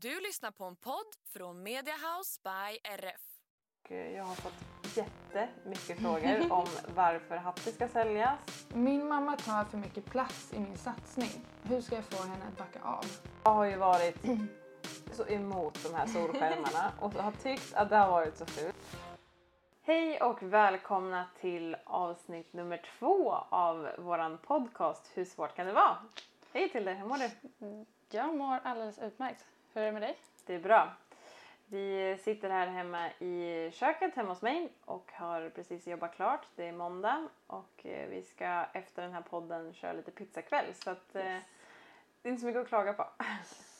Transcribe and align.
Du 0.00 0.20
lyssnar 0.20 0.50
på 0.50 0.64
en 0.64 0.76
podd 0.76 1.14
från 1.32 1.62
Media 1.62 1.94
House 1.94 2.40
by 2.44 2.78
RF. 2.84 3.20
Jag 3.88 4.24
har 4.24 4.34
fått 4.34 4.96
jättemycket 4.96 5.98
frågor 5.98 6.52
om 6.52 6.66
varför 6.94 7.36
Hatti 7.36 7.72
ska 7.72 7.88
säljas. 7.88 8.38
Min 8.74 9.08
mamma 9.08 9.36
tar 9.36 9.64
för 9.64 9.78
mycket 9.78 10.04
plats 10.04 10.52
i 10.54 10.58
min 10.58 10.78
satsning. 10.78 11.28
Hur 11.62 11.80
ska 11.80 11.94
jag 11.94 12.04
få 12.04 12.22
henne 12.22 12.44
att 12.48 12.58
backa 12.58 12.80
av? 12.82 13.04
Jag 13.44 13.50
har 13.50 13.64
ju 13.64 13.76
varit 13.76 14.16
så 15.12 15.26
emot 15.26 15.82
de 15.82 15.94
här 15.94 16.06
solskärmarna 16.06 16.92
och 17.00 17.12
har 17.14 17.32
tyckt 17.32 17.74
att 17.74 17.90
det 17.90 17.96
har 17.96 18.10
varit 18.10 18.36
så 18.36 18.46
fult. 18.46 18.96
Hej 19.82 20.20
och 20.20 20.42
välkomna 20.42 21.26
till 21.40 21.76
avsnitt 21.84 22.52
nummer 22.52 22.82
två 22.98 23.32
av 23.48 23.88
våran 23.98 24.38
podcast 24.38 25.10
Hur 25.14 25.24
svårt 25.24 25.56
kan 25.56 25.66
det 25.66 25.72
vara? 25.72 25.96
Hej 26.52 26.68
till 26.68 26.84
dig, 26.84 26.94
hur 26.94 27.06
mår 27.06 27.18
du? 27.18 27.86
Jag 28.10 28.36
mår 28.36 28.60
alldeles 28.64 28.98
utmärkt. 28.98 29.44
Hur 29.78 29.82
är 29.82 29.86
det 29.86 29.92
med 29.92 30.02
dig? 30.02 30.16
Det 30.46 30.54
är 30.54 30.58
bra. 30.58 30.92
Vi 31.66 32.18
sitter 32.22 32.50
här 32.50 32.66
hemma 32.66 33.10
i 33.10 33.70
köket 33.72 34.14
hemma 34.14 34.28
hos 34.28 34.42
mig 34.42 34.72
och 34.84 35.12
har 35.12 35.50
precis 35.50 35.86
jobbat 35.86 36.14
klart. 36.14 36.46
Det 36.56 36.68
är 36.68 36.72
måndag 36.72 37.28
och 37.46 37.86
eh, 37.86 38.08
vi 38.08 38.22
ska 38.22 38.64
efter 38.72 39.02
den 39.02 39.12
här 39.12 39.20
podden 39.20 39.74
köra 39.74 39.92
lite 39.92 40.10
pizzakväll 40.10 40.74
så 40.74 40.90
att 40.90 41.14
eh, 41.14 41.22
det 42.22 42.28
är 42.28 42.30
inte 42.30 42.40
så 42.40 42.46
mycket 42.46 42.62
att 42.62 42.68
klaga 42.68 42.92
på. 42.92 43.06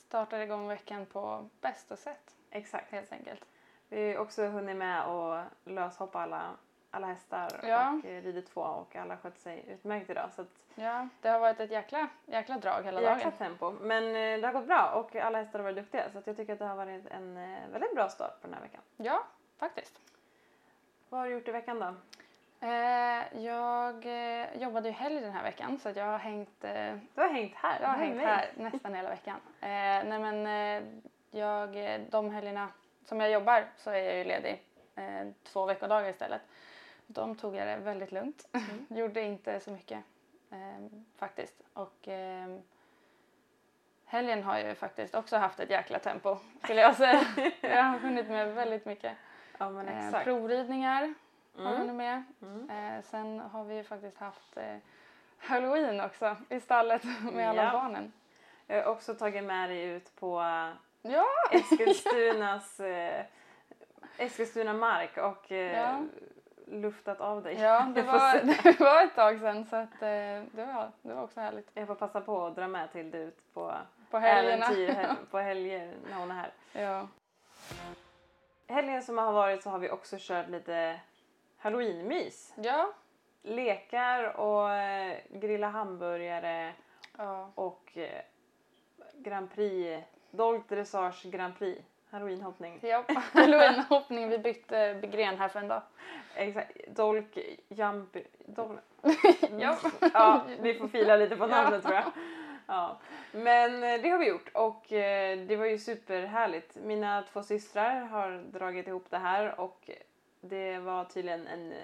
Startar 0.06 0.41
igång 0.41 0.69
veckan 0.69 1.06
på 1.06 1.48
bästa 1.60 1.96
sätt 1.96 2.36
Exakt. 2.50 2.92
helt 2.92 3.12
enkelt. 3.12 3.44
Vi 3.88 4.12
har 4.12 4.19
också 4.19 4.46
hunnit 4.46 4.76
med 4.76 5.08
att 5.08 5.46
löshoppa 5.64 6.20
alla, 6.20 6.50
alla 6.91 7.06
hästar 7.06 7.61
Ja. 7.62 7.91
och 7.98 8.05
eh, 8.05 8.22
ridit 8.22 8.47
två 8.47 8.61
och 8.61 8.97
alla 8.97 9.17
skött 9.17 9.39
sig 9.39 9.64
utmärkt 9.69 10.11
idag. 10.11 10.31
Så 10.33 10.42
att 10.42 10.48
Ja, 10.75 11.08
det 11.22 11.28
har 11.28 11.39
varit 11.39 11.61
ett 11.61 11.70
jäkla, 11.70 12.08
jäkla 12.27 12.58
drag 12.58 12.83
hela 12.83 13.00
jäkla 13.00 13.14
dagen. 13.25 13.33
tempo. 13.39 13.70
Men 13.81 14.05
eh, 14.05 14.41
det 14.41 14.47
har 14.47 14.53
gått 14.53 14.67
bra 14.67 14.91
och 14.94 15.16
alla 15.16 15.39
hästar 15.39 15.59
har 15.59 15.64
varit 15.64 15.77
duktiga 15.77 16.11
så 16.11 16.19
att 16.19 16.27
jag 16.27 16.36
tycker 16.36 16.53
att 16.53 16.59
det 16.59 16.64
har 16.64 16.77
varit 16.77 17.06
en 17.06 17.36
eh, 17.36 17.69
väldigt 17.72 17.94
bra 17.94 18.09
start 18.09 18.41
på 18.41 18.47
den 18.47 18.55
här 18.55 18.62
veckan. 18.62 18.81
Ja, 18.97 19.25
faktiskt. 19.59 20.00
Vad 21.09 21.20
har 21.20 21.27
du 21.27 21.33
gjort 21.33 21.48
i 21.48 21.53
veckan 21.53 21.78
då? 21.81 21.94
Eh, 22.66 23.42
jag 23.44 24.06
eh, 24.41 24.56
jobbade 24.62 24.89
ju 24.89 24.94
helg 24.94 25.20
den 25.20 25.33
här 25.33 25.42
veckan 25.42 25.78
så 25.78 25.89
att 25.89 25.97
jag 25.97 26.05
har 26.05 26.19
hängt, 26.19 26.64
eh, 26.64 26.94
Du 27.14 27.20
har 27.20 27.28
hängt 27.28 27.55
här. 27.55 27.81
jag 27.81 27.89
har 27.89 27.97
hängt 27.97 28.16
mig. 28.16 28.27
här 28.27 28.48
nästan 28.56 28.94
hela 28.94 29.09
veckan. 29.11 29.41
Nej 29.61 30.19
men 30.19 30.47
jag, 31.31 31.70
de 32.11 32.31
helgerna 32.31 32.69
som 33.05 33.20
jag 33.20 33.31
jobbar 33.31 33.64
så 33.77 33.91
är 33.91 33.98
jag 34.03 34.16
ju 34.16 34.25
ledig 34.25 34.62
två 35.44 35.66
veckodagar 35.66 36.09
istället. 36.09 36.42
De 37.10 37.34
tog 37.36 37.56
jag 37.56 37.66
det 37.68 37.76
väldigt 37.76 38.12
lugnt. 38.12 38.48
Gjorde 38.88 39.22
inte 39.22 39.60
så 39.60 39.70
mycket 39.70 40.04
eh, 40.50 40.86
faktiskt. 41.16 41.62
Och 41.72 42.08
eh, 42.08 42.58
helgen 44.04 44.42
har 44.42 44.58
ju 44.58 44.74
faktiskt 44.74 45.14
också 45.14 45.36
haft 45.36 45.60
ett 45.60 45.70
jäkla 45.70 45.98
tempo 45.98 46.36
skulle 46.64 46.80
jag 46.80 46.96
säga. 46.96 47.20
jag 47.60 47.82
har 47.82 47.98
hunnit 47.98 48.28
med 48.28 48.54
väldigt 48.54 48.84
mycket. 48.86 49.16
Ja 49.58 49.70
men 49.70 49.88
Eh, 49.88 50.06
exakt. 50.06 50.24
provridningar 50.24 51.14
har 51.56 51.64
jag 51.64 51.66
Mm. 51.74 51.78
hunnit 51.80 51.94
med. 51.97 52.22
Mm. 52.42 52.70
Eh, 52.70 53.02
sen 53.04 53.41
har 53.41 53.64
vi 53.64 53.74
ju 53.74 53.84
faktiskt 53.84 54.18
haft 54.18 54.56
eh, 54.56 54.76
halloween 55.38 56.00
också 56.00 56.36
i 56.48 56.60
stallet 56.60 57.02
med 57.32 57.48
alla 57.48 57.62
Ja. 57.64 57.72
barnen. 57.72 58.12
Jag 58.66 58.82
har 58.84 58.92
också 58.92 59.14
tagit 59.14 59.44
med 59.44 59.70
dig 59.70 59.82
ut 59.84 60.16
på 60.16 60.41
Ja! 61.02 61.24
Eskilstunas 61.52 62.80
eh, 62.80 63.24
Eskilstuna 64.18 64.72
mark 64.72 65.16
och 65.16 65.52
eh, 65.52 65.76
Ja. 65.82 66.02
Luftat 66.70 67.20
av 67.20 67.42
dig. 67.42 67.54
Ja, 67.60 67.86
det 67.94 68.02
var, 68.02 68.34
det 68.62 68.80
var 68.80 69.04
ett 69.04 69.14
tag 69.14 69.40
sedan 69.40 69.64
så 69.64 69.76
att, 69.76 70.02
eh, 70.02 70.42
det, 70.52 70.64
var, 70.74 70.90
det 71.02 71.14
var 71.14 71.22
också 71.22 71.40
härligt. 71.40 71.70
Jag 71.74 71.86
får 71.86 71.94
passa 71.94 72.20
på 72.20 72.46
att 72.46 72.56
dra 72.56 72.68
med 72.68 72.92
till 72.92 73.14
ut 73.14 73.54
på 73.54 73.74
På 74.10 74.18
helgerna. 74.18 74.66
äventyr 74.66 75.08
på 75.30 75.38
helger 75.38 75.94
när 76.10 76.16
hon 76.18 76.30
är 76.30 76.34
här. 76.34 76.52
Ja. 76.72 77.08
Helgen 78.66 79.02
som 79.02 79.18
har 79.18 79.32
varit 79.32 79.62
så 79.62 79.70
har 79.70 79.78
vi 79.78 79.90
också 79.90 80.16
kört 80.18 80.48
lite 80.48 81.00
halloweenmys. 81.58 82.54
Ja. 82.56 82.92
Lekar 83.42 84.36
och 84.40 84.70
eh, 84.70 85.18
grilla 85.30 85.68
hamburgare 85.68 86.72
ja. 87.18 87.50
och 87.54 87.90
eh, 87.98 88.22
Grand 89.14 89.54
Prix, 89.54 90.06
Dolk 90.30 90.68
Dressage 90.68 91.30
Grand 91.30 91.58
Prix, 91.58 91.82
halloweenhoppning. 92.10 92.78
Ja, 92.82 93.04
halloweenhoppning. 93.32 94.28
Vi 94.28 94.38
bytte 94.38 95.00
gren 95.02 95.38
här 95.38 95.48
för 95.48 95.60
en 95.60 95.69
dag. 95.69 95.82
Exakt, 96.34 96.76
Dolk 96.88 97.38
Jump... 97.69 98.16
Dol... 98.46 98.78
Ja. 99.58 99.78
ja, 100.14 100.44
vi 100.60 100.74
får 100.74 100.88
fila 100.88 101.16
lite 101.16 101.36
på 101.36 101.44
Ja. 101.44 101.62
namnet 101.62 101.82
tror 101.82 101.94
jag. 101.94 102.04
Ja. 102.66 102.98
Men 103.32 103.84
eh, 103.84 104.00
det 104.02 104.08
har 104.08 104.18
vi 104.18 104.28
gjort 104.28 104.48
och 104.54 104.92
eh, 104.92 105.38
det 105.38 105.56
var 105.56 105.66
ju 105.66 105.78
superhärligt. 105.78 106.76
Mina 106.76 107.22
två 107.32 107.42
systrar 107.42 108.00
har 108.00 108.30
dragit 108.52 108.88
ihop 108.88 109.06
det 109.10 109.18
här 109.18 109.60
och 109.60 109.91
det 110.41 110.78
var 110.78 111.04
tydligen 111.04 111.47
en, 111.47 111.74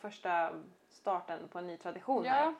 första 0.00 0.50
starten 0.90 1.48
på 1.48 1.58
en 1.58 1.66
ny 1.66 1.76
tradition 1.76 2.24
här. 2.26 2.54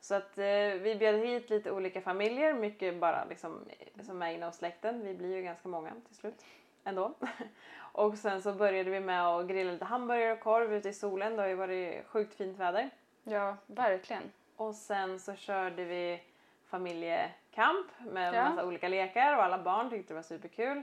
Så 0.00 0.14
att 0.14 0.38
eh, 0.38 0.44
vi 0.80 0.96
bjöd 0.98 1.14
hit 1.14 1.50
lite 1.50 1.70
olika 1.70 2.00
familjer, 2.00 2.54
mycket 2.54 3.00
bara 3.00 3.24
liksom 3.24 3.64
eh, 3.68 4.02
som 4.04 4.22
är 4.22 4.30
inom 4.32 4.52
släkten. 4.52 5.04
Vi 5.04 5.14
blir 5.14 5.36
ju 5.36 5.42
ganska 5.42 5.68
många 5.68 5.92
till 6.06 6.16
slut 6.16 6.44
ändå. 6.84 7.14
och 7.78 8.18
sen 8.18 8.42
så 8.42 8.52
började 8.52 8.90
vi 8.90 9.00
med 9.00 9.26
att 9.26 9.46
grilla 9.46 9.72
lite 9.72 9.84
hamburgare 9.84 10.32
och 10.32 10.40
korv 10.40 10.74
ute 10.74 10.88
i 10.88 10.92
solen. 10.92 11.36
Det 11.36 11.42
har 11.42 11.48
ju 11.48 11.54
varit 11.54 12.06
sjukt 12.06 12.34
fint 12.34 12.58
väder. 12.58 12.90
ja, 13.24 13.56
verkligen. 13.66 14.32
Och 14.56 14.74
sen 14.74 15.20
så 15.20 15.34
körde 15.34 15.84
vi 15.84 16.22
familjekamp 16.66 17.86
med 18.00 18.34
Ja. 18.34 18.48
massa 18.48 18.66
olika 18.66 18.88
lekar 18.88 19.36
och 19.36 19.44
alla 19.44 19.58
barn 19.58 19.90
tyckte 19.90 20.12
det 20.12 20.14
var 20.14 20.22
superkul. 20.22 20.82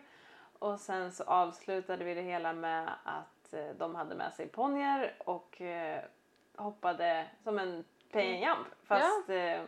Och 0.59 0.79
sen 0.79 1.12
så 1.12 1.23
avslutade 1.23 2.03
vi 2.03 2.13
det 2.13 2.22
hela 2.22 2.53
med 2.53 2.90
att 3.03 3.53
eh, 3.53 3.66
de 3.78 3.96
hade 3.96 4.16
med 4.16 4.34
sig 4.34 4.47
ponnyer 4.47 5.16
och 5.19 5.62
eh, 5.62 6.02
hoppade 6.56 7.25
som 7.44 7.59
en 7.59 7.84
pay 8.13 8.34
and 8.34 8.44
jump 8.44 8.68
fast 8.88 9.29
eh, 9.29 9.62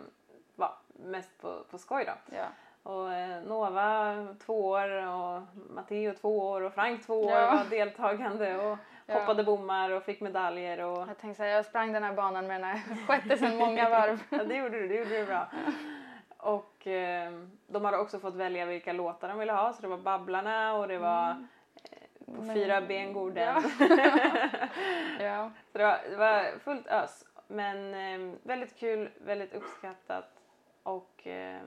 va, 0.55 0.71
mest 0.87 1.41
på, 1.41 1.63
på 1.71 1.77
skoj 1.77 2.05
då. 2.05 2.35
Ja. 2.35 2.45
Och 2.91 3.13
eh, 3.13 3.41
Nova 3.43 4.15
två 4.45 4.69
år 4.69 5.07
och 5.07 5.41
Matteo 5.69 6.13
två 6.13 6.39
år 6.49 6.61
och 6.61 6.73
Frank 6.73 7.05
två 7.05 7.21
år 7.25 7.31
Ja. 7.31 7.51
var 7.55 7.69
deltagande 7.69 8.57
och 8.57 8.77
Ja. 9.07 9.19
hoppade 9.19 9.43
bommar 9.43 9.89
och 9.89 10.03
fick 10.03 10.21
medaljer 10.21 10.79
och 10.83 10.97
Jag 11.09 11.17
tänkte 11.17 11.37
säga, 11.37 11.55
jag 11.55 11.65
sprang 11.65 11.91
den 11.93 12.03
här 12.03 12.13
banan 12.13 12.47
med 12.47 12.61
den 12.61 12.69
här 12.69 13.05
sjätte 13.07 13.37
sedan 13.37 13.57
många 13.57 13.89
varv. 13.89 14.19
Ja, 14.29 14.43
det 14.43 14.55
gjorde 14.55 14.79
du. 14.79 14.87
Det 14.87 14.95
gjorde 14.95 15.17
du 15.19 15.25
bra. 15.25 15.47
Och 16.37 16.87
eh, 16.87 17.31
de 17.67 17.85
hade 17.85 17.97
också 17.97 18.19
fått 18.19 18.35
välja 18.35 18.65
vilka 18.65 18.93
låtar 18.93 19.27
de 19.27 19.39
ville 19.39 19.51
ha. 19.53 19.73
Så 19.73 19.81
det 19.81 19.87
var 19.87 19.97
Babblarna 19.97 20.73
och 20.73 20.87
det 20.87 20.97
var 20.97 21.29
eh, 21.29 21.35
På 22.35 22.41
Men- 22.41 22.55
fyra 22.55 22.81
ben 22.81 23.33
den. 23.33 23.55
Ja. 25.19 25.51
så 25.71 25.77
det 25.77 25.83
var, 25.85 25.99
det 26.09 26.15
var 26.15 26.59
fullt 26.59 26.87
ös. 26.87 27.25
Men 27.47 27.93
eh, 27.93 28.35
väldigt 28.43 28.75
kul, 28.79 29.09
väldigt 29.17 29.53
uppskattat 29.53 30.25
och 30.83 31.27
eh, 31.27 31.61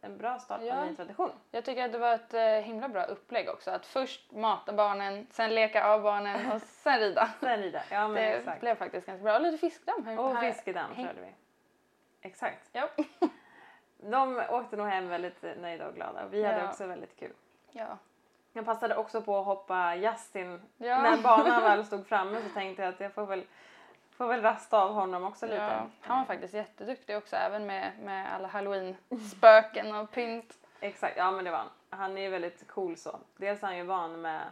en 0.00 0.18
bra 0.18 0.38
start 0.38 0.60
på 0.60 0.66
Ja. 0.66 0.74
en 0.74 0.86
ny 0.88 0.96
tradition. 0.96 1.30
Jag 1.50 1.64
tycker 1.64 1.84
att 1.84 1.92
det 1.92 1.98
var 1.98 2.14
ett 2.14 2.34
eh, 2.34 2.42
himla 2.42 2.88
bra 2.88 3.04
upplägg 3.04 3.48
också. 3.48 3.70
Att 3.70 3.86
först 3.86 4.32
mata 4.32 4.72
barnen, 4.72 5.26
sen 5.30 5.54
leka 5.54 5.86
av 5.86 6.02
barnen 6.02 6.52
och 6.52 6.62
sen 6.66 6.98
rida. 7.00 7.28
Sen 7.40 7.62
rida. 7.62 7.82
Ja 7.90 8.08
men 8.08 8.14
Det 8.14 8.32
exakt. 8.36 8.60
blev 8.60 8.74
faktiskt 8.74 9.06
ganska 9.06 9.22
bra. 9.24 9.34
Och 9.36 9.40
lite 9.42 9.58
fiskdamm. 9.58 10.04
här- 10.06 10.18
Och 10.18 10.34
här- 10.36 10.52
fiskedamm 10.52 10.94
körde 10.94 11.20
vi. 11.20 11.34
Exakt. 12.20 12.68
Ja. 12.72 12.88
De 13.96 14.42
åkte 14.50 14.76
nog 14.76 14.86
hem 14.86 15.08
väldigt 15.08 15.44
eh, 15.44 15.52
nöjda 15.60 15.86
och 15.88 15.94
glada. 15.94 16.26
Vi 16.30 16.44
hade 16.44 16.58
Ja. 16.58 16.68
också 16.68 16.86
väldigt 16.86 17.16
kul. 17.18 17.32
ja. 17.72 17.98
Jag 18.56 18.64
passade 18.64 18.96
också 18.96 19.20
på 19.22 19.38
att 19.38 19.46
hoppa 19.46 19.94
Justin. 19.94 20.60
Ja. 20.76 21.02
När 21.02 21.16
banan 21.22 21.62
väl 21.68 21.84
stod 21.84 22.06
framme 22.06 22.40
så 22.40 22.48
tänkte 22.54 22.82
jag 22.82 22.94
att 22.94 23.00
jag 23.00 23.12
får 23.12 23.26
väl, 23.26 23.44
får 24.16 24.28
väl 24.28 24.42
rasta 24.42 24.82
av 24.82 24.94
honom 24.94 25.24
också 25.24 25.46
lite. 25.46 25.58
Ja, 25.58 25.86
han 26.00 26.18
var 26.18 26.24
faktiskt 26.24 26.54
jätteduktig 26.54 27.16
också, 27.16 27.36
även 27.36 27.66
med, 27.66 27.92
med 28.02 28.34
alla 28.34 28.48
halloween-spöken 28.48 29.94
och 29.94 30.10
pynt. 30.10 30.58
Exakt, 30.80 31.16
ja 31.16 31.30
men 31.30 31.44
det 31.44 31.50
var 31.50 31.58
han. 31.58 31.68
Han 31.90 32.18
är 32.18 32.30
väldigt 32.30 32.68
cool 32.68 32.96
så. 32.96 33.20
Dels 33.36 33.62
är 33.62 33.66
han 33.66 33.76
ju 33.76 33.82
van 33.82 34.20
med 34.20 34.42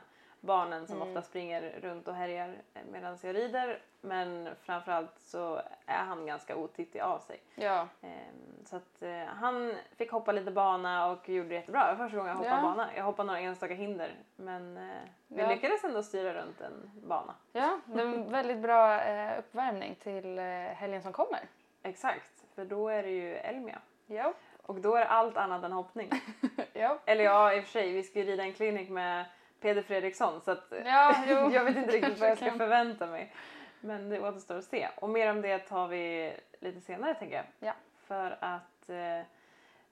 barnen 0.44 0.86
som 0.86 0.96
Mm. 0.96 1.08
ofta 1.08 1.22
springer 1.22 1.80
runt 1.82 2.08
och 2.08 2.14
härjar 2.14 2.54
medan 2.92 3.18
jag 3.22 3.34
rider. 3.36 3.78
Men 4.00 4.48
framförallt 4.62 5.18
så 5.20 5.56
är 5.86 6.04
han 6.04 6.26
ganska 6.26 6.56
otittig 6.56 7.00
av 7.00 7.18
sig. 7.18 7.40
Ja. 7.54 7.88
Ehm, 8.02 8.64
Så 8.64 8.76
att 8.76 9.02
eh, 9.02 9.24
han 9.24 9.74
fick 9.96 10.10
hoppa 10.12 10.32
lite 10.32 10.50
bana 10.50 11.06
och 11.10 11.28
gjorde 11.28 11.48
det 11.48 11.54
jättebra. 11.54 11.86
Det 11.86 11.94
var 11.98 12.04
första 12.04 12.16
gången 12.18 12.30
jag 12.32 12.36
hoppade 12.38 12.56
Ja. 12.56 12.62
bana. 12.62 12.88
Jag 12.96 13.04
hoppade 13.04 13.26
några 13.26 13.40
enstaka 13.40 13.74
hinder 13.74 14.14
men 14.36 14.76
eh, 14.76 14.96
vi 15.28 15.42
Ja. 15.42 15.48
lyckades 15.48 15.84
ändå 15.84 16.02
styra 16.02 16.34
runt 16.34 16.60
en 16.60 16.90
bana. 16.94 17.34
ja, 17.52 17.80
det 17.84 18.00
är 18.00 18.04
en 18.06 18.30
väldigt 18.32 18.58
bra 18.58 19.00
eh, 19.00 19.38
uppvärmning 19.38 19.94
till 19.94 20.38
helgen 20.74 21.02
som 21.02 21.12
kommer. 21.12 21.40
Exakt, 21.82 22.44
för 22.54 22.64
då 22.64 22.88
är 22.88 23.02
det 23.02 23.10
ju 23.10 23.34
Elmia. 23.36 23.78
Ja. 24.06 24.32
Och 24.62 24.74
då 24.80 24.94
är 24.94 25.00
det 25.00 25.06
allt 25.08 25.36
annat 25.36 25.64
än 25.64 25.72
hoppning. 25.72 26.10
Ja. 26.72 26.98
Eller 27.04 27.24
ja, 27.24 27.54
i 27.54 27.60
och 27.60 27.64
för 27.64 27.70
sig, 27.70 27.92
vi 27.92 28.02
ska 28.02 28.18
ju 28.18 28.24
rida 28.24 28.42
en 28.42 28.52
klinik 28.52 28.90
med 28.90 29.24
Peder 29.62 29.82
Fredriksson 29.82 30.40
så 30.40 30.50
att 30.50 30.72
Ja, 30.84 31.14
jag 31.52 31.64
vet 31.64 31.76
inte 31.76 31.90
riktigt 31.92 32.18
vad 32.18 32.30
jag 32.30 32.36
ska 32.36 32.46
kan. 32.48 32.58
förvänta 32.58 33.06
mig. 33.06 33.32
Men 33.80 34.08
det 34.08 34.20
återstår 34.20 34.58
att 34.58 34.64
se. 34.64 34.88
Och 34.96 35.08
mer 35.08 35.30
om 35.30 35.42
det 35.42 35.58
tar 35.58 35.88
vi 35.88 36.32
lite 36.60 36.80
senare 36.80 37.14
tänker 37.14 37.36
jag. 37.36 37.44
Ja. 37.58 37.72
För 38.06 38.36
att 38.40 38.88
eh, 38.88 39.26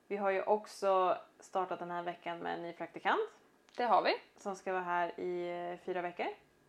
vi 0.07 0.17
har 0.17 0.31
ju 0.31 0.43
också 0.43 1.17
startat 1.41 1.79
den 1.79 1.91
här 1.91 2.03
veckan 2.03 2.39
med 2.39 2.55
en 2.55 2.63
ny 2.63 2.73
praktikant 2.73 3.21
Det 3.77 3.85
har 3.85 4.03
vi. 4.03 4.15
som 4.37 4.57
ska 4.57 4.73
vara 4.73 4.83
här 4.83 5.21
i 5.21 5.51
eh, 5.73 5.85
fyra 5.87 6.03
veckor. 6.03 6.27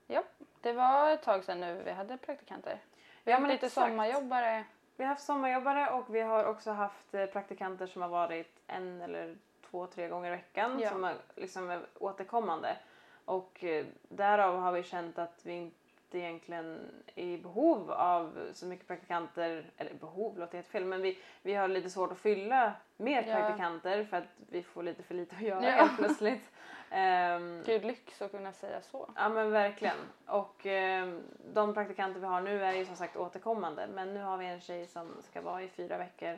Ja. 0.08 0.24
Det 0.62 0.74
var 0.74 1.10
ett 1.12 1.24
tag 1.24 1.44
sedan 1.44 1.60
nu 1.60 1.82
vi 1.86 1.92
hade 1.92 2.18
praktikanter. 2.18 2.80
Vi 3.24 3.32
Ja, 3.32 3.38
har 3.38 3.42
haft 3.42 3.52
lite 3.54 3.66
exakt. 3.66 3.88
sommarjobbare. 3.88 4.64
Vi 4.98 5.04
har 5.04 5.10
haft 5.10 5.24
sommarjobbare 5.26 5.90
och 5.92 6.16
vi 6.16 6.22
har 6.22 6.46
också 6.46 6.72
haft 6.72 7.14
eh, 7.14 7.26
praktikanter 7.26 7.88
som 7.88 8.02
har 8.02 8.10
varit 8.10 8.60
en 8.68 9.02
eller 9.02 9.36
två, 9.70 9.88
tre 9.88 10.08
gånger 10.08 10.28
i 10.28 10.36
veckan 10.36 10.80
Ja. 10.80 10.90
som 10.90 11.04
är, 11.04 11.16
liksom 11.36 11.70
är 11.70 11.82
återkommande. 12.00 12.78
Och 13.26 13.64
eh, 13.64 13.86
därav 14.10 14.60
har 14.60 14.72
vi 14.72 14.84
känt 14.84 15.20
att 15.20 15.40
vi 15.44 15.54
inte 15.54 16.18
egentligen 16.18 16.92
är 17.16 17.24
i 17.26 17.38
behov 17.38 17.92
av 17.92 18.50
så 18.54 18.66
mycket 18.66 18.88
praktikanter, 18.88 19.66
eller 19.78 19.94
behov 19.94 20.38
låter 20.40 20.58
helt 20.58 20.68
fel, 20.68 20.86
men 20.86 21.02
vi, 21.02 21.18
vi 21.42 21.54
har 21.54 21.68
lite 21.68 21.90
svårt 21.90 22.12
att 22.12 22.18
fylla 22.18 22.74
mer 22.98 23.24
Ja. 23.28 23.36
praktikanter 23.36 24.04
för 24.04 24.18
att 24.18 24.24
vi 24.50 24.64
får 24.64 24.84
lite 24.84 25.04
för 25.04 25.16
lite 25.16 25.36
att 25.36 25.42
göra 25.42 25.64
Ja. 25.64 25.70
helt 25.72 25.98
plötsligt. 25.98 26.42
Ehm, 26.94 27.64
Gud 27.66 27.86
lyx 27.86 28.22
att 28.22 28.32
kunna 28.32 28.54
säga 28.54 28.82
så. 28.82 29.10
Ja 29.16 29.30
men 29.30 29.52
verkligen. 29.52 29.96
Och 30.26 30.66
eh, 30.66 31.14
de 31.54 31.74
praktikanter 31.74 32.20
vi 32.20 32.26
har 32.26 32.42
nu 32.42 32.64
är 32.64 32.74
ju 32.74 32.86
som 32.86 32.96
sagt 32.96 33.18
återkommande. 33.18 33.88
Men 33.94 34.14
nu 34.14 34.22
har 34.22 34.38
vi 34.38 34.46
en 34.46 34.62
tjej 34.62 34.88
som 34.88 35.08
ska 35.22 35.42
vara 35.42 35.64
i 35.64 35.68
fyra 35.68 35.98
veckor 35.98 36.38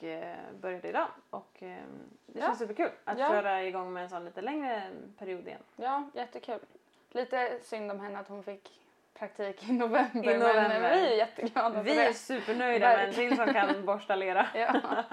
och 0.00 0.04
eh, 0.04 0.36
började 0.60 0.88
idag. 0.88 1.06
Och 1.30 1.62
eh, 1.62 1.68
det 2.26 2.38
Ja. 2.40 2.46
känns 2.46 2.58
superkul 2.58 2.90
att 3.04 3.18
Ja. 3.18 3.28
köra 3.28 3.62
igång 3.62 3.92
med 3.92 4.02
en 4.02 4.08
sån 4.08 4.24
lite 4.24 4.40
längre 4.40 4.82
period 5.18 5.46
igen. 5.46 5.62
Ja, 5.76 6.10
jättekul. 6.14 6.58
Lite 7.10 7.58
synd 7.62 7.90
om 7.90 8.00
henne 8.00 8.18
att 8.18 8.28
hon 8.28 8.42
fick 8.42 8.80
praktik 9.14 9.68
i 9.68 9.72
november, 9.72 10.30
I 10.34 10.38
november. 10.38 10.80
men 10.80 10.98
vi 10.98 11.06
är 11.12 11.16
jätteglada 11.16 11.74
för 11.74 11.82
Vi 11.82 11.94
det. 11.94 12.06
är 12.06 12.12
supernöjda 12.12 12.88
med 12.88 13.08
en 13.08 13.14
till 13.14 13.36
som 13.36 13.52
kan 13.52 13.84
borsta 13.86 14.14
lera. 14.16 14.46
Ja. 14.54 14.74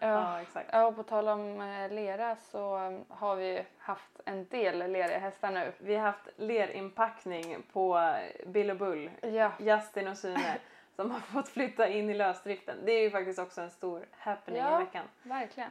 Ja. 0.00 0.06
ja 0.08 0.40
exakt. 0.40 0.68
Ja, 0.72 0.86
och 0.86 0.96
på 0.96 1.02
tal 1.02 1.28
om 1.28 1.60
eh, 1.60 1.90
lera 1.92 2.36
så 2.36 2.78
um, 2.78 3.04
har 3.08 3.36
vi 3.36 3.64
haft 3.78 4.20
en 4.24 4.46
del 4.48 4.78
leriga 4.92 5.18
hästar 5.18 5.50
nu. 5.50 5.72
Vi 5.78 5.94
har 5.94 6.02
haft 6.06 6.28
lerinpackning 6.36 7.62
på 7.72 8.14
Bill 8.46 8.70
och 8.70 8.76
Bull, 8.76 9.10
Ja, 9.22 9.52
Justin 9.58 10.08
och 10.08 10.16
Sune 10.18 10.56
som 10.96 11.10
har 11.10 11.20
fått 11.32 11.48
flytta 11.48 11.88
in 11.88 12.10
i 12.10 12.14
lösdriften. 12.14 12.76
Det 12.84 12.92
är 12.92 13.02
ju 13.02 13.10
faktiskt 13.10 13.38
också 13.38 13.60
en 13.60 13.70
stor 13.70 14.06
happening 14.10 14.62
Ja. 14.62 14.80
i 14.80 14.84
veckan. 14.84 15.04
verkligen. 15.22 15.70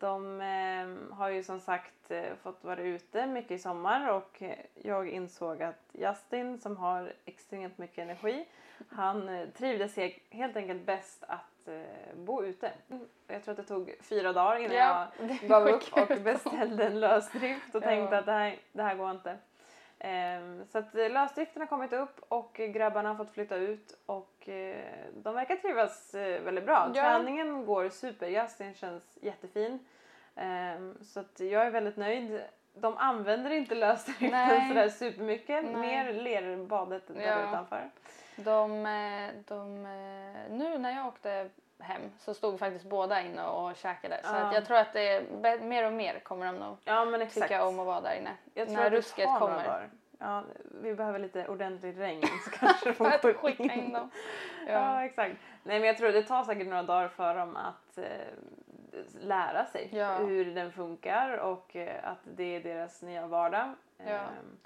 De 0.00 0.40
eh, 0.40 1.16
har 1.16 1.28
ju 1.28 1.42
som 1.42 1.60
sagt 1.60 2.10
eh, 2.10 2.34
fått 2.42 2.64
vara 2.64 2.80
ute 2.80 3.26
mycket 3.26 3.50
i 3.50 3.58
sommar 3.58 4.10
och 4.12 4.42
jag 4.74 5.08
insåg 5.08 5.62
att 5.62 5.80
Justin 5.92 6.58
som 6.60 6.76
har 6.76 7.12
extremt 7.24 7.78
mycket 7.78 7.98
energi 7.98 8.46
han 8.88 9.28
eh, 9.28 9.48
trivdes 9.48 9.96
he- 9.96 10.18
helt 10.30 10.56
enkelt 10.56 10.86
bäst 10.86 11.24
att 11.28 11.68
eh, 11.68 12.16
bo 12.16 12.42
ute. 12.44 12.70
Jag 13.26 13.42
tror 13.44 13.52
att 13.52 13.56
det 13.56 13.74
tog 13.74 13.94
fyra 14.00 14.32
dagar 14.32 14.56
innan 14.58 14.76
Ja, 14.76 15.06
jag 15.18 15.48
gav 15.48 15.66
upp 15.68 15.82
och 15.92 16.20
beställde 16.22 16.84
en 16.86 17.00
lösdrift 17.00 17.74
och 17.74 17.82
Ja. 17.82 17.86
tänkte 17.86 18.18
att 18.18 18.26
det 18.26 18.32
här, 18.32 18.56
det 18.72 18.82
här 18.82 18.94
går 18.94 19.10
inte. 19.10 19.36
Ehm, 20.00 20.66
så 20.66 20.78
att 20.78 20.94
eh, 20.94 21.10
lösdriften 21.10 21.62
har 21.62 21.66
kommit 21.66 21.92
upp 21.92 22.20
och 22.28 22.54
grabbarna 22.54 23.08
har 23.08 23.16
fått 23.16 23.30
flytta 23.30 23.56
ut 23.56 23.98
och 24.06 24.48
eh, 24.48 24.84
de 25.14 25.34
verkar 25.34 25.56
trivas 25.56 26.14
eh, 26.14 26.42
väldigt 26.42 26.64
bra. 26.66 26.90
Ja. 26.94 27.02
Träningen 27.02 27.66
går 27.66 27.88
super, 27.88 28.26
Justin 28.28 28.74
känns 28.74 29.18
jättefin. 29.22 29.86
Ehm, 30.36 30.98
så 31.02 31.20
att 31.20 31.40
jag 31.40 31.66
är 31.66 31.70
väldigt 31.70 31.96
nöjd. 31.96 32.42
De 32.74 32.96
använder 32.96 33.50
inte 33.50 33.74
lösdriften 33.74 34.30
Nej. 34.30 34.68
sådär 34.68 34.88
supermycket, 34.88 35.64
Nej. 35.64 35.74
mer 35.74 36.12
lerbadet 36.12 37.06
där 37.06 37.22
Ja. 37.22 37.48
utanför. 37.48 37.90
De, 38.36 38.84
de, 39.48 39.82
nu 40.50 40.78
när 40.78 40.96
jag 40.96 41.06
åkte 41.06 41.50
hem 41.80 42.00
så 42.18 42.34
stod 42.34 42.58
faktiskt 42.58 42.84
båda 42.84 43.20
inne 43.22 43.46
och 43.46 43.76
käkade. 43.76 44.20
Så 44.24 44.34
Ja. 44.34 44.38
att 44.38 44.54
jag 44.54 44.66
tror 44.66 44.76
att 44.76 44.92
det 44.92 45.08
är 45.08 45.58
mer 45.60 45.86
och 45.86 45.92
mer 45.92 46.18
kommer 46.20 46.46
de 46.46 46.56
nog 46.58 46.76
Ja 46.84 47.04
men 47.04 47.22
exakt. 47.22 47.42
tycka 47.46 47.64
om 47.66 47.80
att 47.80 47.86
vara 47.86 48.00
där 48.00 48.14
inne. 48.14 48.36
Jag 48.54 48.70
när 48.70 48.86
att 48.86 48.92
rusket 48.92 49.28
kommer. 49.38 49.88
Ja, 50.20 50.42
vi 50.82 50.94
behöver 50.94 51.18
lite 51.18 51.48
ordentligt 51.48 51.98
regn 51.98 52.22
så 52.44 52.50
kanske 52.50 52.92
de 52.92 53.06
att 53.06 53.20
får 53.20 53.32
skicka 53.32 53.62
in 53.74 53.92
dem. 53.92 54.10
Ja. 54.66 54.72
Ja. 54.72 55.04
exakt. 55.04 55.34
Nej 55.62 55.78
men 55.80 55.86
jag 55.86 55.98
tror 55.98 56.08
det 56.12 56.22
tar 56.22 56.44
säkert 56.44 56.66
några 56.66 56.82
dagar 56.82 57.08
för 57.08 57.34
dem 57.34 57.56
att 57.56 57.98
eh, 57.98 58.04
lära 59.20 59.64
sig 59.64 59.88
Ja. 59.92 60.16
hur 60.16 60.54
den 60.54 60.72
funkar 60.72 61.38
och 61.38 61.76
eh, 61.76 62.08
att 62.10 62.18
det 62.24 62.56
är 62.56 62.60
deras 62.60 63.02
nya 63.02 63.26
vardag. 63.26 63.74
Ja. 63.98 64.04
Ehm, 64.04 64.56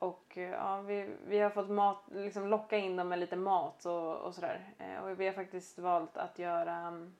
och 0.00 0.38
eh, 0.38 0.50
ja, 0.50 0.80
vi, 0.80 1.14
vi 1.26 1.38
har 1.38 1.50
fått 1.50 1.70
mat, 1.70 2.02
liksom 2.10 2.48
locka 2.48 2.76
in 2.76 2.96
dem 2.96 3.08
med 3.08 3.18
lite 3.18 3.36
mat 3.36 3.86
och, 3.86 4.16
och 4.16 4.34
sådär. 4.34 4.74
Eh, 4.78 5.04
och 5.04 5.20
vi 5.20 5.26
har 5.26 5.32
faktiskt 5.32 5.78
valt 5.78 6.16
att 6.16 6.38
göra 6.38 6.74
mm, 6.74 7.14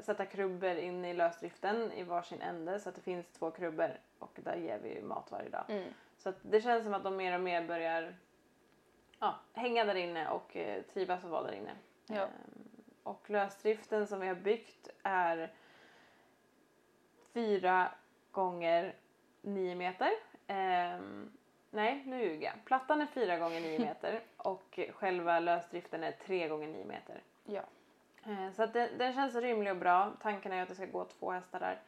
sätta 0.00 0.26
krubbor 0.26 0.76
in 0.76 1.04
i 1.04 1.14
lösdriften 1.14 1.92
i 1.92 2.02
varsin 2.02 2.40
ände 2.40 2.80
så 2.80 2.88
att 2.88 2.94
det 2.94 3.00
finns 3.00 3.26
två 3.32 3.50
krubbor 3.50 3.98
och 4.18 4.38
där 4.44 4.56
ger 4.56 4.78
vi 4.82 5.02
mat 5.02 5.30
varje 5.30 5.48
dag. 5.48 5.64
Mm. 5.68 5.88
Så 6.18 6.32
det 6.42 6.60
känns 6.60 6.84
som 6.84 6.94
att 6.94 7.04
de 7.04 7.16
mer 7.16 7.34
och 7.34 7.40
mer 7.40 7.66
börjar 7.66 8.14
ja, 9.18 9.34
hänga 9.52 9.84
där 9.84 9.94
inne 9.94 10.28
och 10.28 10.56
eh, 10.56 10.82
trivas 10.82 11.24
att 11.24 11.30
vara 11.30 11.42
där 11.42 11.52
inne. 11.52 11.72
Ja. 12.06 12.22
Ehm, 12.22 12.30
och 13.02 13.30
lösdriften 13.30 14.06
som 14.06 14.20
vi 14.20 14.28
har 14.28 14.34
byggt 14.34 14.88
är 15.02 15.52
fyra 17.32 17.88
gånger 18.30 18.94
nio 19.42 19.74
meter. 19.74 20.10
Ehm, 20.46 21.30
nej, 21.74 22.02
nu 22.06 22.22
ljuger 22.24 22.46
jag. 22.46 22.64
Plattan 22.64 23.00
är 23.00 23.06
fyra 23.06 23.38
gånger 23.38 23.60
nio 23.60 23.78
meter 23.86 24.20
och 24.36 24.78
själva 24.94 25.40
lösdriften 25.40 26.04
är 26.04 26.12
tre 26.12 26.48
gånger 26.48 26.68
nio 26.68 26.84
meter. 26.84 27.22
Ja. 27.44 27.62
Eh, 28.26 28.50
Så 28.52 28.62
att 28.62 28.72
det, 28.72 28.88
den 28.98 29.12
känns 29.12 29.34
rymlig 29.34 29.72
och 29.72 29.78
bra. 29.78 30.12
Tanken 30.22 30.52
är 30.52 30.62
att 30.62 30.68
det 30.68 30.74
ska 30.74 30.86
gå 30.86 31.04
två 31.04 31.30
hästar 31.30 31.60
där. 31.60 31.80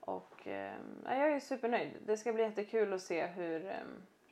Och 0.00 0.46
eh, 0.48 0.74
ja, 1.04 1.16
jag 1.16 1.32
är 1.32 1.40
supernöjd. 1.40 1.90
Det 2.06 2.16
ska 2.16 2.32
bli 2.32 2.42
jättekul 2.42 2.92
att 2.92 3.02
se 3.02 3.26
hur, 3.26 3.66
eh, 3.66 3.74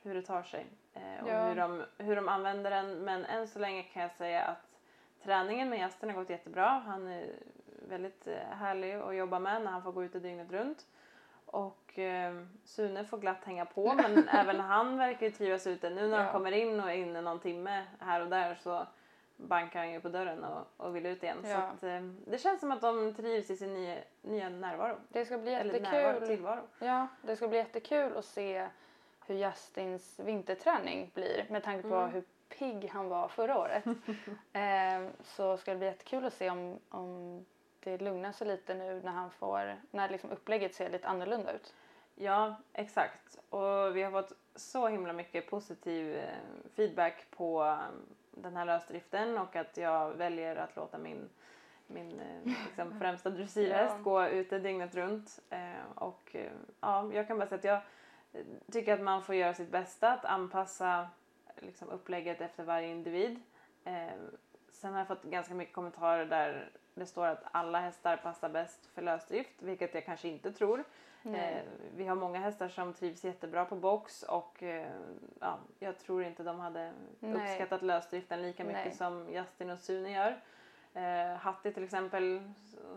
hur 0.03 0.13
det 0.15 0.21
tar 0.21 0.43
sig. 0.43 0.65
Eh, 0.93 1.23
och 1.23 1.29
Ja. 1.29 1.47
hur, 1.47 1.55
de, 1.55 1.83
hur 1.97 2.15
de 2.15 2.29
använder 2.29 2.71
den. 2.71 2.97
Men 2.97 3.25
än 3.25 3.47
så 3.47 3.59
länge 3.59 3.83
kan 3.83 4.01
jag 4.01 4.11
säga 4.11 4.43
att 4.43 4.79
träningen 5.23 5.69
med 5.69 5.79
gästen 5.79 6.09
har 6.09 6.15
gått 6.17 6.29
jättebra. 6.29 6.67
Han 6.69 7.07
är 7.07 7.25
väldigt 7.89 8.27
härlig 8.51 8.93
att 8.93 9.15
jobba 9.15 9.39
med 9.39 9.61
när 9.61 9.71
han 9.71 9.83
får 9.83 9.91
gå 9.91 10.03
ute 10.03 10.19
dygnet 10.19 10.51
runt. 10.51 10.85
Och 11.53 11.99
eh, 11.99 12.33
Sune 12.63 13.03
får 13.05 13.17
glatt 13.17 13.43
hänga 13.43 13.65
på 13.65 13.93
men 13.93 14.27
även 14.31 14.59
han 14.59 14.97
verkar 14.97 15.25
ju 15.25 15.31
trivas 15.31 15.67
ute. 15.67 15.89
Nu 15.89 16.07
när 16.07 16.17
Ja. 16.17 16.23
han 16.23 16.33
kommer 16.33 16.51
in 16.51 16.79
och 16.79 16.89
är 16.91 16.95
inne 16.95 17.21
någon 17.21 17.39
timme 17.39 17.83
här 17.99 18.21
och 18.21 18.27
där 18.27 18.55
så 18.55 18.87
bankar 19.37 19.79
han 19.79 19.91
ju 19.91 20.01
på 20.01 20.09
dörren 20.09 20.43
och, 20.43 20.67
och 20.77 20.95
vill 20.95 21.05
ut 21.05 21.23
igen. 21.23 21.37
Så 21.43 21.49
Ja. 21.49 21.57
att, 21.57 21.83
eh, 21.83 22.01
det 22.27 22.37
känns 22.37 22.59
som 22.59 22.71
att 22.71 22.81
de 22.81 23.13
trivs 23.13 23.49
i 23.49 23.57
sin 23.57 23.73
nya, 23.73 23.95
nya 24.21 24.49
närvaro. 24.49 24.95
Det 25.09 25.25
ska 25.25 25.37
bli 25.37 25.53
Eller 25.53 25.79
närvaro, 25.81 26.07
jättekul. 26.07 26.27
tillvaro. 26.27 26.61
Ja, 26.79 27.07
det 27.21 27.35
ska 27.35 27.47
bli 27.47 27.57
jättekul 27.57 28.17
att 28.17 28.25
se 28.25 28.67
hur 29.27 29.35
Justins 29.35 30.19
vinterträning 30.19 31.11
blir 31.13 31.45
med 31.49 31.63
tanke 31.63 31.89
på 31.89 31.95
Mm. 31.95 32.09
hur 32.11 32.23
pigg 32.49 32.89
han 32.93 33.09
var 33.09 33.27
förra 33.27 33.59
året. 33.59 33.83
eh, 34.53 35.09
så 35.23 35.57
ska 35.57 35.71
det 35.71 35.77
bli 35.77 35.87
jättekul 35.87 36.25
att 36.25 36.33
se 36.33 36.49
om, 36.49 36.79
om 36.89 37.45
det 37.83 37.97
lugnar 38.01 38.31
sig 38.31 38.47
lite 38.47 38.73
nu 38.73 39.01
när 39.03 39.11
han 39.11 39.31
får, 39.31 39.81
när 39.91 40.09
liksom 40.09 40.31
upplägget 40.31 40.75
ser 40.75 40.89
lite 40.89 41.07
annorlunda 41.07 41.51
ut. 41.53 41.73
Ja, 42.15 42.55
exakt. 42.73 43.39
Och 43.49 43.95
vi 43.95 44.01
har 44.03 44.11
fått 44.11 44.33
så 44.55 44.87
himla 44.87 45.13
mycket 45.13 45.49
positiv 45.49 46.15
eh, 46.15 46.23
feedback 46.75 47.25
på 47.31 47.63
eh, 47.63 47.77
den 48.31 48.55
här 48.55 48.65
lösdriften 48.65 49.37
och 49.37 49.55
att 49.55 49.77
jag 49.77 50.11
väljer 50.11 50.55
att 50.55 50.75
låta 50.75 50.97
min, 50.97 51.29
min 51.87 52.19
eh, 52.19 52.53
liksom 52.65 52.99
främsta 52.99 53.29
dressyrhäst 53.29 53.95
Ja. 53.97 54.03
gå 54.03 54.27
ute 54.27 54.59
dygnet 54.59 54.95
runt. 54.95 55.39
Eh, 55.49 55.91
och 55.95 56.35
ja, 56.79 57.09
jag 57.13 57.27
kan 57.27 57.37
bara 57.37 57.47
säga 57.47 57.57
att 57.57 57.63
jag 57.63 57.81
tycker 58.71 58.93
att 58.93 59.01
man 59.01 59.23
får 59.23 59.35
göra 59.35 59.53
sitt 59.53 59.71
bästa 59.71 60.11
att 60.11 60.25
anpassa 60.25 61.07
liksom, 61.55 61.89
upplägget 61.89 62.41
efter 62.41 62.63
varje 62.63 62.87
individ. 62.87 63.39
Sen 64.83 64.91
har 64.93 64.99
jag 64.99 65.07
fått 65.07 65.23
ganska 65.23 65.53
mycket 65.53 65.75
kommentarer 65.75 66.25
där 66.25 66.69
det 66.93 67.05
står 67.05 67.25
att 67.27 67.43
alla 67.51 67.79
hästar 67.79 68.17
passar 68.17 68.49
bäst 68.49 68.85
för 68.85 69.01
lösdrift, 69.01 69.61
vilket 69.61 69.93
jag 69.93 70.05
kanske 70.05 70.27
inte 70.27 70.51
tror. 70.51 70.83
Eh, 71.25 71.61
vi 71.95 72.07
har 72.07 72.15
många 72.15 72.39
hästar 72.39 72.67
som 72.67 72.93
trivs 72.93 73.23
jättebra 73.23 73.65
på 73.65 73.75
box 73.75 74.23
och 74.23 74.63
eh, 74.63 74.87
ja, 75.39 75.57
jag 75.79 75.97
tror 75.99 76.23
inte 76.23 76.43
de 76.43 76.59
hade 76.59 76.93
Nej. 77.19 77.33
uppskattat 77.35 77.81
lösdriften 77.81 78.41
lika 78.41 78.63
mycket 78.63 78.85
Nej. 78.85 78.93
som 78.93 79.29
Justin 79.29 79.69
och 79.69 79.79
Sune 79.79 80.11
gör. 80.11 80.39
Eh, 80.93 81.37
Hattie 81.37 81.71
till 81.73 81.83
exempel. 81.83 82.41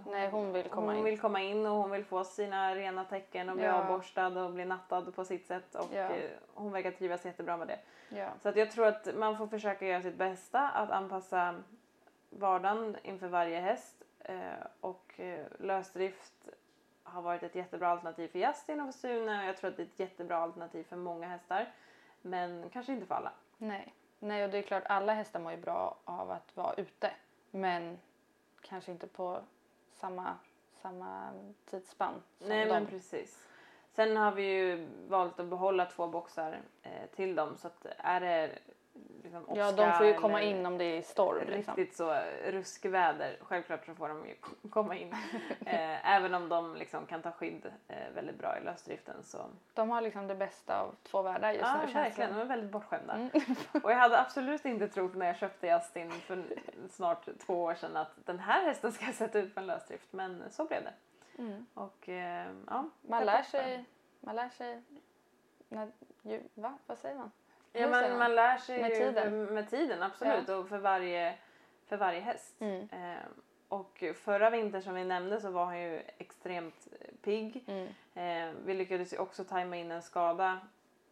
Nej, 0.06 0.28
hon 0.30 0.52
vill 0.52 0.68
komma 0.68 0.86
hon 0.86 0.96
in. 0.96 1.04
vill 1.04 1.20
komma 1.20 1.40
in 1.40 1.66
och 1.66 1.76
hon 1.76 1.90
vill 1.90 2.04
få 2.04 2.24
sina 2.24 2.74
rena 2.74 3.04
tecken 3.04 3.48
och 3.48 3.56
bli 3.56 3.64
Ja. 3.64 3.72
avborstad 3.82 4.26
och 4.44 4.50
bli 4.52 4.64
nattad 4.64 5.14
på 5.14 5.24
sitt 5.24 5.46
sätt 5.46 5.74
och 5.74 5.88
Ja. 5.94 5.98
eh, 5.98 6.30
hon 6.54 6.72
verkar 6.72 6.90
trivas 6.90 7.24
jättebra 7.24 7.56
med 7.56 7.68
det. 7.68 7.78
Ja. 8.08 8.28
Så 8.42 8.48
att 8.48 8.56
jag 8.56 8.70
tror 8.70 8.86
att 8.86 9.14
man 9.16 9.38
får 9.38 9.46
försöka 9.46 9.86
göra 9.86 10.02
sitt 10.02 10.16
bästa 10.16 10.68
att 10.68 10.90
anpassa 10.90 11.54
vardagen 12.38 12.96
inför 13.02 13.28
varje 13.28 13.60
häst 13.60 14.02
eh, 14.18 14.66
och 14.80 15.20
eh, 15.20 15.46
lösdrift 15.58 16.48
har 17.02 17.22
varit 17.22 17.42
ett 17.42 17.54
jättebra 17.54 17.88
alternativ 17.88 18.28
för 18.28 18.38
Justin 18.38 18.80
och 18.80 18.86
för 18.86 18.98
Sune 19.00 19.40
och 19.42 19.48
jag 19.48 19.56
tror 19.56 19.70
att 19.70 19.76
det 19.76 19.82
är 19.82 19.86
ett 19.86 20.00
jättebra 20.00 20.36
alternativ 20.36 20.84
för 20.84 20.96
många 20.96 21.26
hästar. 21.28 21.72
Men 22.22 22.70
kanske 22.70 22.92
inte 22.92 23.06
för 23.06 23.14
alla. 23.14 23.32
Nej. 23.58 23.94
Nej, 24.18 24.44
och 24.44 24.50
det 24.50 24.58
är 24.58 24.62
klart 24.62 24.82
alla 24.86 25.14
hästar 25.14 25.40
mår 25.40 25.52
ju 25.52 25.58
bra 25.58 25.96
av 26.04 26.30
att 26.30 26.56
vara 26.56 26.74
ute. 26.74 27.10
Men 27.50 27.98
kanske 28.60 28.92
inte 28.92 29.06
på 29.06 29.40
samma, 29.92 30.34
samma 30.82 31.30
tidsspann 31.64 32.22
som 32.38 32.48
Nej 32.48 32.66
de. 32.66 32.72
men 32.72 32.86
precis. 32.86 33.48
Sen 33.92 34.16
har 34.16 34.32
vi 34.32 34.42
ju 34.42 34.88
valt 35.08 35.40
att 35.40 35.46
behålla 35.46 35.86
två 35.86 36.06
boxar 36.06 36.60
eh, 36.82 37.06
till 37.14 37.34
dem 37.34 37.56
så 37.56 37.66
att 37.66 37.86
är 37.98 38.20
det 38.20 38.58
liksom 39.22 39.56
Ja, 39.56 39.68
åska 39.68 39.86
de 39.86 39.92
får 39.92 40.06
ju 40.06 40.14
komma 40.14 40.42
in 40.42 40.66
om 40.66 40.78
det 40.78 40.84
är 40.84 41.02
storm. 41.02 41.48
Liksom. 41.48 41.74
Riktigt 41.76 41.96
så 41.96 42.18
ruskväder, 42.46 43.38
självklart 43.40 43.86
så 43.86 43.94
får 43.94 44.08
de 44.08 44.26
ju 44.26 44.34
komma 44.70 44.96
in. 44.96 45.14
Eh, 45.66 46.14
även 46.14 46.34
om 46.34 46.48
de 46.48 46.76
liksom 46.76 47.06
kan 47.06 47.22
ta 47.22 47.32
skydd 47.32 47.72
eh, 47.88 48.14
väldigt 48.14 48.38
bra 48.38 48.58
i 48.58 48.64
lösdriften 48.64 49.22
så. 49.22 49.46
De 49.74 49.90
har 49.90 50.00
liksom 50.00 50.26
det 50.26 50.34
bästa 50.34 50.80
av 50.80 50.94
två 51.02 51.22
världar 51.22 51.52
just 51.52 51.62
Ja 51.62 51.80
nu 51.86 51.92
känns 51.92 51.94
verkligen, 51.94 52.34
de 52.34 52.40
är 52.40 52.44
väldigt 52.44 52.70
bortskämda. 52.70 53.14
Mm. 53.14 53.30
Och 53.82 53.92
jag 53.92 53.96
hade 53.96 54.20
absolut 54.20 54.64
inte 54.64 54.88
trott 54.88 55.14
när 55.14 55.26
jag 55.26 55.36
köpte 55.36 55.66
Justin 55.66 56.10
för 56.10 56.44
snart 56.90 57.28
två 57.46 57.62
år 57.62 57.74
sedan 57.74 57.96
att 57.96 58.26
den 58.26 58.38
här 58.38 58.64
hästen 58.64 58.92
ska 58.92 59.12
sätta 59.12 59.38
ut 59.38 59.54
på 59.54 59.60
en 59.60 59.66
lösdrift 59.66 60.12
men 60.12 60.42
så 60.50 60.64
blev 60.64 60.82
det. 60.84 60.92
Mm. 61.38 61.66
Och 61.74 62.08
eh, 62.08 62.52
ja. 62.66 62.90
Man 63.02 63.18
jag 63.18 63.26
lär 63.26 63.42
sig, 63.42 63.84
man 64.20 64.36
lär 64.36 64.48
sig, 64.48 64.82
när, 65.68 65.92
ju, 66.22 66.42
va? 66.54 66.78
Vad 66.86 66.98
säger 66.98 67.16
man? 67.16 67.30
Ja, 67.80 67.86
men 67.86 68.18
man 68.18 68.34
lär 68.34 68.56
sig 68.56 68.82
Med 68.82 68.94
tiden. 68.94 69.44
med 69.44 69.70
tiden, 69.70 70.02
absolut. 70.02 70.48
Och 70.48 70.68
för 70.68 70.78
varje, 70.78 71.34
för 71.86 71.96
varje 71.96 72.20
häst. 72.20 72.60
Mm. 72.60 72.88
Eh, 72.92 73.26
och 73.68 74.04
förra 74.14 74.50
vintern 74.50 74.82
som 74.82 74.94
vi 74.94 75.04
nämnde 75.04 75.40
så 75.40 75.50
var 75.50 75.64
han 75.64 75.80
ju 75.80 76.02
extremt 76.18 76.88
pigg. 77.22 77.64
Mm. 77.66 77.86
Eh, 78.14 78.54
vi 78.64 78.74
lyckades 78.74 79.12
ju 79.12 79.18
också 79.18 79.44
tajma 79.44 79.76
in 79.76 79.90
en 79.90 80.02
skada 80.02 80.60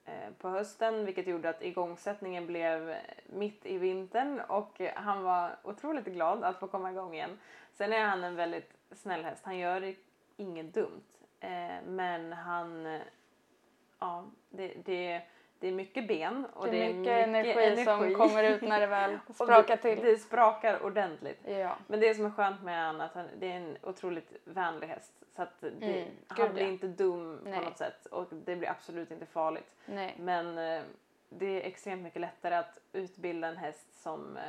eh, 0.05 0.31
på 0.39 0.49
hösten 0.49 1.07
vilket 1.07 1.27
gjorde 1.27 1.49
att 1.49 1.63
igångsättningen 1.63 2.47
blev 2.47 2.91
eh, 2.91 2.97
mitt 3.27 3.67
i 3.67 3.79
vintern 3.79 4.41
och 4.41 4.81
han 4.95 5.23
var 5.23 5.57
otroligt 5.63 6.05
glad 6.05 6.45
att 6.45 6.61
få 6.61 6.67
komma 6.67 6.91
igång 6.91 7.15
igen. 7.15 7.39
Sen 7.73 7.93
är 7.93 8.05
han 8.05 8.25
en 8.25 8.37
väldigt 8.37 8.73
snäll 8.91 9.25
häst. 9.25 9.45
Han 9.45 9.59
gör 9.59 9.95
inget 10.37 10.75
dumt. 10.75 11.05
Eh, 11.41 11.83
men 11.87 12.33
han... 12.33 13.01
Ja, 13.99 14.25
det, 14.51 14.75
det, 14.85 15.23
det 15.65 15.69
är 15.69 15.73
mycket 15.73 16.09
ben 16.09 16.47
och 16.55 16.67
Det 16.69 16.85
är 16.87 16.95
mycket, 16.95 17.29
energi, 17.29 17.85
som 17.85 17.93
energi. 17.95 18.15
kommer 18.15 18.43
ut 18.45 18.63
när 18.63 18.81
det 18.81 18.87
väl 18.87 19.19
sprakar 19.35 19.77
det, 19.83 19.83
till. 19.97 20.05
Det 20.05 20.17
sprakar 20.19 20.85
ordentligt. 20.85 21.41
Ja. 21.45 21.77
Men 21.87 22.01
det 22.01 22.15
som 22.15 22.27
är 22.27 22.31
skönt 22.31 22.63
med 22.63 22.87
han 22.87 23.01
är 23.01 23.05
att 23.05 23.15
han, 23.15 23.27
det 23.39 23.53
är 23.53 23.57
en 23.57 23.77
otroligt 23.83 24.33
vänlig 24.45 24.87
häst. 24.87 25.13
Så 25.37 25.43
att 25.43 25.61
det, 25.61 25.69
Mm, 26.01 26.09
han 26.29 26.47
gud, 26.47 26.55
blir 26.55 26.65
ja. 26.65 26.71
inte 26.71 26.87
dum 26.87 27.41
Nej. 27.45 27.59
på 27.59 27.65
något 27.65 27.79
sätt 27.79 28.07
och 28.07 28.27
det 28.31 28.57
blir 28.57 28.71
absolut 28.71 29.11
inte 29.11 29.27
farligt. 29.27 29.75
Nej. 29.87 30.15
Men 30.19 30.59
eh, 30.59 30.83
det 31.29 31.47
är 31.63 31.67
extremt 31.67 32.03
mycket 32.03 32.21
lättare 32.21 32.55
att 32.55 32.79
utbilda 32.93 33.49
en 33.49 33.57
häst 33.57 34.03
som 34.03 34.37
eh, 34.37 34.43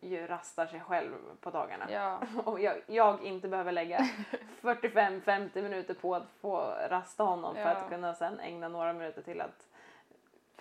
ju 0.00 0.26
rastar 0.26 0.66
sig 0.66 0.80
själv 0.80 1.12
på 1.40 1.50
dagarna. 1.50 1.86
Ja. 1.90 2.20
Och 2.44 2.60
jag, 2.60 2.74
jag 2.86 3.22
inte 3.24 3.48
behöver 3.48 3.72
lägga 3.72 3.98
45-50 4.62 5.62
minuter 5.62 5.94
på 5.94 6.14
att 6.14 6.30
få 6.40 6.74
rasta 6.88 7.24
honom 7.24 7.54
för 7.54 7.60
Ja. 7.62 7.68
att 7.68 7.88
kunna 7.88 8.14
sen 8.14 8.40
ägna 8.40 8.68
några 8.68 8.92
minuter 8.92 9.22
till 9.22 9.40
att 9.40 9.66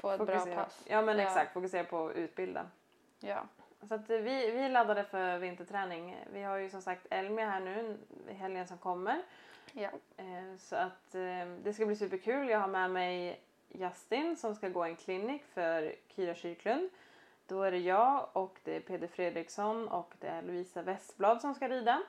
Få 0.02 0.10
ett 0.12 0.18
bra 0.26 0.40
fokusera. 0.40 0.64
pass. 0.64 0.84
Ja 0.90 1.02
men 1.02 1.18
Ja. 1.18 1.24
exakt, 1.24 1.54
fokusera 1.54 1.84
på 1.84 2.08
att 2.08 2.16
utbilda. 2.16 2.66
Ja. 3.20 3.44
Så 3.88 3.94
att 3.96 4.10
eh, 4.10 4.18
vi, 4.18 4.52
vi 4.52 4.70
laddade 4.70 5.04
för 5.04 5.38
vinterträning. 5.38 6.18
Vi 6.34 6.42
har 6.44 6.58
ju 6.58 6.70
som 6.70 6.82
sagt 6.82 7.08
Elmia 7.10 7.50
här 7.50 7.60
nu 7.60 7.98
i 8.30 8.34
helgen 8.34 8.68
som 8.68 8.78
kommer. 8.78 9.22
Ja. 9.74 9.90
Eh, 10.18 10.58
Så 10.58 10.76
att 10.76 11.16
eh, 11.16 11.46
det 11.64 11.74
ska 11.74 11.86
bli 11.86 11.96
superkul. 11.96 12.50
Jag 12.50 12.60
har 12.60 12.68
med 12.68 12.92
mig 12.92 13.42
Justin 13.70 14.38
som 14.38 14.56
ska 14.56 14.70
gå 14.70 14.84
en 14.84 14.96
klinik 14.96 15.44
för 15.54 15.96
Kira 16.08 16.36
Kyrklund. 16.36 16.90
Då 17.48 17.64
är 17.64 17.72
det 17.72 17.78
jag 17.78 18.28
och 18.34 18.60
det 18.64 18.76
är 18.76 18.80
Peder 18.80 19.08
Fredriksson 19.08 19.88
och 19.88 20.14
det 20.20 20.28
är 20.28 20.42
Lovisa 20.42 20.82
Westblad 20.82 21.42
som 21.42 21.54
ska 21.56 21.68
rida. 21.70 22.02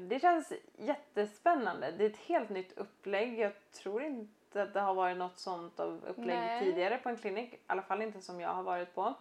Det 0.00 0.20
känns 0.20 0.52
jättespännande. 0.78 1.90
Det 1.98 2.04
är 2.04 2.10
ett 2.10 2.16
helt 2.16 2.50
nytt 2.50 2.78
upplägg. 2.78 3.38
Jag 3.38 3.52
tror 3.72 4.02
inte 4.02 4.32
att 4.56 4.74
det 4.74 4.80
har 4.80 4.94
varit 4.94 5.16
något 5.16 5.38
sånt 5.38 5.80
av 5.80 6.04
upplägg 6.06 6.26
Nej. 6.38 6.60
tidigare 6.60 6.98
på 6.98 7.08
en 7.08 7.16
klinik. 7.16 7.54
I 7.54 7.58
alla 7.66 7.82
fall 7.82 8.02
inte 8.02 8.20
som 8.20 8.40
jag 8.40 8.48
har 8.54 8.62
varit 8.62 8.94
på. 8.94 9.14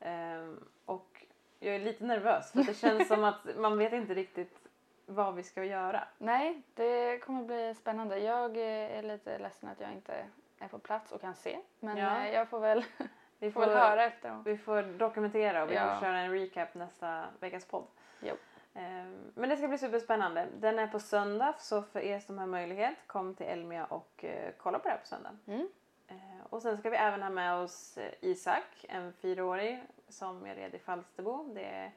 Ehm, 0.00 0.64
Och 0.84 1.24
jag 1.58 1.74
är 1.74 1.78
lite 1.78 2.04
nervös 2.04 2.52
för 2.52 2.62
det 2.62 2.74
känns 2.74 3.08
som 3.08 3.24
att 3.24 3.40
man 3.56 3.78
vet 3.78 3.92
inte 3.92 4.14
riktigt 4.14 4.58
vad 5.06 5.34
vi 5.34 5.42
ska 5.42 5.64
göra. 5.64 6.04
Nej, 6.18 6.62
det 6.74 7.18
kommer 7.18 7.42
bli 7.44 7.74
spännande. 7.74 8.18
Jag 8.18 8.56
är 8.56 9.02
lite 9.02 9.38
ledsen 9.38 9.68
att 9.68 9.80
jag 9.80 9.92
inte 9.92 10.24
är 10.58 10.68
på 10.68 10.78
plats 10.78 11.12
och 11.12 11.20
kan 11.20 11.34
se. 11.34 11.58
Men 11.80 11.96
Ja. 11.96 12.24
eh, 12.24 12.34
jag 12.34 12.48
får 12.48 12.60
väl, 12.60 12.84
Vi 13.38 13.50
får 13.52 13.60
väl 13.60 13.70
höra 13.70 14.04
efteråt. 14.04 14.46
Vi 14.46 14.58
får 14.58 14.82
dokumentera 14.98 15.62
och 15.62 15.70
vi 15.70 15.74
Ja. 15.74 15.94
får 15.94 16.00
köra 16.06 16.18
en 16.18 16.32
recap 16.32 16.74
nästa 16.74 17.24
veckas 17.40 17.64
podd. 17.64 17.86
Jo. 18.22 18.34
Ehm, 18.74 19.32
Men 19.34 19.48
det 19.48 19.56
ska 19.56 19.68
bli 19.68 19.78
superspännande. 19.78 20.48
Den 20.58 20.78
är 20.78 20.86
på 20.86 21.00
söndag 21.00 21.54
så 21.58 21.82
för 21.82 22.00
er 22.00 22.20
som 22.20 22.38
har 22.38 22.46
möjlighet 22.46 22.94
kom 23.06 23.34
till 23.34 23.46
Elmia 23.46 23.84
och 23.84 24.24
eh, 24.24 24.52
kolla 24.58 24.78
på 24.78 24.84
det 24.88 24.90
här 24.90 24.98
på 25.00 25.06
söndag. 25.06 25.36
Mm. 25.46 25.68
Eh, 26.08 26.16
Och 26.50 26.62
sen 26.62 26.78
ska 26.78 26.90
vi 26.90 26.96
även 26.96 27.22
ha 27.22 27.30
med 27.30 27.54
oss 27.54 27.98
eh, 27.98 28.12
Isak, 28.20 28.84
en 28.88 29.12
fyraårig 29.12 29.82
som 30.08 30.46
är 30.46 30.54
red 30.54 30.74
i 30.74 30.78
Falsterbo. 30.78 31.54
Det 31.54 31.64
är 31.64 31.92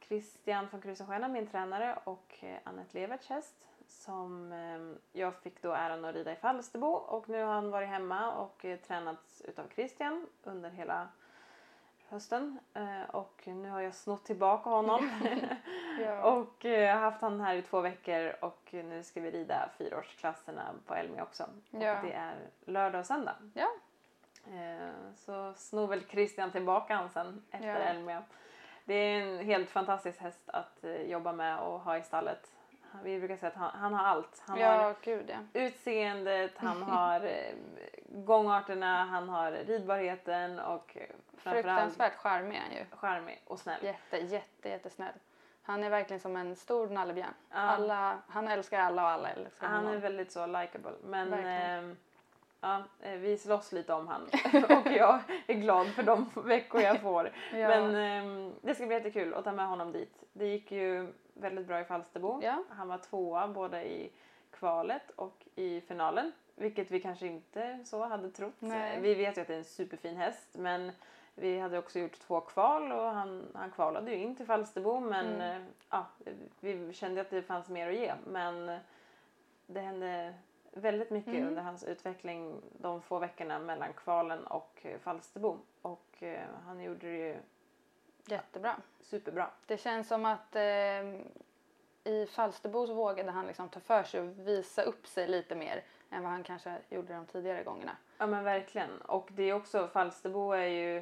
Christian 0.00 0.68
från 0.68 0.80
Krusenstjärna, 0.80 1.28
min 1.28 1.46
tränare, 1.46 1.98
och 2.04 2.34
eh, 2.40 2.58
Annette 2.64 2.98
Leverts 2.98 3.28
häst 3.28 3.54
som 3.88 4.52
eh, 4.52 5.20
jag 5.20 5.34
fick 5.34 5.62
då 5.62 5.72
äran 5.72 6.04
att 6.04 6.14
rida 6.14 6.32
i 6.32 6.36
Falsterbo 6.36 6.86
och 6.86 7.28
nu 7.28 7.42
har 7.42 7.52
han 7.54 7.70
varit 7.70 7.88
hemma 7.88 8.32
och 8.32 8.66
tränats 8.86 9.40
utav 9.44 9.64
Christian 9.74 10.26
under 10.42 10.70
hela 10.70 11.08
hösten 12.08 12.58
eh, 12.74 13.10
och 13.10 13.42
nu 13.46 13.70
har 13.70 13.80
jag 13.80 13.94
snott 13.94 14.24
tillbaka 14.24 14.70
honom 14.70 15.10
Ja. 16.00 16.22
och 16.32 16.64
eh, 16.64 16.98
haft 16.98 17.20
han 17.20 17.40
här 17.40 17.54
i 17.54 17.62
två 17.62 17.80
veckor 17.80 18.36
och 18.40 18.68
nu 18.72 19.02
ska 19.02 19.20
vi 19.20 19.30
rida 19.30 19.68
fyraårsklasserna 19.78 20.74
på 20.86 20.94
Elmia 20.94 21.22
också. 21.22 21.44
Ja. 21.70 21.98
Det 22.02 22.12
är 22.12 22.34
lördag 22.64 22.98
och 22.98 23.06
söndag. 23.06 23.34
Ja. 23.54 23.68
Eh, 24.54 24.90
Så 25.14 25.54
snor 25.56 25.86
väl 25.86 26.02
Christian 26.08 26.50
tillbaka 26.50 26.96
han 26.96 27.10
sen 27.10 27.42
efter. 27.50 27.68
Elmia. 27.80 28.22
Det 28.84 28.94
är 28.94 29.20
en 29.20 29.44
helt 29.44 29.70
fantastisk 29.70 30.20
häst 30.20 30.42
att 30.46 30.84
jobba 31.06 31.32
med 31.32 31.58
och 31.58 31.80
ha 31.80 31.96
i 31.98 32.02
stallet. 32.02 32.55
Vi 33.04 33.18
brukar 33.18 33.36
säga 33.36 33.48
att 33.50 33.56
han, 33.58 33.70
han 33.80 33.94
har 33.94 34.04
allt. 34.06 34.42
Han 34.46 34.58
har 34.62 34.64
ja, 34.64 34.94
gud 35.02 35.30
ja. 35.52 35.60
utseendet, 35.60 36.52
han 36.56 36.82
har 36.92 37.20
eh, 37.24 37.54
gångarterna, 38.08 39.04
han 39.04 39.28
har 39.28 39.52
ridbarheten 39.52 40.58
och 40.58 40.96
eh, 40.96 41.06
Fruktansvärt 41.36 42.16
charmig 42.16 42.56
är 42.56 42.60
han 42.60 42.72
ju. 42.72 42.84
charmig 42.90 43.42
och 43.46 43.58
snäll. 43.58 43.84
Jätte, 43.84 44.16
jätte, 44.16 44.68
jättesnäll. 44.68 45.12
Han 45.62 45.84
är 45.84 45.90
verkligen 45.90 46.20
som 46.20 46.36
en 46.36 46.56
stor 46.56 46.88
nallebjörn. 46.88 47.34
Ja. 47.50 47.56
Alla, 47.56 48.18
han 48.28 48.48
älskar 48.48 48.80
alla 48.80 49.02
och 49.02 49.08
alla 49.08 49.28
älskar 49.30 49.66
Han 49.66 49.80
är 49.80 49.84
honom. 49.84 50.00
väldigt 50.00 50.32
så 50.32 50.46
likable. 50.46 50.92
Men 51.04 51.30
Verkligen. 51.30 51.90
eh, 51.90 51.96
ja, 52.60 52.82
vi 53.00 53.38
slåss 53.38 53.72
lite 53.72 53.92
om 53.92 54.08
han 54.08 54.22
och 54.78 54.92
jag 54.92 55.20
är 55.46 55.54
glad 55.54 55.86
för 55.86 56.02
de 56.02 56.30
veckor 56.34 56.80
jag 56.80 57.00
får. 57.00 57.30
Ja. 57.52 57.68
Men 57.68 57.94
eh, 58.46 58.52
det 58.62 58.74
ska 58.74 58.86
bli 58.86 58.96
jättekul 58.96 59.34
att 59.34 59.44
ta 59.44 59.52
med 59.52 59.66
honom 59.68 59.92
dit. 59.92 60.14
Det 60.32 60.46
gick 60.46 60.72
ju 60.72 61.12
väldigt 61.40 61.66
bra 61.66 61.80
i 61.80 61.84
Falsterbo. 61.84 62.40
Ja. 62.42 62.62
Han 62.70 62.88
var 62.88 62.98
tvåa 62.98 63.48
både 63.48 63.84
i 63.84 64.12
kvalet 64.50 65.10
och 65.16 65.46
i 65.54 65.80
finalen. 65.80 66.32
Vilket 66.54 66.90
vi 66.90 67.00
kanske 67.00 67.26
inte 67.26 67.84
så 67.84 68.04
hade 68.04 68.30
trott. 68.30 68.54
Nej. 68.58 69.00
Vi 69.00 69.14
vet 69.14 69.36
ju 69.36 69.40
att 69.40 69.46
det 69.48 69.54
är 69.54 69.58
en 69.58 69.64
superfin 69.64 70.16
häst 70.16 70.48
men 70.52 70.92
vi 71.34 71.58
hade 71.58 71.78
också 71.78 71.98
gjort 71.98 72.18
två 72.18 72.40
kval 72.40 72.92
och 72.92 73.02
han, 73.10 73.46
han 73.54 73.70
kvalade 73.70 74.10
ju 74.10 74.16
in 74.16 74.36
till 74.36 74.46
Falsterbo 74.46 75.00
men 75.00 75.26
Mm. 75.26 75.40
eh, 75.62 75.68
ja, 75.90 76.06
vi 76.60 76.92
kände 76.92 77.20
att 77.20 77.30
det 77.30 77.42
fanns 77.42 77.68
mer 77.68 77.88
att 77.88 77.94
ge. 77.94 78.14
Men 78.26 78.78
det 79.66 79.80
hände 79.80 80.34
väldigt 80.72 81.10
mycket 81.10 81.34
Mm. 81.34 81.48
under 81.48 81.62
hans 81.62 81.84
utveckling 81.84 82.60
de 82.78 83.02
få 83.02 83.18
veckorna 83.18 83.58
mellan 83.58 83.92
kvalen 83.92 84.46
och 84.46 84.80
eh, 84.82 84.98
Falsterbo. 84.98 85.58
Och 85.82 86.22
eh, 86.22 86.40
han 86.66 86.80
gjorde 86.80 87.06
det 87.06 87.16
ju 87.16 87.36
Jättebra. 88.26 88.76
superbra. 89.00 89.50
Det 89.66 89.76
känns 89.76 90.08
som 90.08 90.24
att 90.24 90.56
eh, 90.56 90.62
i 92.04 92.26
Falsterbo 92.30 92.86
så 92.86 92.94
vågade 92.94 93.30
han 93.30 93.46
liksom 93.46 93.68
ta 93.68 93.80
för 93.80 94.02
sig 94.02 94.20
och 94.20 94.48
visa 94.48 94.82
upp 94.82 95.06
sig 95.06 95.28
lite 95.28 95.54
mer 95.54 95.84
än 96.10 96.22
vad 96.22 96.32
han 96.32 96.42
kanske 96.42 96.76
gjorde 96.88 97.14
de 97.14 97.26
tidigare 97.26 97.62
gångerna. 97.62 97.96
Ja 98.18 98.26
men 98.26 98.44
verkligen. 98.44 99.00
Och 99.00 99.28
det 99.32 99.42
är 99.42 99.52
också, 99.52 99.88
Falsterbo 99.88 100.52
är 100.52 100.66
ju, 100.66 100.96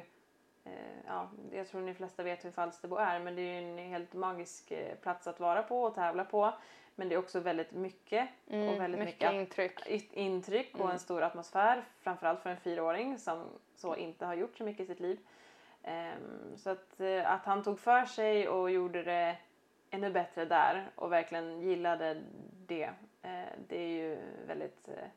eh, 0.63 0.71
ja 1.07 1.29
jag 1.51 1.67
tror 1.67 1.81
ni 1.81 1.93
flesta 1.93 2.23
vet 2.23 2.45
hur 2.45 2.51
Falsterbo 2.51 2.95
är 2.95 3.19
men 3.19 3.35
det 3.35 3.41
är 3.41 3.61
ju 3.61 3.71
en 3.71 3.77
helt 3.77 4.13
magisk 4.13 4.71
eh, 4.71 4.95
plats 4.95 5.27
att 5.27 5.39
vara 5.39 5.63
på 5.63 5.83
och 5.83 5.95
tävla 5.95 6.25
på. 6.25 6.53
Men 6.97 7.09
det 7.09 7.15
är 7.15 7.19
också 7.19 7.39
väldigt 7.39 7.71
mycket 7.71 8.29
och 8.45 8.53
väldigt 8.81 8.99
mycket 8.99 9.33
mycket, 9.33 9.33
intryck. 9.33 9.87
intryck 10.13 10.79
och 10.79 10.91
en 10.91 10.99
stor 10.99 11.21
atmosfär. 11.21 11.85
Framförallt 11.99 12.39
för 12.39 12.49
en 12.49 12.57
fyraåring 12.57 13.17
som 13.17 13.43
så 13.75 13.95
inte 13.95 14.25
har 14.25 14.35
gjort 14.35 14.57
så 14.57 14.63
mycket 14.63 14.83
i 14.83 14.85
sitt 14.85 14.99
liv. 14.99 15.19
Ehm, 15.87 16.57
så 16.57 16.69
att, 16.69 16.99
eh, 16.99 17.31
att 17.31 17.45
han 17.45 17.63
tog 17.63 17.79
för 17.79 18.05
sig 18.05 18.49
och 18.49 18.71
gjorde 18.71 19.03
det 19.03 19.37
ännu 19.89 20.09
bättre 20.09 20.45
där 20.45 20.89
och 20.95 21.11
verkligen 21.11 21.61
gillade 21.61 22.21
det. 22.67 22.89
eh, 23.21 23.45
det 23.67 23.77
är 23.77 23.87
ju 23.87 24.17
väldigt 24.47 24.87
eh, 24.87 25.07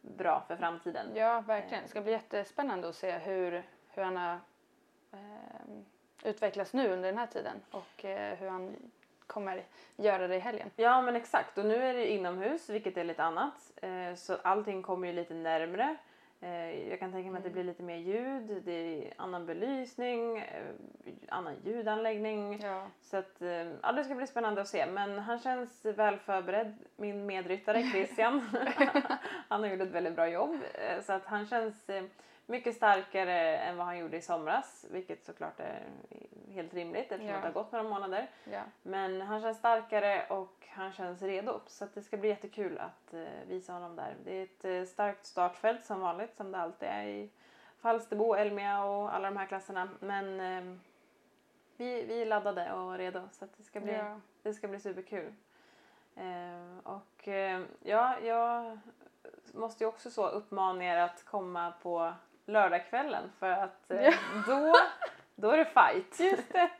bra 0.00 0.44
för 0.48 0.56
framtiden. 0.56 1.06
Ja, 1.14 1.40
verkligen. 1.40 1.82
Det 1.82 1.88
ska 1.88 2.00
bli 2.00 2.12
jättespännande 2.12 2.88
att 2.88 2.94
se 2.94 3.12
hur, 3.18 3.62
hur 3.90 4.02
han 4.02 4.16
har 4.16 4.38
eh, 5.12 5.18
utvecklats 6.24 6.72
nu 6.72 6.92
under 6.92 7.08
den 7.08 7.18
här 7.18 7.26
tiden 7.26 7.60
och 7.70 8.02
hur 8.38 8.48
han 8.48 8.76
kommer 9.26 9.62
göra 9.96 10.28
det 10.28 10.36
i 10.36 10.38
helgen. 10.38 10.70
Ja 10.76 11.02
men 11.02 11.16
exakt 11.16 11.58
och 11.58 11.64
nu 11.64 11.76
är 11.76 11.94
det 11.94 12.12
inomhus 12.12 12.68
vilket 12.68 12.96
är 12.96 13.04
lite 13.04 13.24
annat. 13.24 13.72
Så 14.16 14.36
allting 14.42 14.82
kommer 14.82 15.06
ju 15.08 15.12
lite 15.12 15.34
närmre. 15.34 15.96
Eh, 16.40 16.88
jag 16.88 16.98
kan 17.00 17.12
tänka 17.12 17.30
mig 17.30 17.38
att 17.38 17.44
det 17.44 17.50
blir 17.50 17.64
lite 17.64 17.82
mer 17.82 17.96
ljud, 17.96 18.62
det 18.64 18.72
är 18.72 19.12
annan 19.16 19.46
belysning, 19.46 20.38
eh, 20.38 20.74
annan 21.28 21.54
ljudanläggning. 21.64 22.60
Ja. 22.62 22.86
Så 23.02 23.16
att, 23.16 23.42
eh, 23.42 23.48
ja, 23.82 23.92
det 23.92 24.04
ska 24.04 24.14
bli 24.14 24.26
spännande 24.26 24.60
att 24.60 24.68
se. 24.68 24.86
Men 24.86 25.18
han 25.18 25.38
känns 25.38 25.84
väl 25.84 26.18
förberedd, 26.18 26.74
min 26.96 27.26
medryttare 27.26 27.82
Christian. 27.82 28.40
han 29.48 29.62
har 29.62 29.70
gjort 29.70 29.80
ett 29.80 29.88
väldigt 29.92 30.14
bra 30.16 30.28
jobb. 30.28 30.56
Så 31.02 31.12
att 31.12 31.24
han 31.26 31.46
känns 31.46 31.90
mycket 32.46 32.76
starkare 32.76 33.56
än 33.56 33.76
vad 33.76 33.86
han 33.86 33.98
gjorde 33.98 34.16
i 34.16 34.20
somras. 34.22 34.86
Vilket 34.90 35.24
såklart 35.24 35.60
är 35.60 35.82
helt 36.50 36.74
rimligt 36.74 37.12
eftersom 37.12 37.26
Ja. 37.26 37.32
det 37.40 37.46
har 37.46 37.52
gått 37.52 37.72
några 37.72 37.88
månader. 37.88 38.30
Ja. 38.52 38.62
Men 38.82 39.20
han 39.20 39.40
känns 39.40 39.58
starkare 39.58 40.26
och 40.28 40.66
han 40.68 40.92
känns 40.92 41.22
redo. 41.22 41.60
Så 41.66 41.84
att 41.84 41.94
det 41.94 42.02
ska 42.02 42.16
bli 42.16 42.28
jättekul 42.28 42.78
att 42.78 43.14
visa 43.46 43.72
honom 43.72 43.96
där. 43.96 44.14
Det 44.24 44.32
är 44.64 44.82
ett 44.82 44.88
starkt 44.88 45.26
startfält 45.26 45.84
som 45.84 46.00
vanligt 46.00 46.25
som 46.34 46.52
det 46.52 46.58
alltid 46.58 46.88
är 46.88 47.02
i 47.04 47.30
Falsterbo, 47.80 48.34
Elmia 48.34 48.84
och 48.84 49.14
alla 49.14 49.30
de 49.30 49.36
här 49.36 49.46
klasserna. 49.46 49.88
Men 50.00 50.40
eh, 50.40 50.76
vi, 51.76 52.02
vi 52.04 52.22
är 52.22 52.26
laddade 52.26 52.72
och 52.72 52.98
redo 52.98 53.28
så 53.32 53.46
det 53.56 53.62
ska 53.62 53.80
bli, 53.80 53.92
Ja. 53.92 54.20
det 54.42 54.54
ska 54.54 54.68
bli 54.68 54.80
superkul. 54.80 55.32
Eh, 56.16 56.78
och 56.92 57.28
eh, 57.28 57.62
ja, 57.82 58.18
jag 58.20 58.78
måste 59.54 59.84
ju 59.84 59.88
också 59.88 60.10
så 60.10 60.28
uppmana 60.28 60.84
er 60.84 60.96
att 60.98 61.24
komma 61.24 61.72
på 61.82 62.12
lördagskvällen 62.46 63.32
för 63.38 63.50
att 63.50 63.90
eh, 63.90 64.02
Ja. 64.04 64.12
då, 64.46 64.72
då 65.34 65.50
är 65.50 65.56
det 65.56 65.64
fight. 65.64 66.20
Just 66.32 66.52
det. 66.52 66.70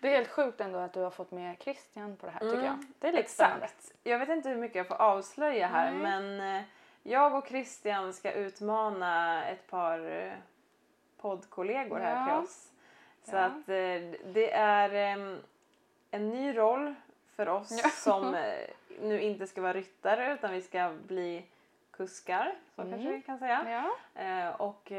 Det 0.00 0.08
är 0.08 0.14
helt 0.16 0.28
sjukt 0.30 0.60
ändå 0.60 0.78
att 0.78 0.92
du 0.92 1.00
har 1.00 1.10
fått 1.10 1.30
med 1.30 1.56
Christian 1.60 2.16
på 2.16 2.26
det 2.26 2.32
här 2.32 2.40
tycker 2.40 2.54
Mm, 2.54 2.64
jag. 2.64 2.84
Det 2.98 3.08
är 3.08 3.12
lite 3.12 3.30
spännande. 3.30 3.64
Exakt. 3.64 3.92
Jag 4.02 4.18
vet 4.18 4.28
inte 4.28 4.48
hur 4.48 4.56
mycket 4.56 4.76
jag 4.76 4.88
får 4.88 4.94
avslöja 5.02 5.66
här 5.66 5.92
Nej. 5.92 6.00
men 6.02 6.56
eh, 6.56 6.62
jag 7.06 7.34
och 7.34 7.46
Christian 7.48 8.12
ska 8.12 8.32
utmana 8.32 9.44
ett 9.48 9.66
par 9.70 10.10
eh, 10.10 10.32
poddkollegor 11.20 11.98
här 11.98 12.16
Ja. 12.20 12.24
till 12.26 12.44
oss. 12.44 12.72
Så 13.22 13.36
Ja. 13.36 13.40
att 13.44 13.68
eh, 13.68 14.30
det 14.32 14.52
är 14.52 14.90
en 16.10 16.28
ny 16.30 16.56
roll 16.56 16.94
för 17.36 17.48
oss 17.48 17.70
Ja. 17.82 17.88
som 17.92 18.34
eh, 18.34 18.54
nu 19.00 19.20
inte 19.20 19.46
ska 19.46 19.60
vara 19.62 19.72
ryttare 19.72 20.32
utan 20.34 20.52
vi 20.52 20.62
ska 20.62 20.94
bli 21.06 21.44
kuskar, 21.90 22.54
så 22.76 22.82
Mm. 22.82 22.92
kanske 22.92 23.12
vi 23.12 23.22
kan 23.22 23.38
säga. 23.38 23.88
Ja. 24.14 24.54
Och 24.54 24.92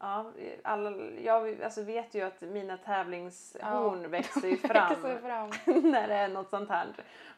ja, 0.00 0.24
alla, 0.64 0.90
jag 1.24 1.62
alltså 1.62 1.82
vet 1.82 2.14
ju 2.14 2.22
att 2.22 2.40
mina 2.40 2.76
tävlingshorn 2.76 4.02
Ja. 4.02 4.08
växer 4.08 4.56
fram 4.56 4.88
Växer 4.88 5.18
fram. 5.18 5.50
när 5.90 6.08
det 6.08 6.14
är 6.14 6.28
något 6.28 6.50
sånt 6.50 6.68
här 6.68 6.86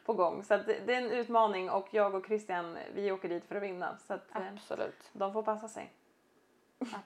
på 0.05 0.13
gång. 0.13 0.43
Så 0.43 0.57
det, 0.57 0.79
det 0.85 0.93
är 0.93 0.97
en 1.01 1.11
utmaning 1.11 1.69
och 1.69 1.87
jag 1.91 2.15
och 2.15 2.25
Christian 2.25 2.77
vi 2.93 3.11
åker 3.11 3.29
dit 3.29 3.45
för 3.45 3.55
att 3.55 3.63
vinna. 3.63 3.97
Så 4.07 4.13
att 4.13 4.35
eh, 4.35 4.41
Absolut. 4.53 5.09
de 5.13 5.33
får 5.33 5.43
passa 5.43 5.67
sig. 5.67 5.91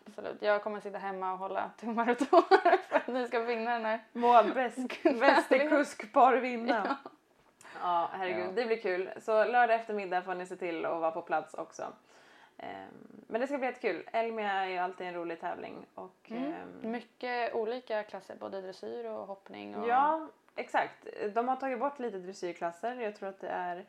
Absolut. 0.06 0.42
Jag 0.42 0.64
kommer 0.64 0.80
sitta 0.80 0.98
hemma 0.98 1.32
och 1.34 1.38
hålla 1.40 1.70
tummar 1.80 2.10
och 2.10 2.18
tår 2.18 2.42
för 2.90 2.96
att 2.98 3.08
ni 3.08 3.28
ska 3.28 3.40
vinna 3.40 3.72
den 3.74 3.86
här. 3.86 4.00
Må 4.14 4.44
bäst, 4.56 5.04
bäste 5.20 5.60
kuskpar 5.60 6.34
vinna. 6.38 6.98
Ja. 7.04 7.12
Ja, 7.82 8.10
herregud, 8.14 8.46
Ja. 8.48 8.52
det 8.52 8.66
blir 8.66 8.82
kul. 8.82 9.10
Så 9.22 9.32
lördag 9.46 9.76
eftermiddag 9.76 10.22
får 10.22 10.36
ni 10.36 10.46
se 10.46 10.56
till 10.56 10.86
att 10.86 11.02
vara 11.02 11.12
på 11.12 11.22
plats 11.22 11.54
också. 11.54 11.84
Ehm, 12.58 13.22
men 13.28 13.42
det 13.42 13.48
ska 13.48 13.58
bli 13.58 13.68
jättekul. 13.68 14.04
Elmia 14.14 14.52
är 14.52 14.68
ju 14.70 14.78
alltid 14.78 15.08
en 15.08 15.14
rolig 15.14 15.40
tävling. 15.40 15.86
Och, 15.96 16.32
Mm. 16.32 16.44
ehm, 16.54 16.92
Mycket 16.92 17.54
olika 17.56 18.04
klasser, 18.04 18.36
både 18.36 18.62
dressyr 18.62 19.06
och 19.06 19.28
hoppning. 19.28 19.76
Och... 19.76 19.88
Ja, 19.88 20.28
exakt. 20.56 21.08
De 21.34 21.48
har 21.48 21.56
tagit 21.56 21.80
bort 21.80 22.00
lite 22.00 22.18
dressyrklasser. 22.20 22.96
Jag 22.96 23.16
tror 23.16 23.30
att 23.30 23.40
det 23.40 23.50
är 23.50 23.86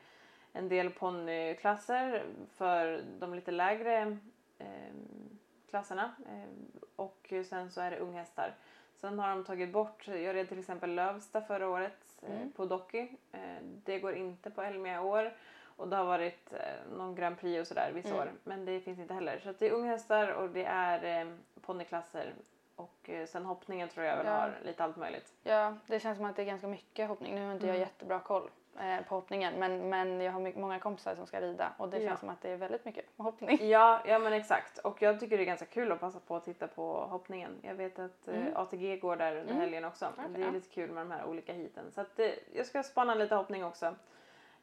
en 0.53 0.69
del 0.69 0.91
ponnyklasser 0.91 2.25
för 2.57 3.03
de 3.19 3.35
lite 3.35 3.51
lägre 3.51 4.19
ehm, 4.59 5.39
klasserna. 5.71 6.15
Ehm, 6.29 6.67
och 6.97 7.33
sen 7.49 7.71
så 7.71 7.81
är 7.81 7.91
det 7.91 7.99
unghästar. 7.99 8.55
Sen 8.97 9.19
har 9.19 9.29
de 9.29 9.45
tagit 9.45 9.73
bort, 9.73 10.09
jag 10.09 10.35
red 10.35 10.49
till 10.49 10.59
exempel 10.59 10.95
Lövsta 10.95 11.41
förra 11.41 11.69
året 11.69 12.19
eh, 12.23 12.35
Mm. 12.37 12.53
på 12.53 12.65
Docky. 12.65 13.09
Eh, 13.33 13.41
det 13.63 13.99
går 13.99 14.15
inte 14.15 14.51
på 14.51 14.63
Elmia 14.63 14.95
i 14.97 14.99
år. 14.99 15.33
Och 15.79 15.89
det 15.89 15.97
har 15.97 16.05
varit 16.05 16.53
eh, 16.53 16.97
någon 16.97 17.15
Grand 17.15 17.39
Prix 17.41 17.61
och 17.61 17.67
sådär 17.67 17.93
vissa 17.95 18.09
Mm. 18.09 18.21
år. 18.21 18.33
Men 18.45 18.65
det 18.65 18.81
finns 18.81 18.99
inte 18.99 19.15
heller. 19.15 19.39
Så 19.39 19.53
det 19.59 19.69
är 19.69 19.73
unghästar 19.73 20.29
och 20.33 20.49
det 20.51 20.65
är 20.65 21.21
eh, 21.23 21.33
ponnyklasser. 21.61 22.35
Och 22.77 23.11
eh, 23.11 23.27
sen 23.27 23.45
hoppningen 23.45 23.89
tror 23.89 24.07
jag 24.07 24.17
väl 24.17 24.27
Ja. 24.27 24.33
har 24.33 24.53
lite 24.65 24.85
allt 24.85 24.97
möjligt. 24.97 25.33
Ja, 25.43 25.75
det 25.87 26.01
känns 26.01 26.17
som 26.19 26.27
att 26.27 26.37
det 26.37 26.43
är 26.43 26.47
ganska 26.47 26.67
mycket 26.67 27.09
hoppning. 27.09 27.35
Nu 27.35 27.47
har 27.47 27.53
inte 27.53 27.67
jag 27.67 27.77
Mm. 27.77 27.89
jättebra 27.89 28.21
koll 28.21 28.51
eh, 28.81 29.05
på 29.09 29.15
hoppningen 29.15 29.55
men, 29.59 29.89
men 29.89 30.21
jag 30.21 30.33
har 30.33 30.41
mycket, 30.41 30.61
många 30.61 30.79
kompisar 30.79 31.15
som 31.15 31.27
ska 31.27 31.41
rida 31.41 31.73
och 31.77 31.89
det 31.89 31.99
Ja. 31.99 32.09
känns 32.09 32.21
som 32.21 32.29
att 32.29 32.41
det 32.41 32.51
är 32.51 32.57
väldigt 32.57 32.85
mycket 32.85 33.05
hoppning. 33.17 33.69
Ja, 33.69 34.01
ja 34.07 34.19
men 34.19 34.33
exakt. 34.33 34.79
Och 34.79 35.03
jag 35.03 35.21
tycker 35.21 35.37
det 35.37 35.43
är 35.43 35.47
ganska 35.47 35.67
kul 35.67 35.93
att 35.93 36.01
passa 36.01 36.21
på 36.21 36.37
att 36.37 36.45
titta 36.45 36.67
på 36.67 36.93
hoppningen. 36.93 37.51
Jag 37.63 37.75
vet 37.75 37.99
att 37.99 38.29
eh, 38.29 38.35
Mm. 38.37 38.57
ATG 38.57 38.97
går 38.97 39.17
där 39.17 39.31
under 39.37 39.51
Mm. 39.53 39.61
helgen 39.61 39.85
också. 39.85 40.07
Okej, 40.19 40.25
det 40.35 40.41
är 40.43 40.47
ja. 40.47 40.51
lite 40.53 40.69
kul 40.69 40.91
med 40.91 41.07
de 41.07 41.11
här 41.11 41.25
olika 41.25 41.53
heaten. 41.53 41.85
Så 41.95 42.01
att, 42.01 42.19
eh, 42.19 42.31
jag 42.53 42.67
ska 42.67 42.83
spana 42.83 43.15
lite 43.15 43.35
hoppning 43.35 43.65
också. 43.65 43.95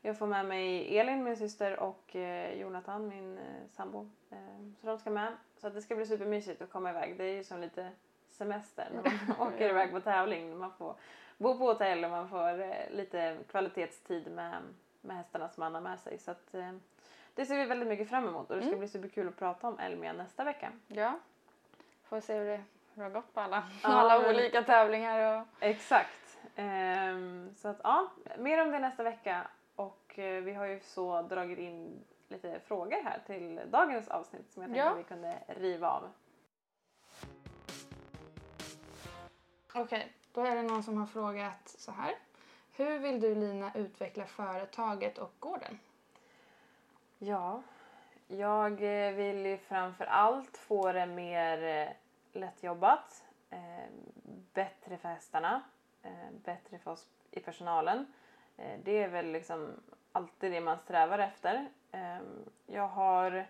Jag 0.06 0.18
får 0.18 0.28
med 0.28 0.46
mig 0.46 0.98
Elin, 1.00 1.24
min 1.24 1.38
syster 1.38 1.80
och 1.80 2.16
eh, 2.16 2.54
Jonathan, 2.54 3.08
min 3.08 3.38
eh, 3.38 3.44
sambo. 3.72 4.10
Eh, 4.32 4.38
så 4.82 4.88
de 4.88 4.98
ska 5.00 5.10
med. 5.10 5.34
Så 5.58 5.68
att 5.68 5.74
det 5.74 5.82
ska 5.82 5.96
bli 5.96 6.06
supermysigt 6.06 6.62
att 6.62 6.70
komma 6.72 6.90
iväg. 6.90 7.18
Det 7.18 7.24
är 7.24 7.34
ju 7.34 7.44
som 7.44 7.60
lite 7.62 7.90
semester 8.30 8.88
när 8.94 9.04
man 9.38 9.48
åker 9.54 9.70
iväg 9.70 9.92
på 9.92 10.00
tävling. 10.02 10.58
Man 10.58 10.72
får 10.72 10.96
bo 11.38 11.58
på 11.58 11.66
hotell 11.66 12.04
och 12.06 12.12
man 12.12 12.30
får 12.30 12.62
eh, 12.62 12.90
lite 12.92 13.38
kvalitetstid 13.52 14.32
med, 14.32 14.62
med 15.02 15.18
hästarna 15.18 15.50
som 15.50 15.62
man 15.62 15.74
har 15.74 15.82
med 15.82 16.00
sig. 16.00 16.18
Så 16.18 16.32
att, 16.32 16.56
det 17.36 17.46
ser 17.46 17.58
vi 17.58 17.66
väldigt 17.66 17.90
mycket 17.90 18.10
fram 18.10 18.28
emot 18.28 18.50
och 18.50 18.56
det 18.56 18.62
ska 18.62 18.68
Mm. 18.68 18.80
bli 18.80 18.88
superkul 18.88 19.28
att 19.28 19.38
prata 19.38 19.68
om 19.68 19.80
Elmia 19.80 20.14
nästa 20.14 20.44
vecka. 20.44 20.72
Ja, 20.88 21.20
får 22.04 22.20
se 22.20 22.34
hur 22.38 22.46
det, 22.46 22.56
hur 22.58 22.64
det 22.96 23.04
har 23.04 23.10
gått 23.10 23.34
på 23.34 23.40
alla, 23.42 23.64
Ja, 23.84 23.90
alla 23.90 24.20
men- 24.20 24.30
olika 24.36 24.64
tävlingar. 24.64 25.42
Och... 25.42 25.48
Exakt. 25.60 26.38
Ehm, 26.56 27.50
så 27.58 27.68
att 27.68 27.78
ja, 27.84 28.08
mer 28.38 28.62
om 28.62 28.72
det 28.72 28.80
nästa 28.80 29.04
vecka 29.04 29.48
och 29.76 30.20
eh, 30.20 30.44
vi 30.44 30.54
har 30.54 30.66
ju 30.66 30.80
så 30.80 31.22
dragit 31.22 31.60
in 31.60 32.04
lite 32.28 32.60
frågor 32.60 33.04
här 33.04 33.22
till 33.26 33.62
dagens 33.72 34.08
avsnitt 34.08 34.52
som 34.52 34.62
jag 34.62 34.70
tänkte 34.72 34.86
Ja. 34.86 34.92
att 34.92 35.00
vi 35.00 35.04
kunde 35.04 35.40
riva 35.48 35.90
av. 35.90 36.10
Okej, 39.74 40.14
då 40.34 40.42
är 40.42 40.56
det 40.56 40.62
någon 40.64 40.84
som 40.84 40.98
har 40.98 41.06
frågat 41.08 41.70
så 41.70 41.92
här. 41.92 42.16
Hur 42.72 43.00
vill 43.00 43.20
du 43.20 43.36
Lina 43.36 43.72
utveckla 43.76 44.26
företaget 44.26 45.18
och 45.18 45.32
gården? 45.40 45.80
Ja, 47.18 47.62
jag 48.28 48.72
eh, 48.72 49.14
vill 49.14 49.46
ju 49.46 49.58
framför 49.58 50.06
allt 50.06 50.58
få 50.58 50.92
det 50.92 51.06
mer 51.06 51.64
eh, 51.64 51.90
lättjobbat, 52.42 53.24
bättre 54.54 54.98
för 54.98 55.10
hästarna, 55.10 55.62
bättre 56.32 56.80
för 56.80 56.92
oss 56.92 57.08
i 57.32 57.40
personalen. 57.40 58.14
Eh, 58.58 58.80
det 58.84 59.04
är 59.04 59.08
väl 59.08 59.32
liksom 59.32 59.74
alltid 60.12 60.52
det 60.52 60.62
man 60.62 60.78
strävar 60.78 61.20
efter. 61.20 61.70
Eh, 61.92 62.18
jag 62.68 62.88
har 62.88 63.46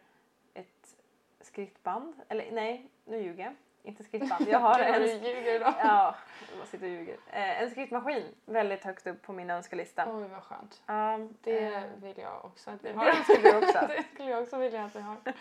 ett 0.54 0.96
skrittband, 1.42 2.14
eller 2.30 2.52
nej, 2.52 2.90
nu 3.06 3.18
ljuger 3.22 3.44
jag. 3.44 3.56
Inte 3.84 4.04
skrittband. 4.04 4.48
Jag 4.48 4.60
har 4.60 4.80
en, 4.80 5.02
ljuger 5.02 5.60
ja, 5.60 6.16
jag 6.50 6.58
bara 6.60 6.66
sitter 6.66 6.86
och 6.86 6.92
ljuger. 6.92 7.18
Eh, 7.32 7.62
en 7.62 7.72
skrittmaskin 7.72 8.24
väldigt 8.46 8.84
högt 8.84 9.08
upp 9.08 9.22
på 9.22 9.34
min 9.34 9.50
önskelista. 9.50 10.06
Oj, 10.16 10.28
vad 10.28 10.44
skönt. 10.44 10.82
Ja, 10.86 11.20
Det 11.42 11.74
eh, 11.74 11.82
vill 12.02 12.18
jag 12.18 12.46
också 12.46 12.70
att 12.72 12.84
vi 12.84 12.92
det 12.92 12.98
har. 12.98 13.08
önskar 13.08 13.42
du 13.44 13.58
också. 13.58 13.80
det 13.88 14.04
skulle 14.14 14.30
jag 14.32 14.44
också 14.44 14.58
vilja 14.58 14.84
att 14.84 14.96
vi 14.96 15.00
har. 15.02 15.16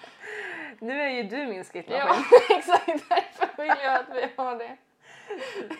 Nu 0.78 1.00
är 1.02 1.08
ju 1.08 1.22
du 1.22 1.46
min 1.46 1.64
skrittmaskin. 1.64 2.24
Ja, 2.48 2.56
exakt 2.56 2.86
därför 3.08 3.62
vill 3.62 3.72
jag 3.82 3.94
att 4.00 4.08
vi 4.16 4.28
har 4.36 4.58
det. 4.58 4.76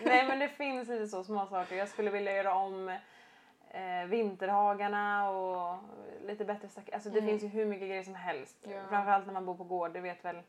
Nej 0.03 0.29
men 0.29 0.39
det 0.39 0.49
finns 0.49 0.89
lite 0.89 1.07
så 1.09 1.25
små 1.25 1.47
saker. 1.47 1.77
Jag 1.77 1.89
skulle 1.89 2.11
vilja 2.11 2.33
göra 2.33 2.55
om 2.55 2.99
eh, 3.75 4.07
vinterhagarna 4.07 5.31
och 5.31 5.77
lite 6.27 6.45
bättre 6.45 6.69
stack. 6.69 6.93
Alltså 6.93 7.11
det 7.11 7.19
Mm. 7.19 7.31
finns 7.31 7.43
ju 7.43 7.49
hur 7.49 7.67
mycket 7.67 7.89
grejer 7.89 8.03
som 8.03 8.15
helst. 8.15 8.57
Ja. 8.63 8.81
Framförallt 8.89 9.27
när 9.27 9.33
man 9.33 9.47
bor 9.47 9.55
på 9.55 9.65
gård. 9.65 9.93
Det 9.93 10.01
vet 10.01 10.25
väl, 10.25 10.43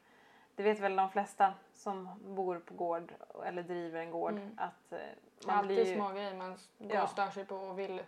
det 0.56 0.64
vet 0.64 0.80
väl 0.80 0.96
de 0.96 1.10
flesta 1.10 1.54
som 1.74 2.10
bor 2.36 2.60
på 2.60 2.74
gård 2.74 3.14
eller 3.46 3.64
driver 3.64 4.00
en 4.00 4.12
gård. 4.12 4.32
Mm. 4.32 4.52
Att 4.58 4.92
eh, 4.92 5.00
man 5.48 5.58
alltid 5.58 5.76
blir 5.78 5.86
ju, 5.86 5.96
små 5.96 6.10
grejer 6.10 6.34
man 6.36 6.58
går 6.78 6.96
Ja. 6.96 7.04
och 7.04 7.10
stör 7.10 7.28
sig 7.30 7.46
på 7.46 7.56
och 7.56 7.80
vill. 7.80 8.04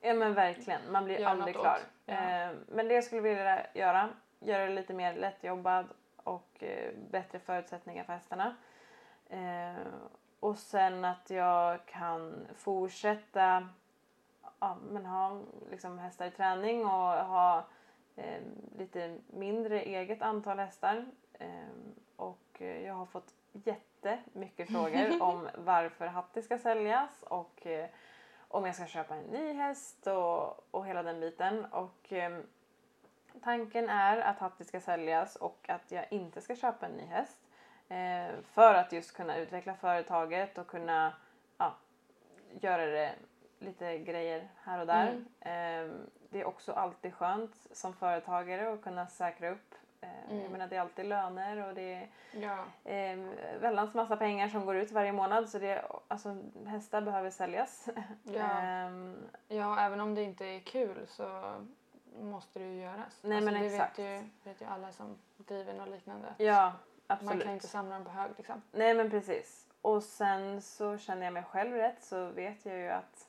Ja 0.00 0.14
men 0.14 0.34
verkligen, 0.34 0.80
man 0.92 1.04
blir 1.04 1.26
aldrig 1.26 1.54
klar. 1.54 1.78
Ja. 2.06 2.14
Eh, 2.14 2.50
men 2.68 2.88
det 2.88 2.94
jag 2.94 3.04
skulle 3.04 3.20
vilja 3.20 3.66
göra, 3.74 4.08
göra 4.40 4.66
det 4.66 4.74
lite 4.74 4.94
mer 4.94 5.14
lättjobbad 5.14 5.86
och 6.16 6.62
eh, 6.62 6.92
bättre 7.10 7.38
förutsättningar 7.38 8.04
för 8.04 8.12
hästarna. 8.12 8.56
Eh, 9.30 9.86
och 10.40 10.58
sen 10.58 11.04
att 11.04 11.30
jag 11.30 11.86
kan 11.86 12.46
fortsätta 12.56 13.68
ja, 14.60 14.76
men 14.90 15.06
ha 15.06 15.40
liksom 15.70 15.98
hästar 15.98 16.26
i 16.26 16.30
träning 16.30 16.84
och 16.84 17.24
ha 17.24 17.66
eh, 18.16 18.42
lite 18.78 19.18
mindre 19.26 19.82
eget 19.82 20.22
antal 20.22 20.58
hästar. 20.58 21.06
Eh, 21.32 21.68
och 22.16 22.60
jag 22.60 22.94
har 22.94 23.06
fått 23.06 23.34
jättemycket 23.52 24.68
frågor 24.68 25.22
om 25.22 25.48
varför 25.54 26.06
Hatti 26.06 26.42
ska 26.42 26.58
säljas 26.58 27.22
och 27.22 27.66
eh, 27.66 27.88
om 28.48 28.66
jag 28.66 28.74
ska 28.74 28.86
köpa 28.86 29.14
en 29.14 29.24
ny 29.24 29.52
häst 29.52 30.06
och, 30.06 30.74
och 30.74 30.86
hela 30.86 31.02
den 31.02 31.20
biten. 31.20 31.64
Och, 31.64 32.12
eh, 32.12 32.38
tanken 33.42 33.88
är 33.88 34.18
att 34.18 34.38
Hatti 34.38 34.64
ska 34.64 34.80
säljas 34.80 35.36
och 35.36 35.66
att 35.68 35.92
jag 35.92 36.12
inte 36.12 36.40
ska 36.40 36.56
köpa 36.56 36.86
en 36.86 36.92
ny 36.92 37.04
häst. 37.04 37.40
Eh, 37.88 38.40
för 38.44 38.74
att 38.74 38.92
just 38.92 39.16
kunna 39.16 39.36
utveckla 39.36 39.74
företaget 39.74 40.58
och 40.58 40.66
kunna 40.66 41.12
ja, 41.58 41.74
göra 42.60 42.86
det 42.86 43.14
lite 43.58 43.98
grejer 43.98 44.48
här 44.64 44.80
och 44.80 44.86
där. 44.86 45.08
Eh, 45.40 45.90
det 46.30 46.40
är 46.40 46.44
också 46.44 46.72
alltid 46.72 47.14
skönt 47.14 47.54
som 47.72 47.92
företagare 47.94 48.72
att 48.72 48.82
kunna 48.82 49.06
säkra 49.06 49.50
upp. 49.50 49.74
Eh, 50.00 50.08
Jag 50.28 50.38
Mm. 50.38 50.52
menar 50.52 50.68
det 50.68 50.76
är 50.76 50.80
alltid 50.80 51.06
löner 51.06 51.68
och 51.68 51.74
det 51.74 51.94
är 51.94 52.08
Ja. 52.32 52.64
eh, 52.90 53.18
väldans 53.60 53.94
massa 53.94 54.16
pengar 54.16 54.48
som 54.48 54.66
går 54.66 54.76
ut 54.76 54.92
varje 54.92 55.12
månad 55.12 55.48
så 55.48 55.58
det, 55.58 55.84
alltså, 56.08 56.36
hästar 56.66 57.00
behöver 57.00 57.30
säljas. 57.30 57.88
Ja. 58.22 58.40
Ehm, 58.60 59.16
ja, 59.48 59.80
även 59.80 60.00
om 60.00 60.14
det 60.14 60.22
inte 60.22 60.44
är 60.46 60.60
kul 60.60 61.06
så 61.06 61.54
måste 62.20 62.58
det 62.58 62.64
ju 62.64 62.82
göras. 62.82 63.18
Nej, 63.22 63.36
alltså, 63.36 63.52
men 63.52 63.62
det 63.62 63.66
exakt. 63.68 63.98
vet 63.98 64.04
ju, 64.22 64.28
vet 64.44 64.60
ju 64.60 64.66
alla 64.66 64.92
som 64.92 65.18
driver 65.36 65.74
något 65.74 65.88
liknande. 65.88 66.28
ja, 66.38 66.62
Man 67.06 67.18
absolut. 67.18 67.42
kan 67.44 67.52
inte 67.52 67.68
samla 67.68 67.94
dem 67.94 68.04
på 68.04 68.10
hög 68.10 68.30
liksom. 68.36 68.62
Nej 68.72 68.94
men 68.94 69.10
precis. 69.10 69.64
Och 69.82 70.02
sen 70.02 70.62
så 70.62 70.98
känner 70.98 71.24
jag 71.24 71.32
mig 71.32 71.42
själv 71.42 71.72
rätt 71.76 72.02
så 72.02 72.26
vet 72.26 72.66
jag 72.66 72.76
ju 72.76 72.88
att 72.88 73.27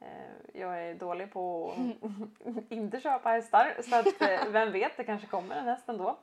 Eh, 0.00 0.60
jag 0.60 0.82
är 0.82 0.94
dålig 0.94 1.32
på 1.32 1.74
att 2.46 2.62
inte 2.72 3.00
köpa 3.00 3.28
hästar. 3.28 3.76
Så 3.82 3.96
att 3.96 4.22
eh, 4.22 4.48
vem 4.48 4.72
vet, 4.72 4.96
det 4.96 5.04
kanske 5.04 5.26
kommer 5.26 5.56
en 5.56 5.64
häst 5.64 5.88
ändå. 5.88 6.18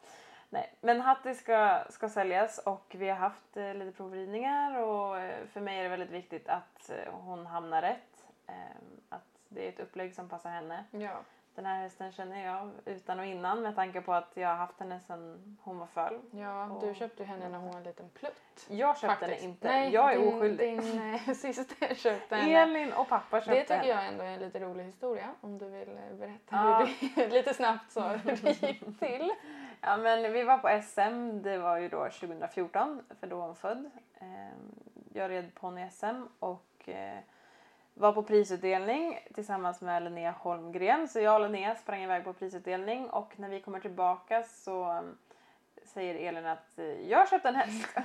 Nej, 0.49 0.73
men 0.81 1.01
Hatti 1.01 1.35
ska, 1.35 1.83
ska 1.89 2.09
säljas 2.09 2.57
och 2.57 2.95
vi 2.97 3.09
har 3.09 3.15
haft 3.15 3.57
eh, 3.57 3.73
lite 3.73 3.97
provridningar 3.97 4.81
och 4.81 5.15
för 5.53 5.59
mig 5.59 5.79
är 5.79 5.83
det 5.83 5.89
väldigt 5.89 6.11
viktigt 6.11 6.49
att 6.49 6.91
hon 7.11 7.45
hamnar 7.45 7.81
rätt. 7.81 8.25
Ehm, 8.47 9.01
att 9.09 9.27
det 9.49 9.65
är 9.65 9.69
ett 9.69 9.79
upplägg 9.79 10.15
som 10.15 10.29
passar 10.29 10.49
henne. 10.49 10.83
Ja. 10.91 11.19
Den 11.55 11.65
här 11.65 11.81
hästen 11.81 12.11
känner 12.11 12.45
jag 12.45 12.71
utan 12.85 13.19
och 13.19 13.25
innan 13.25 13.61
med 13.61 13.75
tanke 13.75 14.01
på 14.01 14.13
att 14.13 14.31
jag 14.33 14.47
har 14.47 14.55
haft 14.55 14.79
henne 14.79 14.99
sedan 14.99 15.57
hon 15.63 15.79
var 15.79 15.85
föl. 15.87 16.19
Ja, 16.31 16.65
Och- 16.69 16.81
du 16.87 16.93
köpte 16.95 17.23
ju 17.23 17.29
henne 17.29 17.49
när 17.49 17.57
hon 17.57 17.69
var 17.69 17.77
en 17.77 17.83
liten 17.83 18.09
plutt. 18.09 18.65
Jag 18.69 18.97
köpte 18.97 19.07
Faktiskt. 19.07 19.41
henne 19.41 19.51
inte. 19.53 19.67
Nej, 19.67 19.93
jag 19.93 20.13
är 20.13 20.19
din, 20.19 20.33
oskyldig. 20.33 20.81
Din 20.81 21.13
eh, 21.13 21.33
syster 21.35 21.95
köpte 21.95 22.35
henne. 22.35 22.53
Elin 22.61 22.93
och 22.93 23.07
pappa 23.09 23.41
köpte 23.41 23.51
Det 23.53 23.61
tycker 23.61 23.75
henne. 23.75 23.87
jag 23.87 24.07
ändå 24.07 24.23
är 24.23 24.27
en 24.33 24.39
lite 24.39 24.59
rolig 24.59 24.83
historia. 24.83 25.29
Om 25.41 25.57
du 25.57 25.69
vill 25.69 25.89
eh, 25.89 26.15
berätta 26.19 26.39
Ja. 26.49 26.87
hur 26.99 27.09
det, 27.15 27.27
lite 27.33 27.53
snabbt 27.53 27.91
så 27.91 28.01
hur 28.07 28.35
det 28.43 28.61
gick 28.61 28.99
till. 28.99 29.31
Ja, 29.81 29.97
men 29.97 30.33
vi 30.33 30.43
var 30.43 30.57
på 30.57 30.81
SM, 30.83 31.41
det 31.41 31.57
var 31.57 31.77
ju 31.77 31.89
då 31.89 32.09
2014 32.09 33.01
för 33.19 33.27
då 33.27 33.35
var 33.37 33.45
hon 33.45 33.55
född. 33.55 33.91
Ehm, 34.19 34.75
Jag 35.13 35.29
red 35.31 35.55
ponny 35.55 35.89
SM 35.89 36.23
och 36.39 36.89
eh, 36.89 37.17
var 37.93 38.13
på 38.13 38.23
prisutdelning 38.23 39.19
tillsammans 39.33 39.81
med 39.81 40.03
Linnea 40.03 40.31
Holmgren. 40.31 41.07
Så 41.07 41.19
jag 41.19 41.35
och 41.35 41.41
Linnea 41.49 41.75
sprang 41.75 42.03
iväg 42.03 42.23
på 42.23 42.33
prisutdelning 42.33 43.09
och 43.09 43.39
när 43.39 43.49
vi 43.49 43.61
kommer 43.61 43.79
tillbaka 43.79 44.43
så 44.43 44.91
um, 44.91 45.17
säger 45.85 46.29
Elin 46.29 46.45
att 46.45 46.79
eh, 46.79 47.09
jag 47.09 47.19
har 47.19 47.25
köpt 47.25 47.45
en 47.45 47.55
häst. 47.55 47.97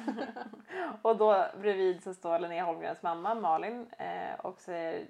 och 1.02 1.16
då 1.16 1.46
bredvid 1.60 2.02
så 2.02 2.14
står 2.14 2.38
Linnea 2.38 2.64
Holmgrens 2.64 3.02
mamma 3.02 3.34
Malin 3.34 3.86
eh, 3.98 4.40
och 4.40 4.60
säger 4.60 5.06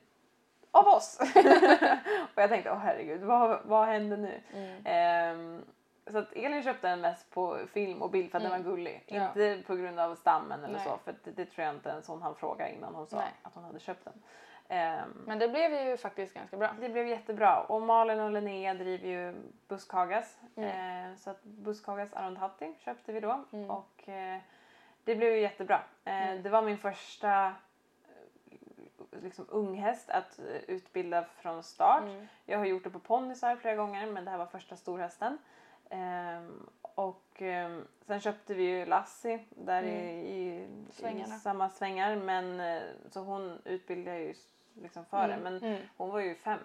av 0.70 0.86
oss. 0.88 1.20
och 2.34 2.42
jag 2.42 2.48
tänkte 2.50 2.70
åh 2.70 2.78
herregud 2.78 3.22
vad, 3.22 3.60
vad 3.64 3.86
hände 3.86 4.16
nu? 4.16 4.40
Mm. 4.54 4.82
Ehm, 4.84 5.64
så 6.10 6.18
att 6.18 6.32
Elin 6.32 6.62
köpte 6.62 6.88
den 6.88 7.00
mest 7.00 7.30
på 7.30 7.58
film 7.72 8.02
och 8.02 8.10
bild 8.10 8.30
för 8.30 8.38
att 8.38 8.44
den 8.44 8.52
Mm. 8.52 8.64
var 8.64 8.70
gullig. 8.70 9.04
Ja. 9.06 9.26
Inte 9.26 9.62
på 9.66 9.76
grund 9.76 10.00
av 10.00 10.14
stammen 10.14 10.64
eller 10.64 10.74
Nej. 10.74 10.84
så 10.84 10.98
för 11.04 11.14
det, 11.24 11.30
det 11.30 11.44
tror 11.44 11.66
jag 11.66 11.74
inte 11.74 11.88
ens 11.88 12.08
hon 12.08 12.22
hann 12.22 12.34
fråga 12.34 12.68
innan 12.68 12.94
hon 12.94 13.06
sa 13.06 13.16
Nej. 13.16 13.32
att 13.42 13.54
hon 13.54 13.64
hade 13.64 13.80
köpt 13.80 14.04
den. 14.04 14.22
Ehm, 14.68 15.22
Men 15.26 15.38
det 15.38 15.48
blev 15.48 15.72
ju 15.74 15.96
faktiskt 15.96 16.34
ganska 16.34 16.56
bra. 16.56 16.74
det 16.80 16.88
blev 16.88 17.08
jättebra 17.08 17.60
och 17.62 17.82
Malin 17.82 18.20
och 18.20 18.30
Linnea 18.30 18.74
driver 18.74 19.08
ju 19.08 19.34
Buskhagas. 19.68 20.38
Mm. 20.56 20.70
Ehm, 20.70 21.16
så 21.16 21.30
att 21.30 21.42
Buskhagas 21.42 22.12
Arundhatti 22.12 22.74
köpte 22.78 23.12
vi 23.12 23.20
då 23.20 23.44
Mm. 23.52 23.70
och 23.70 24.08
eh, 24.08 24.38
det 25.04 25.14
blev 25.16 25.32
ju 25.32 25.40
jättebra. 25.40 25.80
Ehm, 26.04 26.28
Mm. 26.28 26.42
Det 26.42 26.50
var 26.50 26.62
min 26.62 26.78
första 26.78 27.46
eh, 27.46 29.22
liksom, 29.22 29.46
unghäst 29.48 30.10
att 30.10 30.38
eh, 30.38 30.44
utbilda 30.68 31.24
från 31.24 31.62
start. 31.62 32.02
Mm. 32.02 32.26
Jag 32.44 32.58
har 32.58 32.64
gjort 32.66 32.84
det 32.84 32.90
på 32.90 32.98
ponnysar 33.00 33.56
flera 33.56 33.76
gånger 33.76 34.06
men 34.06 34.24
det 34.24 34.30
här 34.30 34.38
var 34.38 34.46
första 34.46 34.76
storhästen. 34.76 35.38
Och 36.94 37.42
sen 38.06 38.20
köpte 38.20 38.54
vi 38.54 38.62
ju 38.62 38.86
Lassie 38.86 39.44
där 39.50 39.82
i, 39.82 39.88
i, 39.88 40.62
i 40.62 40.68
Svängarna. 40.92 41.36
samma 41.38 41.68
svängar 41.70 42.16
men 42.16 42.80
så 43.10 43.20
hon 43.20 43.58
utbildade 43.64 44.18
ju 44.18 44.34
liksom 44.82 45.04
före 45.04 45.32
Mm. 45.34 45.40
men 45.42 45.56
Mm. 45.70 45.82
hon 45.96 46.10
var 46.10 46.20
ju 46.20 46.34
fem 46.34 46.58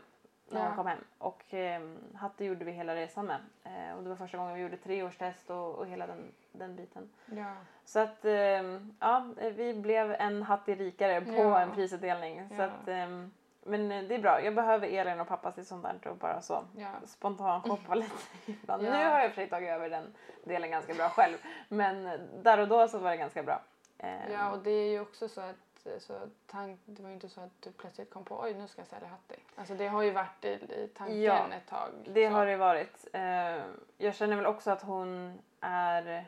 när 0.50 0.60
Ja. 0.62 0.68
hon 0.68 0.76
kom 0.76 0.88
hem 0.88 1.00
och 1.18 1.44
ehm, 1.50 1.98
Hatte 2.16 2.46
gjorde 2.46 2.66
vi 2.66 2.72
hela 2.72 2.96
resan 2.96 3.26
med 3.26 3.40
Eh, 3.64 3.98
och 3.98 4.04
det 4.04 4.10
var 4.10 4.16
första 4.16 4.38
gången 4.38 4.56
vi 4.56 4.62
gjorde 4.62 4.78
treårstest 4.78 5.50
och, 5.50 5.76
och 5.76 5.88
hela 5.88 6.08
den, 6.08 6.32
den 6.52 6.76
biten. 6.76 7.10
Ja. 7.26 7.54
Så 7.86 8.00
att 8.00 8.26
ehm, 8.26 8.96
ja, 9.00 9.26
vi 9.56 9.74
blev 9.74 10.12
en 10.12 10.44
Hatti 10.44 10.76
rikare 10.76 11.22
på 11.22 11.32
Ja. 11.32 11.60
en 11.62 11.72
prisutdelning. 11.72 12.50
Så 12.56 12.62
att, 12.62 12.88
ehm, 12.88 13.32
men 13.66 13.92
eh, 13.92 14.04
det 14.04 14.16
är 14.16 14.20
bra. 14.20 14.42
Jag 14.42 14.56
behöver 14.56 14.88
Elin 14.88 15.20
och 15.20 15.28
pappa 15.28 15.52
till 15.52 15.66
sånt 15.66 15.84
där 15.84 16.08
och 16.12 16.18
bara 16.18 16.42
så 16.42 16.64
Ja. 16.78 16.90
spontant 17.06 17.64
shoppa 17.70 17.96
lite 17.96 18.16
ibland. 18.46 18.84
Ja. 18.86 18.92
Nu 18.92 18.98
har 19.06 19.20
jag 19.20 19.30
för 19.30 19.36
sig 19.36 19.50
tagit 19.50 19.70
över 19.70 19.90
den 19.90 20.14
delen 20.44 20.72
ganska 20.72 20.94
bra 20.94 21.10
själv. 21.10 21.38
Men 21.70 22.06
eh, 22.08 22.20
där 22.44 22.58
och 22.60 22.68
då 22.68 22.88
så 22.88 22.98
var 23.00 23.12
det 23.12 23.18
ganska 23.18 23.44
bra. 23.44 23.62
Ehm, 23.98 24.32
ja, 24.32 24.52
och 24.52 24.60
det 24.60 24.72
är 24.72 24.92
ju 24.92 25.00
också 25.00 25.28
så 25.28 25.42
att 25.42 25.56
så 26.00 26.20
tank, 26.48 26.80
det 26.86 27.02
var 27.02 27.10
ju 27.10 27.16
inte 27.16 27.30
så 27.30 27.42
att 27.42 27.62
du 27.62 27.72
plötsligt 27.72 28.10
kom 28.10 28.26
på 28.26 28.40
oj 28.42 28.54
nu 28.54 28.68
ska 28.68 28.82
jag 28.82 28.88
sälja 28.88 29.08
Hatti. 29.08 29.36
Alltså 29.56 29.74
det 29.74 29.88
har 29.88 30.02
ju 30.02 30.12
varit 30.12 30.46
i, 30.46 30.48
i 30.48 30.90
tanken 30.96 31.22
Ja, 31.22 31.48
ett 31.54 31.68
tag. 31.68 31.92
Det 32.06 32.28
så. 32.28 32.34
har 32.34 32.46
det 32.46 32.58
varit. 32.58 33.08
Eh, 33.14 33.64
jag 33.98 34.16
känner 34.16 34.36
väl 34.36 34.46
också 34.46 34.72
att 34.72 34.82
hon 34.82 35.40
är 35.60 36.28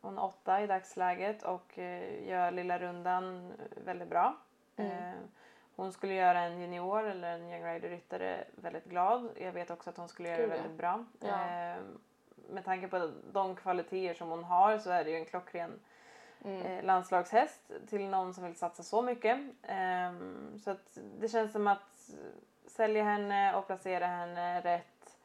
hon 0.00 0.18
är 0.18 0.24
åtta 0.24 0.62
i 0.62 0.66
dagsläget 0.66 1.42
och 1.42 1.78
eh, 1.78 2.28
gör 2.28 2.50
lilla 2.50 2.78
rundan 2.78 3.52
väldigt 3.84 4.08
bra. 4.08 4.36
Mm. 4.76 4.92
Eh, 4.92 5.14
hon 5.76 5.92
skulle 5.92 6.14
göra 6.14 6.40
en 6.40 6.60
junior 6.60 7.08
eller 7.08 7.32
en 7.32 7.50
young 7.50 7.64
rider 7.64 7.88
ryttare 7.88 8.44
väldigt 8.56 8.84
glad. 8.84 9.30
Jag 9.36 9.52
vet 9.52 9.70
också 9.70 9.90
att 9.90 9.96
hon 9.96 10.08
skulle 10.08 10.28
göra 10.28 10.42
det 10.42 10.46
väldigt 10.46 10.78
bra. 10.78 11.04
Ja. 11.20 11.28
Eh, 11.28 11.82
med 12.48 12.64
tanke 12.64 12.88
på 12.88 13.10
de 13.32 13.56
kvaliteter 13.56 14.14
som 14.14 14.28
hon 14.28 14.44
har 14.44 14.78
så 14.78 14.90
är 14.90 15.04
det 15.04 15.10
ju 15.10 15.16
en 15.16 15.24
klockren 15.24 15.80
Mm. 16.44 16.62
eh, 16.66 16.84
landslagshäst 16.84 17.72
till 17.88 18.08
någon 18.08 18.34
som 18.34 18.44
vill 18.44 18.56
satsa 18.56 18.82
så 18.82 19.02
mycket. 19.02 19.38
Ehm, 19.62 20.58
så 20.64 20.70
att 20.70 20.98
det 21.20 21.28
känns 21.28 21.52
som 21.52 21.66
att 21.66 22.10
sälja 22.66 23.04
henne 23.04 23.54
och 23.54 23.66
placera 23.66 24.06
henne 24.06 24.60
rätt 24.60 25.16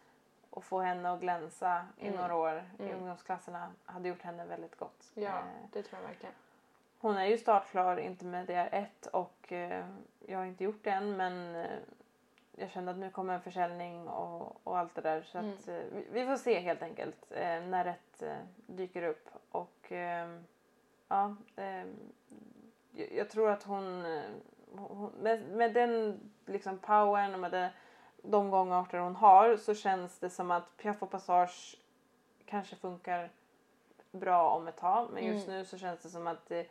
och 0.50 0.64
få 0.64 0.80
henne 0.80 1.12
att 1.14 1.20
glänsa 1.20 1.86
i 1.98 2.08
Mm. 2.08 2.20
några 2.20 2.36
år 2.36 2.64
i 2.80 2.84
Mm. 2.84 2.96
ungdomsklasserna 2.98 3.72
hade 3.86 4.10
gjort 4.10 4.22
henne 4.22 4.46
väldigt 4.46 4.76
gott. 4.78 5.12
Ja, 5.14 5.30
Eh, 5.38 5.44
det 5.74 5.84
tror 5.84 6.02
jag 6.02 6.08
verkligen. 6.08 6.36
hon 7.00 7.18
är 7.18 7.26
ju 7.26 7.38
startklar 7.38 7.98
intermediär 7.98 8.70
1 8.72 9.06
och 9.08 9.52
eh, 9.52 9.86
jag 10.28 10.38
har 10.38 10.46
inte 10.46 10.64
gjort 10.64 10.84
det 10.84 10.90
än 10.92 11.18
men 11.18 11.66
jag 12.60 12.70
kände 12.72 12.92
att 12.92 12.98
nu 12.98 13.10
kommer 13.10 13.34
en 13.34 13.42
försäljning 13.42 14.08
och, 14.08 14.58
och 14.68 14.78
allt 14.78 14.96
det 14.96 15.02
där 15.02 15.22
så 15.22 15.38
att 15.38 15.68
eh, 15.68 15.76
vi, 15.94 16.08
vi 16.12 16.26
får 16.26 16.38
se 16.38 16.60
helt 16.60 16.82
enkelt 16.82 17.32
eh, 17.32 17.62
när 17.62 17.84
rätt 17.84 18.22
eh, 18.22 18.38
dyker 18.68 19.04
upp 19.04 19.30
och 19.52 19.92
eh, 19.92 20.40
ja 21.08 21.36
eh, 21.56 21.86
jag, 23.12 23.30
tror 23.30 23.50
att 23.50 23.64
hon, 23.64 24.06
eh, 24.06 24.22
hon 24.76 25.12
med, 25.22 25.48
med 25.50 25.74
den 25.74 26.20
liksom 26.46 26.78
powern 26.78 27.34
och 27.34 27.40
med 27.40 27.52
det, 27.52 27.70
de 28.22 28.50
gångarter 28.50 28.98
hon 29.00 29.16
har 29.16 29.58
så 29.58 29.76
känns 29.76 30.20
det 30.20 30.30
som 30.30 30.52
att 30.52 30.78
Piaff 30.78 31.04
och 31.04 31.12
Passage 31.12 31.76
kanske 32.46 32.76
funkar 32.76 33.30
bra 34.12 34.50
om 34.50 34.68
ett 34.68 34.78
tag 34.78 35.10
men 35.14 35.26
just 35.26 35.48
Mm. 35.48 35.60
nu 35.60 35.66
så 35.66 35.78
känns 35.78 36.02
det 36.02 36.10
som 36.10 36.28
att 36.28 36.46
det, 36.50 36.68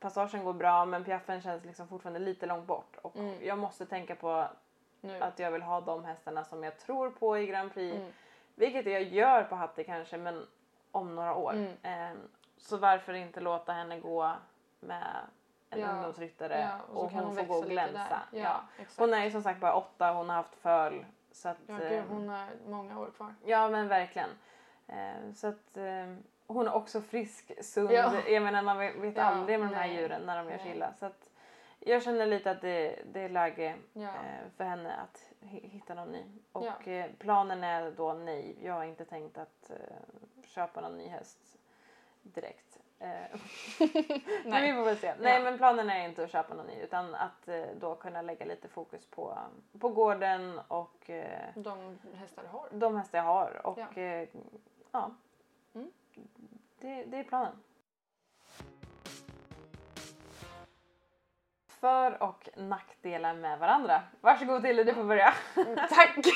passagen 0.00 0.44
går 0.44 0.52
bra 0.52 0.84
men 0.84 1.04
piaffen 1.04 1.40
känns 1.42 1.64
liksom 1.64 1.88
fortfarande 1.88 2.20
lite 2.20 2.46
långt 2.46 2.66
bort 2.66 2.96
och 3.02 3.16
Mm. 3.16 3.46
jag 3.46 3.58
måste 3.58 3.86
tänka 3.86 4.14
på 4.14 4.48
Nu. 5.00 5.20
att 5.20 5.38
jag 5.38 5.50
vill 5.50 5.62
ha 5.62 5.80
de 5.80 6.04
hästarna 6.04 6.44
som 6.44 6.62
jag 6.64 6.78
tror 6.78 7.10
på 7.10 7.38
i 7.38 7.46
Grand 7.46 7.72
Prix. 7.74 7.96
Mm. 7.96 8.12
Vilket 8.54 8.86
jag 8.86 9.02
gör 9.02 9.42
på 9.44 9.54
Hattie 9.54 9.84
kanske 9.84 10.16
men 10.16 10.46
om 10.90 11.14
några 11.14 11.34
år. 11.34 11.52
Mm. 11.52 11.72
Ehm, 11.82 12.18
så 12.62 12.76
varför 12.76 13.12
inte 13.12 13.40
låta 13.40 13.72
henne 13.72 14.00
gå 14.00 14.32
med 14.80 15.16
en 15.70 15.80
Ja. 15.80 15.88
ungdomsryttare 15.92 16.60
Ja, 16.60 16.78
och 16.94 17.04
och, 17.04 17.10
hon, 17.10 17.24
hon 17.24 17.36
får 17.36 17.44
gå 17.44 17.54
och 17.54 17.64
glänsa. 17.64 18.22
Ja, 18.32 18.38
Ja. 18.78 18.84
Hon 18.98 19.14
är 19.14 19.24
ju 19.24 19.30
som 19.30 19.42
sagt 19.42 19.60
bara 19.60 19.74
åtta, 19.74 20.12
hon 20.12 20.28
har 20.28 20.36
haft 20.36 20.54
föl. 20.54 21.04
Så 21.32 21.48
att, 21.48 21.56
Ja, 21.66 21.76
gud, 21.76 21.92
ehm, 21.92 22.04
hon 22.08 22.28
har 22.28 22.46
många 22.68 22.98
år 23.00 23.10
kvar. 23.16 23.34
Ja 23.44 23.68
men 23.68 23.88
verkligen. 23.88 24.30
Eh, 24.86 25.32
så 25.34 25.46
att 25.46 25.76
eh, 25.76 26.14
hon 26.46 26.66
är 26.66 26.72
också 26.74 27.00
frisk, 27.00 27.64
sund. 27.64 27.90
Ja. 27.92 28.12
Jag 28.28 28.42
menar 28.42 28.62
man 28.62 28.78
vet 28.78 29.16
Ja, 29.16 29.22
aldrig 29.22 29.60
med 29.60 29.68
de 29.68 29.74
här 29.74 29.86
djuren 29.86 30.22
när 30.26 30.36
de 30.36 30.50
gör 30.50 30.58
sig 30.58 30.70
illa. 30.70 30.92
Så 30.98 31.06
att 31.06 31.30
jag 31.80 32.02
känner 32.02 32.26
lite 32.26 32.50
att 32.50 32.60
det, 32.60 32.98
det 33.12 33.20
är 33.20 33.28
läge 33.28 33.76
eh, 33.94 34.08
för 34.56 34.64
henne 34.64 34.94
att 34.96 35.30
hi- 35.40 35.68
hitta 35.68 35.94
någon 35.94 36.08
ny. 36.12 36.24
Och 36.52 36.88
eh, 36.88 37.10
planen 37.18 37.64
är 37.64 37.90
då 37.90 38.12
nej. 38.12 38.56
Jag 38.62 38.74
har 38.74 38.84
inte 38.84 39.04
tänkt 39.04 39.38
att 39.38 39.70
eh, 39.70 39.76
köpa 40.46 40.80
någon 40.80 40.98
ny 40.98 41.08
häst 41.08 41.38
direkt. 42.22 42.78
Eh, 42.98 43.08
men 44.44 44.62
vi 44.62 44.72
får 44.72 44.84
väl 44.84 44.96
se. 44.96 45.14
Nej 45.20 45.32
Ja. 45.34 45.40
men 45.40 45.58
planen 45.58 45.90
är 45.90 46.04
inte 46.08 46.24
att 46.24 46.30
köpa 46.30 46.54
någon 46.54 46.66
ny 46.66 46.80
utan 46.80 47.14
att 47.14 47.48
eh, 47.48 47.64
då 47.80 47.94
kunna 47.94 48.22
lägga 48.22 48.46
lite 48.46 48.68
fokus 48.68 49.06
på, 49.06 49.38
på 49.80 49.88
gården 49.88 50.60
och 50.68 51.10
eh, 51.10 51.48
De 51.54 51.98
hästar 52.14 52.42
du 52.42 52.48
har. 52.48 52.68
de 52.70 52.96
hästar 52.96 53.18
jag 53.18 53.24
har. 53.24 53.66
Och 53.66 53.78
Ja. 53.78 54.26
ja. 54.92 55.10
Mm. 55.74 55.90
Det, 56.80 57.04
det 57.04 57.16
är 57.18 57.24
planen. 57.24 57.62
För 61.66 62.22
och 62.22 62.48
nackdelar 62.56 63.34
med 63.34 63.58
varandra. 63.58 64.02
Varsågod 64.20 64.62
Tilde, 64.62 64.84
du 64.84 64.94
får 64.94 65.04
börja. 65.04 65.34
Tack! 65.90 66.16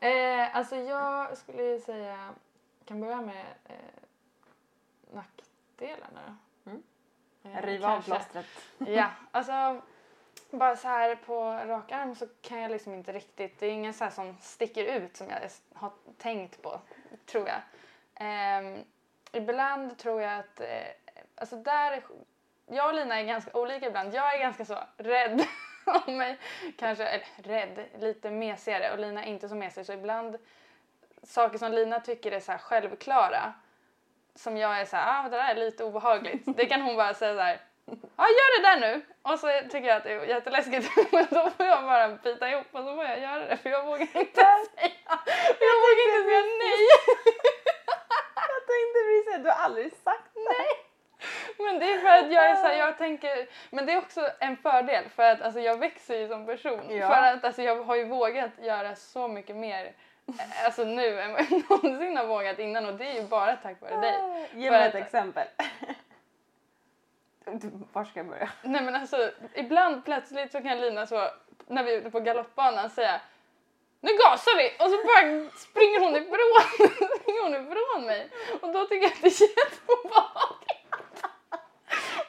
eh, 0.00 0.56
alltså 0.56 0.76
jag 0.76 1.36
skulle 1.38 1.80
säga, 1.80 2.30
kan 2.84 3.00
börja 3.00 3.20
med 3.20 3.44
eh, 3.64 3.74
nackdelarna 5.14 6.38
då. 6.64 6.70
Mm. 6.70 6.82
Eh, 7.42 7.62
Riva 7.62 7.96
av 7.96 8.02
plåstret. 8.02 8.46
Ja, 8.78 9.10
alltså 9.30 9.82
bara 10.50 10.76
så 10.76 10.88
här 10.88 11.14
på 11.14 11.40
rak 11.44 11.92
arm 11.92 12.14
så 12.14 12.26
kan 12.42 12.60
jag 12.60 12.70
liksom 12.70 12.94
inte 12.94 13.12
riktigt, 13.12 13.60
det 13.60 13.66
är 13.66 13.70
ingen 13.70 13.94
så 13.94 14.04
här 14.04 14.10
som 14.10 14.36
sticker 14.40 14.84
ut 14.84 15.16
som 15.16 15.28
jag 15.30 15.50
har 15.74 15.92
tänkt 16.18 16.62
på, 16.62 16.80
tror 17.26 17.48
jag. 17.48 17.60
Ehm, 18.14 18.84
ibland 19.32 19.98
tror 19.98 20.22
jag 20.22 20.38
att, 20.38 20.60
eh, 20.60 20.86
alltså 21.34 21.56
där, 21.56 22.02
jag 22.66 22.88
och 22.88 22.94
Lina 22.94 23.20
är 23.20 23.24
ganska 23.24 23.58
olika 23.58 23.86
ibland. 23.86 24.14
Jag 24.14 24.34
är 24.34 24.38
ganska 24.38 24.64
så 24.64 24.78
rädd 24.96 25.44
om 26.06 26.16
mig, 26.16 26.38
kanske, 26.78 27.04
eller 27.04 27.26
rädd, 27.36 27.86
lite 27.98 28.30
mesigare 28.30 28.92
och 28.92 28.98
Lina 28.98 29.24
är 29.24 29.28
inte 29.28 29.48
så 29.48 29.54
mesig 29.54 29.86
så 29.86 29.92
ibland 29.92 30.38
saker 31.22 31.58
som 31.58 31.72
Lina 31.72 32.00
tycker 32.00 32.32
är 32.32 32.40
så 32.40 32.52
här 32.52 32.58
självklara 32.58 33.52
som 34.34 34.56
jag 34.56 34.80
är 34.80 34.84
så 34.84 34.96
här, 34.96 35.20
ah 35.20 35.28
det 35.28 35.36
där 35.36 35.50
är 35.50 35.54
lite 35.54 35.84
obehagligt. 35.84 36.56
Det 36.56 36.66
kan 36.66 36.82
hon 36.82 36.96
bara 36.96 37.14
säga 37.14 37.34
så 37.34 37.40
här, 37.40 37.60
ja 37.86 38.24
gör 38.38 38.60
det 38.60 38.68
där 38.68 38.80
nu. 38.80 39.02
Och 39.22 39.38
så 39.38 39.46
tycker 39.70 39.88
jag 39.88 39.96
att 39.96 40.04
det 40.04 40.12
är 40.12 40.24
jätteläskigt 40.24 40.90
men 41.12 41.26
då 41.30 41.50
får 41.50 41.66
jag 41.66 41.84
bara 41.84 42.08
bita 42.08 42.50
ihop 42.50 42.66
och 42.72 42.84
så 42.84 42.94
får 42.94 43.04
jag 43.04 43.20
göra 43.20 43.44
det 43.44 43.56
för 43.56 43.70
jag 43.70 43.84
vågar 43.84 44.00
inte 44.00 44.40
säga, 44.40 44.92
jag 45.60 45.76
vågar 45.84 46.04
inte 46.06 46.22
säga 46.28 46.44
nej. 46.64 46.86
Jag 48.54 48.66
tänkte 48.66 48.98
precis 49.06 49.24
säga, 49.24 49.38
du 49.38 49.48
har 49.48 49.64
aldrig 49.64 49.92
sagt 49.92 50.34
det. 50.34 50.84
Men 51.58 51.78
det 51.78 51.92
är 51.92 51.98
för 51.98 52.08
att 52.08 52.32
jag 52.32 52.50
är 52.50 52.54
så 52.54 52.66
här, 52.66 52.74
jag 52.74 52.98
tänker, 52.98 53.46
men 53.70 53.86
det 53.86 53.92
är 53.92 53.98
också 53.98 54.28
en 54.40 54.56
fördel 54.56 55.04
för 55.08 55.22
att 55.22 55.42
alltså, 55.42 55.60
jag 55.60 55.78
växer 55.78 56.18
ju 56.18 56.28
som 56.28 56.46
person. 56.46 56.80
Ja. 56.88 57.08
För 57.08 57.22
att 57.22 57.44
alltså, 57.44 57.62
jag 57.62 57.84
har 57.84 57.96
ju 57.96 58.04
vågat 58.04 58.50
göra 58.58 58.94
så 58.94 59.28
mycket 59.28 59.56
mer 59.56 59.92
alltså, 60.64 60.84
nu 60.84 61.20
än 61.20 61.32
vad 61.32 61.40
jag 61.42 61.70
någonsin 61.70 62.16
har 62.16 62.26
vågat 62.26 62.58
innan 62.58 62.86
och 62.86 62.94
det 62.94 63.04
är 63.08 63.14
ju 63.14 63.22
bara 63.22 63.56
tack 63.56 63.80
vare 63.80 64.00
dig. 64.00 64.14
Ge 64.54 64.70
För 64.70 64.78
mig 64.78 64.88
ett 64.88 64.94
att- 64.94 65.00
exempel. 65.00 65.46
Var 67.92 68.04
ska 68.04 68.18
jag 68.20 68.26
börja? 68.26 68.50
Nej 68.62 68.82
men 68.82 68.94
alltså 68.94 69.30
ibland 69.54 70.04
plötsligt 70.04 70.52
så 70.52 70.60
kan 70.62 70.80
Lina 70.80 71.06
så 71.06 71.28
när 71.66 71.84
vi 71.84 71.94
är 71.94 71.98
ute 71.98 72.10
på 72.10 72.20
galoppbanan 72.20 72.90
säga 72.90 73.20
nu 74.00 74.10
gasar 74.12 74.56
vi 74.56 74.68
och 74.84 74.90
så 74.90 74.96
bara 75.06 75.50
springer 75.58 76.00
hon 76.00 76.16
ifrån, 76.16 77.08
springer 77.20 77.42
hon 77.42 77.54
ifrån 77.54 78.06
mig 78.06 78.28
och 78.62 78.72
då 78.72 78.84
tycker 78.86 79.02
jag 79.06 79.12
att 79.12 79.20
det 79.22 79.26
är 79.26 79.48
jätteobehagligt. 79.58 80.73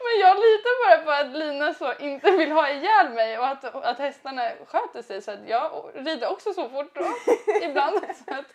Men 0.06 0.20
jag 0.22 0.36
litar 0.36 0.74
bara 0.86 1.06
på 1.06 1.12
att 1.12 1.38
Lina 1.38 1.74
så 1.74 1.94
inte 2.00 2.32
vill 2.32 2.52
ha 2.52 2.70
ihjäl 2.70 3.10
mig 3.10 3.40
och 3.40 3.48
att, 3.48 3.64
att 3.64 4.00
hästarna 4.00 4.52
sköter 4.68 5.02
sig 5.02 5.22
så 5.22 5.32
att 5.32 5.48
jag 5.48 5.92
rider 5.94 6.32
också 6.32 6.54
så 6.54 6.70
fort 6.70 6.96
då, 6.96 7.06
ibland. 7.64 7.96
Så 7.96 8.34
att 8.34 8.46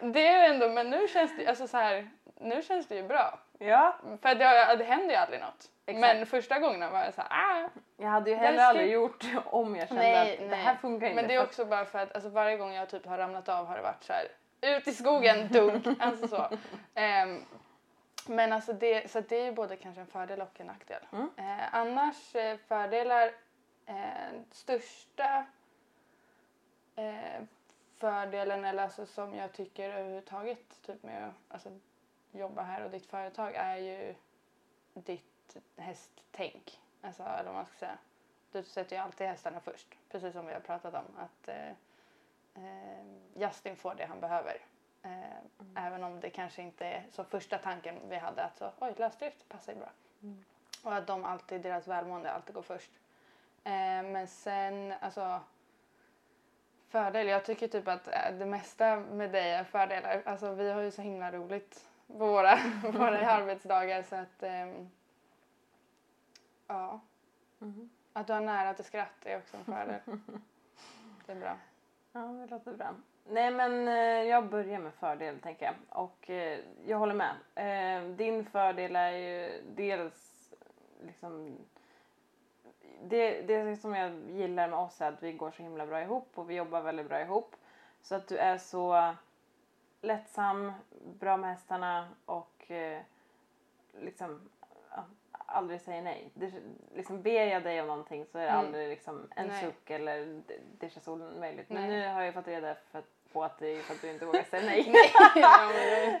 det 0.00 0.26
är 0.26 0.50
ändå, 0.50 0.68
men 0.68 0.90
nu 0.90 1.08
känns 1.08 1.36
det, 1.36 1.46
alltså 1.46 1.66
så 1.66 1.76
här, 1.76 2.10
nu 2.40 2.62
känns 2.62 2.86
det 2.88 2.94
ju 2.94 3.02
bra. 3.02 3.38
Ja, 3.58 3.96
För 4.22 4.34
det, 4.34 4.76
det 4.76 4.84
händer 4.84 5.10
ju 5.10 5.14
aldrig 5.14 5.40
något. 5.40 5.68
Exakt. 5.86 6.00
Men 6.00 6.26
första 6.26 6.58
gången 6.58 6.92
var 6.92 7.04
jag 7.04 7.14
så 7.14 7.22
här, 7.28 7.30
ah, 7.30 7.68
jag 7.96 8.08
hade 8.08 8.30
ju 8.30 8.36
heller 8.36 8.64
aldrig 8.64 8.92
gjort 8.92 9.24
om 9.44 9.76
jag 9.76 9.88
kände 9.88 10.02
Nej, 10.02 10.32
att 10.32 10.38
det 10.38 10.46
nej. 10.46 10.58
här 10.58 10.74
funkar 10.74 11.06
inte. 11.06 11.16
Men 11.16 11.28
det 11.28 11.34
är 11.34 11.42
också 11.42 11.64
bara 11.64 11.84
för 11.84 11.98
att 11.98 12.14
alltså, 12.14 12.30
varje 12.30 12.56
gång 12.56 12.72
jag 12.72 12.88
typ 12.90 13.06
har 13.06 13.18
ramlat 13.18 13.48
av 13.48 13.66
har 13.66 13.76
det 13.76 13.82
varit 13.82 14.04
så 14.04 14.12
här 14.12 14.28
ut 14.62 14.88
i 14.88 14.92
skogen, 14.92 15.48
dunk, 15.48 15.86
alltså 16.00 16.28
så. 16.28 16.48
Ehm, 16.94 17.44
men 18.28 18.52
alltså 18.52 18.72
det, 18.72 19.10
så 19.10 19.20
det 19.20 19.36
är 19.36 19.44
ju 19.44 19.52
både 19.52 19.76
kanske 19.76 20.00
en 20.00 20.06
fördel 20.06 20.40
och 20.40 20.60
en 20.60 20.66
nackdel. 20.66 21.06
Mm. 21.12 21.30
Eh, 21.36 21.74
annars 21.74 22.34
eh, 22.34 22.56
fördelar, 22.56 23.32
eh, 23.86 24.40
största 24.50 25.46
eh, 26.96 27.42
fördelen 27.96 28.64
eller 28.64 28.82
alltså 28.82 29.06
som 29.06 29.34
jag 29.34 29.52
tycker 29.52 29.90
överhuvudtaget 29.90 30.82
typ 30.82 31.02
med 31.02 31.28
att 31.28 31.34
alltså, 31.48 31.78
jobba 32.32 32.62
här 32.62 32.84
och 32.84 32.90
ditt 32.90 33.06
företag 33.06 33.54
är 33.54 33.76
ju 33.76 34.14
ditt 34.94 35.56
hästtänk. 35.76 36.80
Alltså 37.02 37.22
eller 37.22 37.44
vad 37.44 37.54
man 37.54 37.66
ska 37.66 37.74
säga. 37.74 37.98
Du 38.52 38.62
sätter 38.62 38.96
ju 38.96 39.02
alltid 39.02 39.26
hästarna 39.26 39.60
först, 39.60 39.88
precis 40.08 40.32
som 40.32 40.46
vi 40.46 40.52
har 40.52 40.60
pratat 40.60 40.94
om. 40.94 41.16
Att 41.18 41.48
eh, 41.48 41.70
eh, 42.54 43.04
Justin 43.34 43.76
får 43.76 43.94
det 43.94 44.04
han 44.04 44.20
behöver. 44.20 44.56
Eh, 45.02 45.36
Även 45.74 46.04
om 46.04 46.20
det 46.20 46.30
kanske 46.30 46.62
inte 46.62 46.86
är 46.86 47.06
så 47.10 47.24
första 47.24 47.58
tanken 47.58 48.08
vi 48.08 48.16
hade 48.16 48.44
att 48.44 48.56
så, 48.56 48.70
oj 48.78 48.94
lösdrift 48.96 49.48
passar 49.48 49.72
ju 49.72 49.78
bra. 49.78 49.90
Och 50.84 50.94
att 50.94 51.06
de 51.06 51.24
alltid, 51.24 51.60
deras 51.60 51.88
välmående 51.88 52.32
alltid 52.32 52.54
går 52.54 52.62
först. 52.62 52.90
Eh, 53.64 54.02
men 54.02 54.28
sen 54.28 54.94
alltså 55.00 55.40
fördel, 56.88 57.26
jag 57.28 57.44
tycker 57.44 57.68
typ 57.68 57.88
att 57.88 58.08
eh, 58.08 58.32
det 58.38 58.46
mesta 58.46 58.96
med 58.96 59.30
dig 59.32 59.50
är 59.52 59.64
fördelar. 59.64 60.22
Alltså 60.26 60.54
vi 60.54 60.70
har 60.70 60.80
ju 60.80 60.90
så 60.90 61.02
himla 61.02 61.32
roligt 61.32 61.88
på 62.06 62.14
våra, 62.26 62.56
våra 62.92 63.30
arbetsdagar 63.30 64.02
så 64.02 64.16
att 64.16 64.42
ehm, 64.42 64.90
ja. 66.66 67.00
Mhm. 67.58 67.90
Att 68.12 68.26
du 68.26 68.32
har 68.32 68.40
nära 68.40 68.74
till 68.74 68.84
skratt 68.84 69.26
är 69.26 69.38
också 69.38 69.56
en 69.56 69.64
fördel. 69.64 70.00
Det 71.26 71.32
är 71.32 71.36
bra. 71.36 71.56
Ja, 72.12 72.20
det 72.20 72.46
låter 72.46 72.72
bra. 72.72 72.94
Nej 73.24 73.50
men 73.50 73.88
eh, 73.88 74.28
jag 74.28 74.48
börjar 74.48 74.78
med 74.78 74.94
fördel 74.94 75.40
tänker 75.40 75.66
jag. 75.66 75.74
Och 75.88 76.30
eh, 76.30 76.60
jag 76.86 76.98
håller 76.98 77.14
med. 77.14 77.34
Eh, 77.54 78.08
din 78.08 78.44
fördel 78.44 78.96
är 78.96 79.10
ju 79.10 79.62
dels 79.76 80.50
liksom 81.06 81.58
det, 83.02 83.42
det 83.42 83.76
som 83.76 83.94
jag 83.94 84.12
gillar 84.30 84.68
med 84.68 84.78
oss 84.78 85.00
är 85.00 85.08
att 85.08 85.22
vi 85.22 85.32
går 85.32 85.50
så 85.50 85.62
himla 85.62 85.86
bra 85.86 86.02
ihop 86.02 86.28
och 86.34 86.50
vi 86.50 86.54
jobbar 86.54 86.80
väldigt 86.80 87.08
bra 87.08 87.20
ihop. 87.20 87.56
Så 88.02 88.14
att 88.14 88.28
du 88.28 88.36
är 88.36 88.58
så 88.58 89.14
lättsam, 90.00 90.72
bra 91.20 91.36
med 91.36 91.50
hästarna 91.50 92.08
och 92.24 92.70
eh, 92.70 93.00
liksom 93.92 94.48
aldrig 95.52 95.80
säger 95.80 96.02
nej. 96.02 96.30
Det, 96.34 96.52
liksom 96.94 97.22
ber 97.22 97.46
jag 97.46 97.62
dig 97.62 97.80
om 97.80 97.86
någonting 97.86 98.26
så 98.26 98.38
är 98.38 98.42
det 98.42 98.48
Mm. 98.48 98.66
aldrig 98.66 98.88
liksom 98.88 99.28
en 99.36 99.46
Nej. 99.48 99.60
suck 99.64 99.90
eller 99.90 100.42
det, 100.46 100.58
det 100.78 100.90
känns 100.90 101.08
omöjligt. 101.08 101.70
Men 101.70 101.88
nu 101.88 102.08
har 102.08 102.22
jag 102.22 102.34
fått 102.34 102.48
reda 102.48 102.74
för, 102.74 103.02
på 103.32 103.44
att 103.44 103.58
det 103.58 103.68
är 103.68 103.80
för 103.82 103.94
att 103.94 104.00
du 104.00 104.10
inte 104.10 104.26
vågar 104.26 104.42
säga 104.42 104.62
nej. 104.66 104.92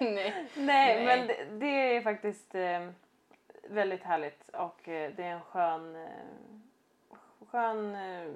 Nej, 0.00 0.34
Nej. 0.56 1.06
men 1.06 1.26
det, 1.26 1.44
det 1.66 1.96
är 1.96 2.00
faktiskt 2.00 2.54
eh, 2.54 2.88
väldigt 3.68 4.02
härligt 4.02 4.48
och 4.48 4.88
eh, 4.88 5.12
det 5.16 5.22
är 5.22 5.30
en 5.32 5.40
skön, 5.42 5.96
eh, 5.96 7.16
skön, 7.50 7.94
eh, 7.94 8.32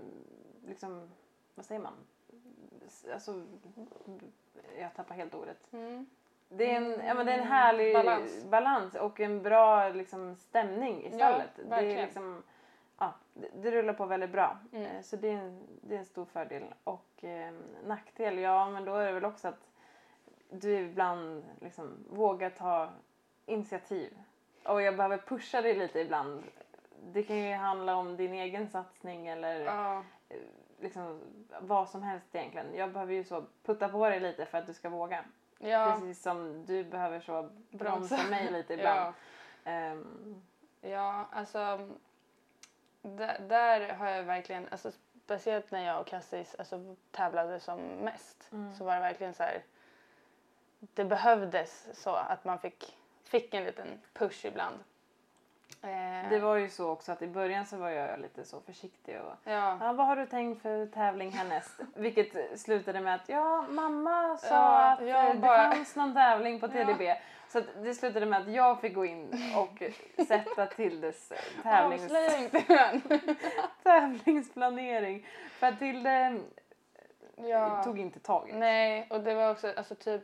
liksom, 0.66 1.10
vad 1.54 1.64
säger 1.66 1.80
man? 1.80 1.92
Alltså, 3.12 3.46
jag 4.78 4.94
tappar 4.94 5.14
helt 5.14 5.34
ordet. 5.34 5.72
Mm. 5.72 6.06
Det 6.48 6.70
är 6.70 6.76
en, 6.76 7.06
ja, 7.06 7.14
men 7.14 7.26
det 7.26 7.32
är 7.32 7.38
en 7.38 7.46
härlig 7.46 7.94
Balans. 7.94 8.44
balans 8.44 8.94
och 8.94 9.20
en 9.20 9.42
bra 9.42 9.88
liksom, 9.88 10.36
stämning 10.36 11.02
i 11.02 11.08
Ja, 11.10 11.16
stallet. 11.16 11.50
det, 11.68 11.74
är 11.76 12.02
liksom, 12.06 12.42
ja, 12.98 13.12
det, 13.34 13.48
det 13.54 13.70
rullar 13.70 13.92
på 13.94 14.06
väldigt 14.06 14.30
bra. 14.30 14.58
Mm. 14.72 14.86
Eh, 14.86 15.02
Så 15.02 15.16
det 15.16 15.28
är, 15.28 15.32
en, 15.36 15.66
det 15.82 15.94
är 15.94 15.98
en 15.98 16.04
stor 16.04 16.24
fördel. 16.24 16.62
Och 16.84 17.24
eh, 17.24 17.52
nackdel, 17.86 18.38
ja 18.38 18.70
men 18.70 18.84
då 18.84 18.94
är 18.94 19.06
det 19.06 19.12
väl 19.12 19.24
också 19.24 19.48
att 19.48 19.68
du 20.50 20.78
ibland 20.78 21.44
liksom 21.60 22.04
vågar 22.10 22.50
ta 22.50 22.88
initiativ. 23.46 24.18
och 24.64 24.82
jag 24.82 24.96
behöver 24.96 25.18
pusha 25.18 25.62
dig 25.62 25.74
lite 25.74 26.00
ibland. 26.00 26.42
Det 27.12 27.22
kan 27.22 27.36
ju 27.36 27.54
handla 27.54 27.96
om 27.96 28.16
din 28.16 28.32
egen 28.32 28.68
satsning 28.68 29.26
eller 29.26 29.60
Ja. 29.60 30.02
liksom 30.80 31.20
vad 31.60 31.88
som 31.88 32.02
helst 32.02 32.34
egentligen. 32.34 32.66
Jag 32.74 32.92
behöver 32.92 33.12
ju 33.14 33.24
så 33.24 33.44
putta 33.64 33.88
på 33.88 34.08
dig 34.08 34.20
lite 34.20 34.46
för 34.46 34.58
att 34.58 34.66
du 34.66 34.74
ska 34.74 34.88
våga. 34.88 35.24
Ja. 35.58 35.92
Precis 35.98 36.22
som 36.22 36.66
du 36.66 36.84
behöver 36.84 37.20
så 37.20 37.50
bromsa 37.70 38.22
mig 38.30 38.52
lite 38.52 38.74
ibland. 38.78 39.14
Ehm, 39.64 40.42
Ja, 40.80 41.28
alltså 41.32 41.88
där, 43.02 43.38
där 43.38 43.94
har 43.94 44.08
jag 44.08 44.22
verkligen, 44.22 44.68
alltså, 44.70 44.92
speciellt 45.24 45.70
när 45.70 45.86
jag 45.86 46.00
och 46.00 46.06
Cassis 46.06 46.54
alltså, 46.58 46.96
tävlade 47.10 47.60
som 47.60 47.80
mest 47.80 48.50
så 48.78 48.84
var 48.84 48.94
det 48.94 49.00
verkligen 49.00 49.34
så 49.34 49.42
här, 49.42 49.62
det 50.78 51.04
behövdes 51.04 51.86
så 51.92 52.10
att 52.10 52.44
man 52.44 52.58
fick, 52.58 52.96
fick 53.24 53.54
en 53.54 53.64
liten 53.64 54.02
push 54.12 54.46
ibland. 54.46 54.78
Eh, 55.82 56.30
det 56.30 56.38
var 56.38 56.56
ju 56.56 56.68
så 56.68 56.90
också 56.90 57.12
att 57.12 57.22
i 57.22 57.26
början 57.26 57.66
så 57.66 57.76
var 57.76 57.90
jag 57.90 58.20
lite 58.20 58.44
så 58.44 58.60
försiktig 58.60 59.20
och 59.20 59.32
ja, 59.44 59.78
Ja, 59.80 59.92
vad 59.92 60.06
har 60.06 60.16
du 60.16 60.26
tänkt 60.26 60.62
för 60.62 60.86
tävling 60.86 61.30
härnäst? 61.30 61.80
Vilket 61.94 62.60
slutade 62.60 63.00
med 63.00 63.14
att 63.14 63.28
ja, 63.28 63.64
mamma 63.68 64.36
sa 64.36 64.46
Ja, 64.54 64.92
att 64.92 65.06
jag 65.06 65.26
eh, 65.28 65.32
det 65.34 65.38
bara- 65.40 65.70
fanns 65.72 65.96
någon 65.96 66.14
tävling 66.14 66.60
på 66.60 66.68
TDB. 66.68 67.02
Så 67.48 67.58
att 67.58 67.64
det 67.82 67.94
slutade 67.94 68.26
med 68.26 68.40
att 68.40 68.48
jag 68.48 68.80
fick 68.80 68.94
gå 68.94 69.04
in 69.04 69.52
och 69.56 69.82
sätta 70.26 70.66
Tildes 70.66 71.32
eh, 71.32 71.38
tävlings, 71.62 72.12
tävlingsplanering. 73.82 75.26
För 75.50 75.66
att 75.66 75.78
Tilde 75.78 76.38
ja. 77.36 77.82
tog 77.84 77.98
inte 77.98 78.20
tag 78.20 78.48
det. 78.52 78.58
Nej, 78.58 79.06
och 79.10 79.20
det 79.20 79.34
var 79.34 79.50
också 79.50 79.72
alltså 79.76 79.94
typ... 79.94 80.22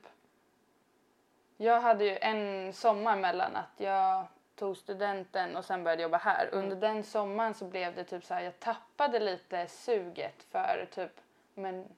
Jag 1.56 1.80
hade 1.80 2.04
ju 2.04 2.16
en 2.18 2.72
sommar 2.72 3.16
mellan 3.16 3.56
att 3.56 3.70
jag 3.76 4.24
tog 4.54 4.76
studenten 4.76 5.56
och 5.56 5.64
sen 5.64 5.84
började 5.84 6.02
jobba 6.02 6.18
här. 6.18 6.48
Under 6.52 6.76
den 6.76 7.04
sommaren 7.04 7.54
så 7.54 7.64
blev 7.64 7.94
det 7.94 8.04
typ 8.04 8.24
så 8.24 8.34
här, 8.34 8.40
jag 8.40 8.60
tappade 8.60 9.18
lite 9.18 9.66
suget 9.66 10.42
för 10.42 10.88
typ 10.94 11.20
men, 11.54 11.88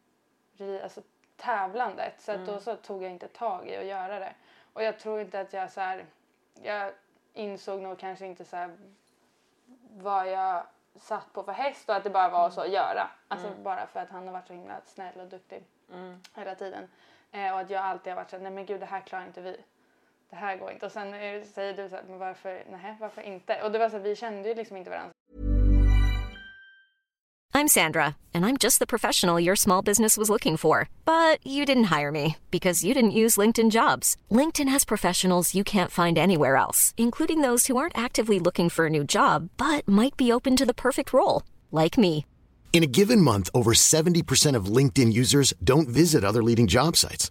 alltså, 0.83 1.03
tävlandet. 1.37 2.21
Så 2.21 2.33
att 2.33 2.47
då 2.47 2.61
så 2.61 2.77
tog 2.77 3.03
jag 3.03 3.11
inte 3.11 3.29
tag 3.29 3.69
i 3.69 3.77
att 3.77 3.85
göra 3.85 4.19
det. 4.19 4.35
Och 4.73 4.83
jag 4.83 4.99
tror 4.99 5.21
inte 5.21 5.41
att 5.41 5.53
jag 5.53 5.73
så 5.73 5.81
här, 5.81 6.07
jag 6.63 6.93
insåg 7.33 7.81
nog 7.81 7.99
kanske 7.99 8.27
inte 8.27 8.45
så 8.45 8.57
här 8.57 8.77
vad 9.91 10.31
jag 10.31 10.67
satt 10.97 11.33
på 11.33 11.43
för 11.43 11.53
häst 11.53 11.89
och 11.89 11.95
att 11.97 12.05
det 12.05 12.11
bara 12.11 12.29
var 12.29 12.51
så 12.51 12.61
att 12.61 12.73
göra. 12.73 13.11
Alltså 13.29 13.49
bara 13.63 13.87
för 13.87 14.01
att 14.01 14.11
han 14.11 14.27
har 14.27 14.33
varit 14.33 14.47
så 14.47 14.53
himla 14.53 14.81
snäll 14.85 15.21
och 15.21 15.27
duktig 15.27 15.65
hela 16.35 16.55
tiden. 16.55 16.89
Eh, 17.33 17.53
och 17.53 17.61
att 17.61 17.71
jag 17.71 17.83
alltid 17.83 18.13
har 18.13 18.17
varit 18.17 18.31
så 18.31 18.37
här, 18.37 18.43
nej 18.43 18.53
men 18.53 18.67
gud 18.67 18.81
det 18.81 18.87
här 18.87 19.01
klarar 19.01 19.27
inte 19.27 19.41
vi. 19.41 19.61
Det 20.31 20.37
här 20.37 20.57
går 20.57 20.73
inte. 20.73 20.87
Och 20.87 20.93
sen 20.93 21.11
säger 21.55 21.83
du 21.83 21.89
så 21.89 21.97
här, 21.97 22.05
men 22.09 22.19
varför, 22.19 22.65
nej 22.71 22.97
varför 23.01 23.23
inte? 23.23 23.63
Och 23.63 23.73
det 23.73 23.79
var 23.79 23.89
så 23.89 23.97
här, 23.97 24.05
vi 24.05 24.17
kände 24.17 24.49
ju 24.49 24.55
liksom 24.55 24.77
inte 24.77 24.91
varandra. 24.91 25.13
I'm 27.57 27.69
Sandra, 27.69 28.17
and 28.35 28.45
I'm 28.45 28.57
just 28.57 28.81
the 28.81 28.87
professional 28.87 29.39
your 29.39 29.55
small 29.55 29.81
business 29.81 30.17
was 30.17 30.29
looking 30.29 30.57
for. 30.57 30.89
But 31.05 31.39
you 31.47 31.65
didn't 31.65 31.85
hire 31.85 32.11
me 32.11 32.37
because 32.51 32.83
you 32.83 32.95
didn't 32.95 33.21
use 33.23 33.37
LinkedIn 33.37 33.71
jobs. 33.71 34.17
LinkedIn 34.29 34.69
has 34.69 34.85
professionals 34.85 35.55
you 35.55 35.63
can't 35.63 35.93
find 35.93 36.19
anywhere 36.19 36.57
else, 36.57 36.93
including 36.97 37.43
those 37.43 37.69
who 37.69 37.77
aren't 37.77 37.97
actively 37.97 38.41
looking 38.41 38.69
for 38.69 38.87
a 38.87 38.91
new 38.91 39.05
job 39.05 39.51
but 39.57 39.87
might 39.87 40.17
be 40.17 40.33
open 40.33 40.57
to 40.57 40.67
the 40.67 40.75
perfect 40.75 41.13
role, 41.13 41.45
like 41.71 41.97
me. 41.97 42.27
In 42.73 42.83
a 42.83 42.89
given 42.89 43.21
month, 43.21 43.51
over 43.55 43.73
70% 43.73 44.57
of 44.57 44.67
LinkedIn 44.67 45.13
users 45.13 45.55
don't 45.63 45.87
visit 45.87 46.25
other 46.25 46.43
leading 46.43 46.67
job 46.67 46.97
sites. 46.97 47.31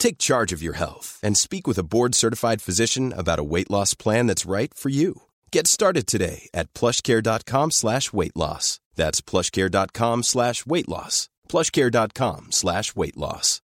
Take 0.00 0.18
charge 0.18 0.52
of 0.56 0.62
your 0.62 0.76
health 0.76 1.18
and 1.22 1.36
speak 1.36 1.66
with 1.68 1.78
a 1.78 1.84
board-certified 1.84 2.60
physician 2.62 3.12
about 3.16 3.38
a 3.38 3.44
weight 3.44 3.70
loss 3.70 3.94
plan 3.94 4.26
that's 4.26 4.50
right 4.50 4.72
for 4.74 4.88
you. 4.90 5.12
Get 5.52 5.66
started 5.66 6.06
today 6.06 6.48
at 6.54 6.72
plushcare.com 6.74 7.70
slash 7.70 8.12
weight 8.12 8.34
loss. 8.36 8.80
That's 8.96 9.20
plushcare.com 9.20 10.22
slash 10.22 10.64
weight 10.66 10.88
loss. 10.88 11.28
plushcare.com 11.48 12.46
slash 12.50 12.96
weight 12.96 13.16
loss. 13.16 13.60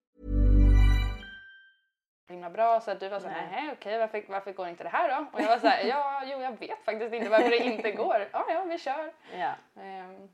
himla 2.28 2.50
bra 2.50 2.80
så 2.80 2.90
att 2.90 3.00
du 3.00 3.08
var 3.08 3.20
så 3.20 3.28
här, 3.28 3.72
okej 3.72 3.98
varför, 3.98 4.24
varför 4.28 4.52
går 4.52 4.68
inte 4.68 4.82
det 4.84 4.88
här 4.88 5.08
då? 5.08 5.26
Och 5.32 5.40
jag 5.40 5.48
var 5.48 5.58
så 5.58 5.66
här, 5.66 5.84
ja 5.84 6.22
jo 6.26 6.40
jag 6.40 6.58
vet 6.60 6.84
faktiskt 6.84 7.14
inte 7.14 7.28
varför 7.28 7.50
det 7.50 7.58
inte 7.58 7.90
går. 8.02 8.28
Ja 8.32 8.46
ja 8.48 8.64
vi 8.64 8.78
kör. 8.78 9.12
Ja. 9.38 9.82
Ehm, 9.82 10.28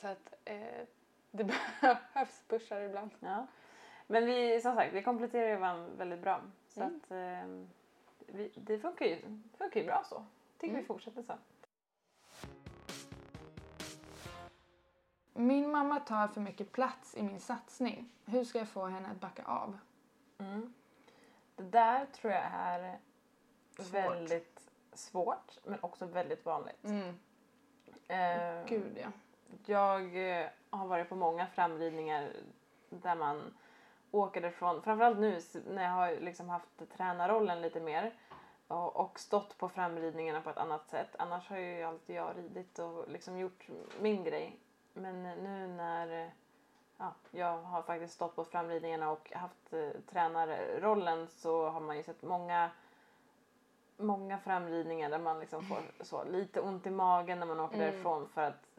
så 0.00 0.06
att 0.08 0.32
eh, 0.44 0.56
det 1.30 1.44
behövs 1.80 2.42
pushar 2.48 2.80
ibland. 2.80 3.10
Ja. 3.20 3.46
Men 4.12 4.26
vi, 4.26 4.60
som 4.60 4.74
sagt, 4.74 4.92
vi 4.94 5.02
kompletterar 5.02 5.48
ju 5.48 5.56
varandra 5.56 5.86
väldigt 5.96 6.20
bra. 6.20 6.40
Så 6.68 6.80
Mm. 6.80 6.96
att 7.04 7.10
ehm, 7.10 7.68
vi, 8.26 8.52
det 8.54 8.78
funkar 8.78 9.06
ju, 9.06 9.18
funkar 9.58 9.80
ju 9.80 9.86
bra 9.86 10.02
så. 10.04 10.24
Tycker 10.58 10.72
Mm. 10.74 10.80
vi 10.82 10.86
fortsätter 10.86 11.22
så. 11.22 11.32
Min 15.32 15.70
mamma 15.70 16.00
tar 16.00 16.28
för 16.28 16.40
mycket 16.40 16.72
plats 16.72 17.16
i 17.16 17.22
min 17.22 17.40
satsning. 17.40 18.10
Hur 18.24 18.44
ska 18.44 18.58
jag 18.58 18.68
få 18.68 18.86
henne 18.86 19.08
att 19.08 19.20
backa 19.20 19.42
av? 19.44 19.78
Det 21.56 21.62
där 21.62 22.06
tror 22.06 22.32
jag 22.32 22.42
är 22.52 22.98
väldigt 23.92 24.60
svårt 24.92 25.58
men 25.64 25.78
också 25.82 26.06
väldigt 26.06 26.44
vanligt. 26.44 26.84
Mm. 26.84 27.08
Eh, 28.08 28.66
Gud 28.68 28.98
ja. 29.02 29.08
Jag 29.66 30.30
eh, 30.40 30.46
har 30.70 30.86
varit 30.86 31.08
på 31.08 31.16
många 31.16 31.46
framridningar 31.46 32.32
där 32.90 33.14
man 33.14 33.54
åker 34.12 34.40
därifrån, 34.40 34.82
framförallt 34.82 35.18
nu 35.18 35.40
när 35.66 35.82
jag 35.84 35.90
har 35.90 36.20
liksom 36.20 36.48
haft 36.48 36.82
tränarrollen 36.96 37.60
lite 37.60 37.80
mer 37.80 38.12
och, 38.68 38.96
och 38.96 39.18
stått 39.20 39.58
på 39.58 39.68
framridningarna 39.68 40.40
på 40.40 40.50
ett 40.50 40.56
annat 40.56 40.88
sätt. 40.88 41.16
Annars 41.18 41.48
har 41.50 41.56
ju 41.58 41.82
alltid 41.82 42.16
jag 42.16 42.36
ridit 42.36 42.78
och 42.78 43.08
liksom 43.08 43.38
gjort 43.38 43.68
min 44.00 44.24
grej. 44.24 44.58
Men 44.92 45.22
nu 45.22 45.66
när 45.66 46.32
ja, 46.98 47.12
jag 47.30 47.62
har 47.62 47.82
faktiskt 47.82 48.14
stått 48.14 48.36
på 48.36 48.44
framridningarna 48.44 49.10
och 49.10 49.32
haft 49.32 49.72
eh, 49.72 49.90
tränarrollen 50.10 51.28
så 51.28 51.68
har 51.70 51.80
man 51.80 51.96
ju 51.96 52.02
sett 52.02 52.22
många 52.22 52.70
många 53.96 54.38
framridningar 54.38 55.10
där 55.10 55.18
man 55.18 55.40
liksom 55.40 55.62
får 55.62 55.78
så, 56.04 56.24
lite 56.24 56.60
ont 56.60 56.86
i 56.86 56.90
magen 56.90 57.38
när 57.38 57.46
man 57.46 57.60
åker 57.60 57.76
Mm. 57.76 57.90
därifrån 57.90 58.28
för 58.28 58.42
att 58.42 58.78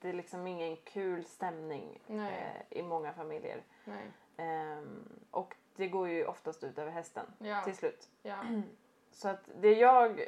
det 0.00 0.08
är 0.08 0.12
liksom 0.12 0.46
ingen 0.46 0.76
kul 0.76 1.24
stämning 1.24 1.98
eh, 2.08 2.78
i 2.78 2.82
många 2.82 3.12
familjer. 3.12 3.62
Nej. 3.84 4.12
Ehm, 4.36 5.08
och 5.30 5.54
det 5.76 5.88
går 5.88 6.08
ju 6.08 6.26
oftast 6.26 6.64
ut 6.64 6.78
över 6.78 6.90
hästen 6.90 7.26
Ja. 7.38 7.62
till 7.64 7.76
slut. 7.76 8.08
Ja. 8.22 8.36
Så 9.12 9.28
att 9.28 9.48
det 9.60 9.72
jag 9.72 10.24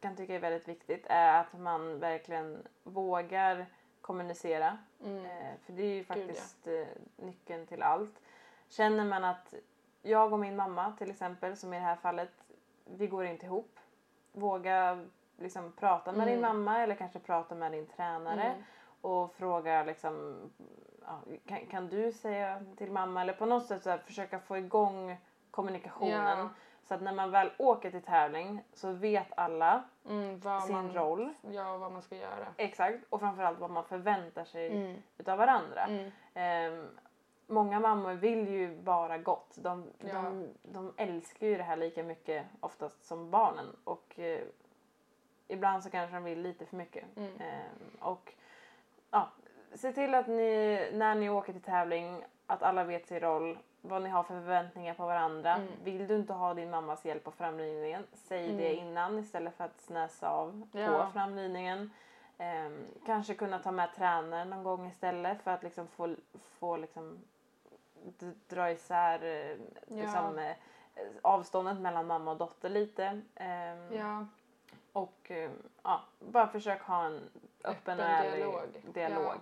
kan 0.00 0.16
tycka 0.16 0.34
är 0.34 0.38
väldigt 0.38 0.68
viktigt 0.68 1.06
är 1.08 1.40
att 1.40 1.52
man 1.58 1.98
verkligen 1.98 2.66
vågar 2.82 3.66
kommunicera. 4.00 4.78
Mm. 5.04 5.24
Eh, 5.24 5.54
för 5.64 5.72
det 5.72 5.82
är 5.82 5.86
ju 5.86 5.94
Gud, 5.94 6.06
ja. 6.08 6.14
faktiskt 6.14 6.66
eh, 6.66 6.86
nyckeln 7.16 7.66
till 7.66 7.82
allt. 7.82 8.20
Känner 8.68 9.04
man 9.04 9.24
att 9.24 9.54
jag 10.02 10.32
och 10.32 10.38
min 10.38 10.56
mamma 10.56 10.92
till 10.98 11.10
exempel, 11.10 11.56
som 11.56 11.72
i 11.74 11.76
det 11.76 11.84
här 11.84 11.96
fallet, 11.96 12.30
vi 12.84 13.06
går 13.06 13.24
inte 13.24 13.46
ihop. 13.46 13.78
Våga 14.32 15.04
liksom 15.36 15.72
prata 15.72 16.12
med 16.12 16.26
din 16.28 16.40
mamma 16.40 16.82
eller 16.82 16.94
kanske 16.94 17.18
prata 17.18 17.54
med 17.54 17.72
din 17.72 17.86
tränare 17.86 18.42
Mm. 18.42 18.62
och 19.00 19.34
fråga 19.34 19.84
liksom, 19.84 20.38
kan, 21.46 21.66
kan 21.66 21.88
du 21.88 22.12
säga 22.12 22.60
till 22.76 22.92
mamma 22.92 23.20
eller 23.20 23.32
på 23.32 23.46
något 23.46 23.66
sätt 23.66 23.82
så 23.82 23.90
här, 23.90 23.98
försöka 23.98 24.38
få 24.40 24.56
igång 24.58 25.16
kommunikationen. 25.50 26.38
Ja. 26.38 26.48
Så 26.84 26.94
att 26.94 27.02
när 27.02 27.12
man 27.12 27.30
väl 27.30 27.50
åker 27.58 27.90
till 27.90 28.02
tävling 28.02 28.64
så 28.72 28.92
vet 28.92 29.26
alla 29.36 29.82
Mm, 30.08 30.40
vad 30.40 30.62
sin 30.62 30.74
man, 30.74 30.92
roll. 30.94 31.34
Ja, 31.50 31.76
vad 31.78 31.92
man 31.92 32.02
ska 32.02 32.16
göra. 32.16 32.46
Exakt, 32.56 32.98
och 33.10 33.20
framförallt 33.20 33.58
vad 33.58 33.70
man 33.70 33.84
förväntar 33.84 34.44
sig 34.44 34.66
Mm. 34.76 35.02
utav 35.18 35.38
varandra. 35.38 35.84
Mm. 35.84 36.10
Ehm, 36.34 36.88
många 37.46 37.80
mammor 37.80 38.12
vill 38.12 38.48
ju 38.48 38.76
bara 38.76 39.18
gott. 39.18 39.54
De, 39.56 39.86
Ja. 39.98 40.12
de, 40.14 40.48
de 40.62 40.92
älskar 40.96 41.46
ju 41.46 41.56
det 41.56 41.62
här 41.62 41.76
lika 41.76 42.02
mycket 42.02 42.46
oftast 42.60 43.04
som 43.04 43.30
barnen. 43.30 43.76
Och 43.84 44.18
eh, 44.18 44.40
ibland 45.48 45.82
så 45.82 45.90
kanske 45.90 46.16
de 46.16 46.24
vill 46.24 46.40
lite 46.42 46.66
för 46.66 46.76
mycket. 46.76 47.04
Ehm, 47.16 47.90
och 48.00 48.34
ja, 49.10 49.28
se 49.74 49.92
till 49.92 50.14
att 50.14 50.26
ni, 50.26 50.78
när 50.92 51.14
ni 51.14 51.30
åker 51.30 51.52
till 51.52 51.62
tävling, 51.62 52.24
att 52.46 52.62
alla 52.62 52.84
vet 52.84 53.06
sin 53.06 53.20
roll. 53.20 53.58
Vad 53.84 54.02
ni 54.02 54.08
har 54.08 54.22
för 54.22 54.34
förväntningar 54.34 54.94
på 54.94 55.06
varandra. 55.06 55.54
Mm. 55.54 55.68
Vill 55.84 56.06
du 56.06 56.14
inte 56.16 56.32
ha 56.32 56.54
din 56.54 56.70
mammas 56.70 57.04
hjälp 57.04 57.24
på 57.24 57.30
framridningen, 57.30 58.06
säg 58.14 58.52
det 58.52 58.74
innan 58.74 59.18
istället 59.18 59.54
för 59.56 59.64
att 59.64 59.80
snäsa 59.80 60.30
av 60.30 60.68
Ja. 60.72 61.04
på 61.06 61.12
framridningen. 61.12 61.90
Ehm, 62.38 62.84
kanske 63.06 63.34
kunna 63.34 63.58
ta 63.58 63.70
med 63.70 63.94
tränaren 63.96 64.50
någon 64.50 64.62
gång 64.64 64.86
istället 64.86 65.42
för 65.42 65.50
att 65.50 65.62
liksom 65.62 65.86
få, 65.88 66.14
få 66.58 66.76
liksom 66.76 67.18
dra 68.48 68.70
isär 68.70 69.22
eh, 69.24 69.56
liksom, 69.96 70.38
eh, 70.38 70.56
avståndet 71.22 71.78
mellan 71.80 72.06
mamma 72.06 72.30
och 72.30 72.36
dotter 72.36 72.68
lite. 72.68 73.20
Ehm, 73.34 73.92
Ja, 73.92 74.26
Och 74.92 75.30
eh, 75.30 75.50
ja, 75.82 76.00
bara 76.20 76.48
försök 76.48 76.82
ha 76.82 77.04
en 77.04 77.14
öppen, 77.64 77.72
Öppen 77.72 77.98
och 78.00 78.04
ärlig 78.04 78.32
dialog. 78.38 78.68
dialog. 78.94 79.36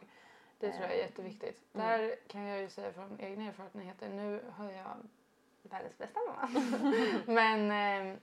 Det 0.60 0.72
tror 0.72 0.82
jag 0.82 0.90
är 0.90 0.94
Eh, 0.94 1.00
jätteviktigt. 1.06 1.74
mm. 1.74 1.86
Där 1.88 2.16
kan 2.26 2.42
jag 2.42 2.60
ju 2.60 2.68
säga 2.68 2.92
från 2.92 3.20
egna 3.20 3.44
erfarenheter, 3.44 4.08
nu 4.08 4.44
har 4.56 4.70
jag 4.70 4.96
världens 5.62 5.98
bästa 5.98 6.20
mamma. 6.28 6.48
Men 7.26 7.70
eh, 8.10 8.16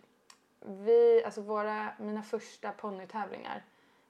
vi, 0.59 1.23
alltså 1.25 1.41
våra, 1.41 1.91
mina 1.99 2.23
första 2.23 2.71
ponnytävlingar 2.71 3.63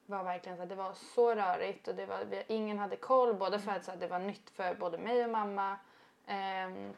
var 0.05 0.23
verkligen 0.23 0.57
så 0.57 0.65
det 0.65 0.75
var 0.75 0.93
så 0.93 1.35
rörigt 1.35 1.87
och 1.87 1.95
det 1.95 2.05
var, 2.05 2.25
vi, 2.29 2.43
ingen 2.47 2.79
hade 2.79 2.95
koll 2.95 3.33
både 3.33 3.59
för 3.59 3.71
att 3.71 3.85
så 3.85 3.91
det 3.95 4.07
var 4.07 4.19
nytt 4.19 4.49
för 4.49 4.75
både 4.75 4.97
mig 4.97 5.23
och 5.23 5.29
mamma 5.29 5.77
ehm, 6.25 6.93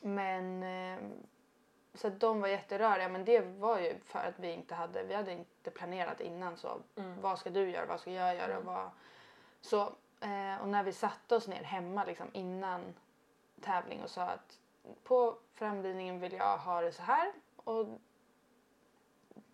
men 0.00 0.62
ehm, 0.62 1.12
så 1.94 2.06
att 2.06 2.20
de 2.20 2.40
var 2.40 2.48
jätteröriga 2.48 3.08
men 3.08 3.24
det 3.24 3.40
var 3.40 3.78
ju 3.80 3.98
för 4.04 4.18
att 4.18 4.38
vi 4.38 4.52
inte 4.52 4.74
hade, 4.74 5.02
vi 5.02 5.14
hade 5.14 5.32
inte 5.32 5.70
planerat 5.70 6.20
innan 6.20 6.56
så 6.56 6.80
Mm. 6.96 7.20
vad 7.20 7.38
ska 7.38 7.50
du 7.50 7.70
göra, 7.70 7.86
vad 7.86 8.00
ska 8.00 8.10
jag 8.10 8.36
göra, 8.36 8.60
vad, 8.60 8.90
så 9.60 9.92
eh, 10.20 10.62
och 10.62 10.68
när 10.68 10.82
vi 10.82 10.92
satte 10.92 11.36
oss 11.36 11.48
ner 11.48 11.62
hemma 11.62 12.04
liksom 12.04 12.30
innan 12.32 12.94
tävling 13.60 14.02
och 14.02 14.10
sa 14.10 14.22
att 14.22 14.58
på 15.04 15.38
framridningen 15.54 16.20
vill 16.20 16.32
jag 16.32 16.58
ha 16.58 16.80
det 16.80 16.92
så 16.92 17.02
här 17.02 17.32
och 17.56 17.86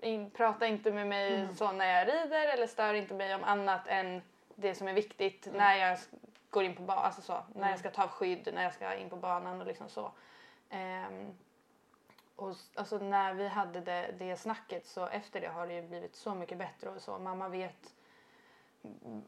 in, 0.00 0.30
prata 0.30 0.66
inte 0.66 0.90
med 0.90 1.06
mig 1.06 1.48
så 1.56 1.72
när 1.72 1.98
jag 1.98 2.08
rider 2.08 2.54
eller 2.54 2.66
stör 2.66 2.94
inte 2.94 3.14
mig 3.14 3.34
om 3.34 3.44
annat 3.44 3.86
än 3.86 4.22
det 4.54 4.74
som 4.74 4.88
är 4.88 4.94
viktigt 4.94 5.48
när 5.52 5.74
jag 5.74 5.98
går 6.50 6.64
in 6.64 6.76
på 6.76 6.82
banan, 6.82 7.04
alltså 7.04 7.22
så, 7.22 7.44
när 7.54 7.70
jag 7.70 7.78
ska 7.78 7.90
ta 7.90 8.02
av 8.02 8.08
skydd, 8.08 8.48
när 8.54 8.62
jag 8.62 8.74
ska 8.74 8.94
in 8.94 9.10
på 9.10 9.16
banan 9.16 9.60
och 9.60 9.66
liksom 9.66 9.88
så. 9.88 10.12
Ehm, 10.70 11.34
och 12.36 12.54
alltså 12.74 12.98
när 12.98 13.34
vi 13.34 13.48
hade 13.48 13.80
det, 13.80 14.14
det 14.18 14.36
snacket 14.36 14.86
så 14.86 15.06
efter 15.06 15.40
det 15.40 15.48
har 15.48 15.66
det 15.66 15.74
ju 15.74 15.82
blivit 15.82 16.16
så 16.16 16.34
mycket 16.34 16.58
bättre 16.58 16.90
och 16.90 17.02
så. 17.02 17.18
Mamma 17.18 17.48
vet 17.48 17.94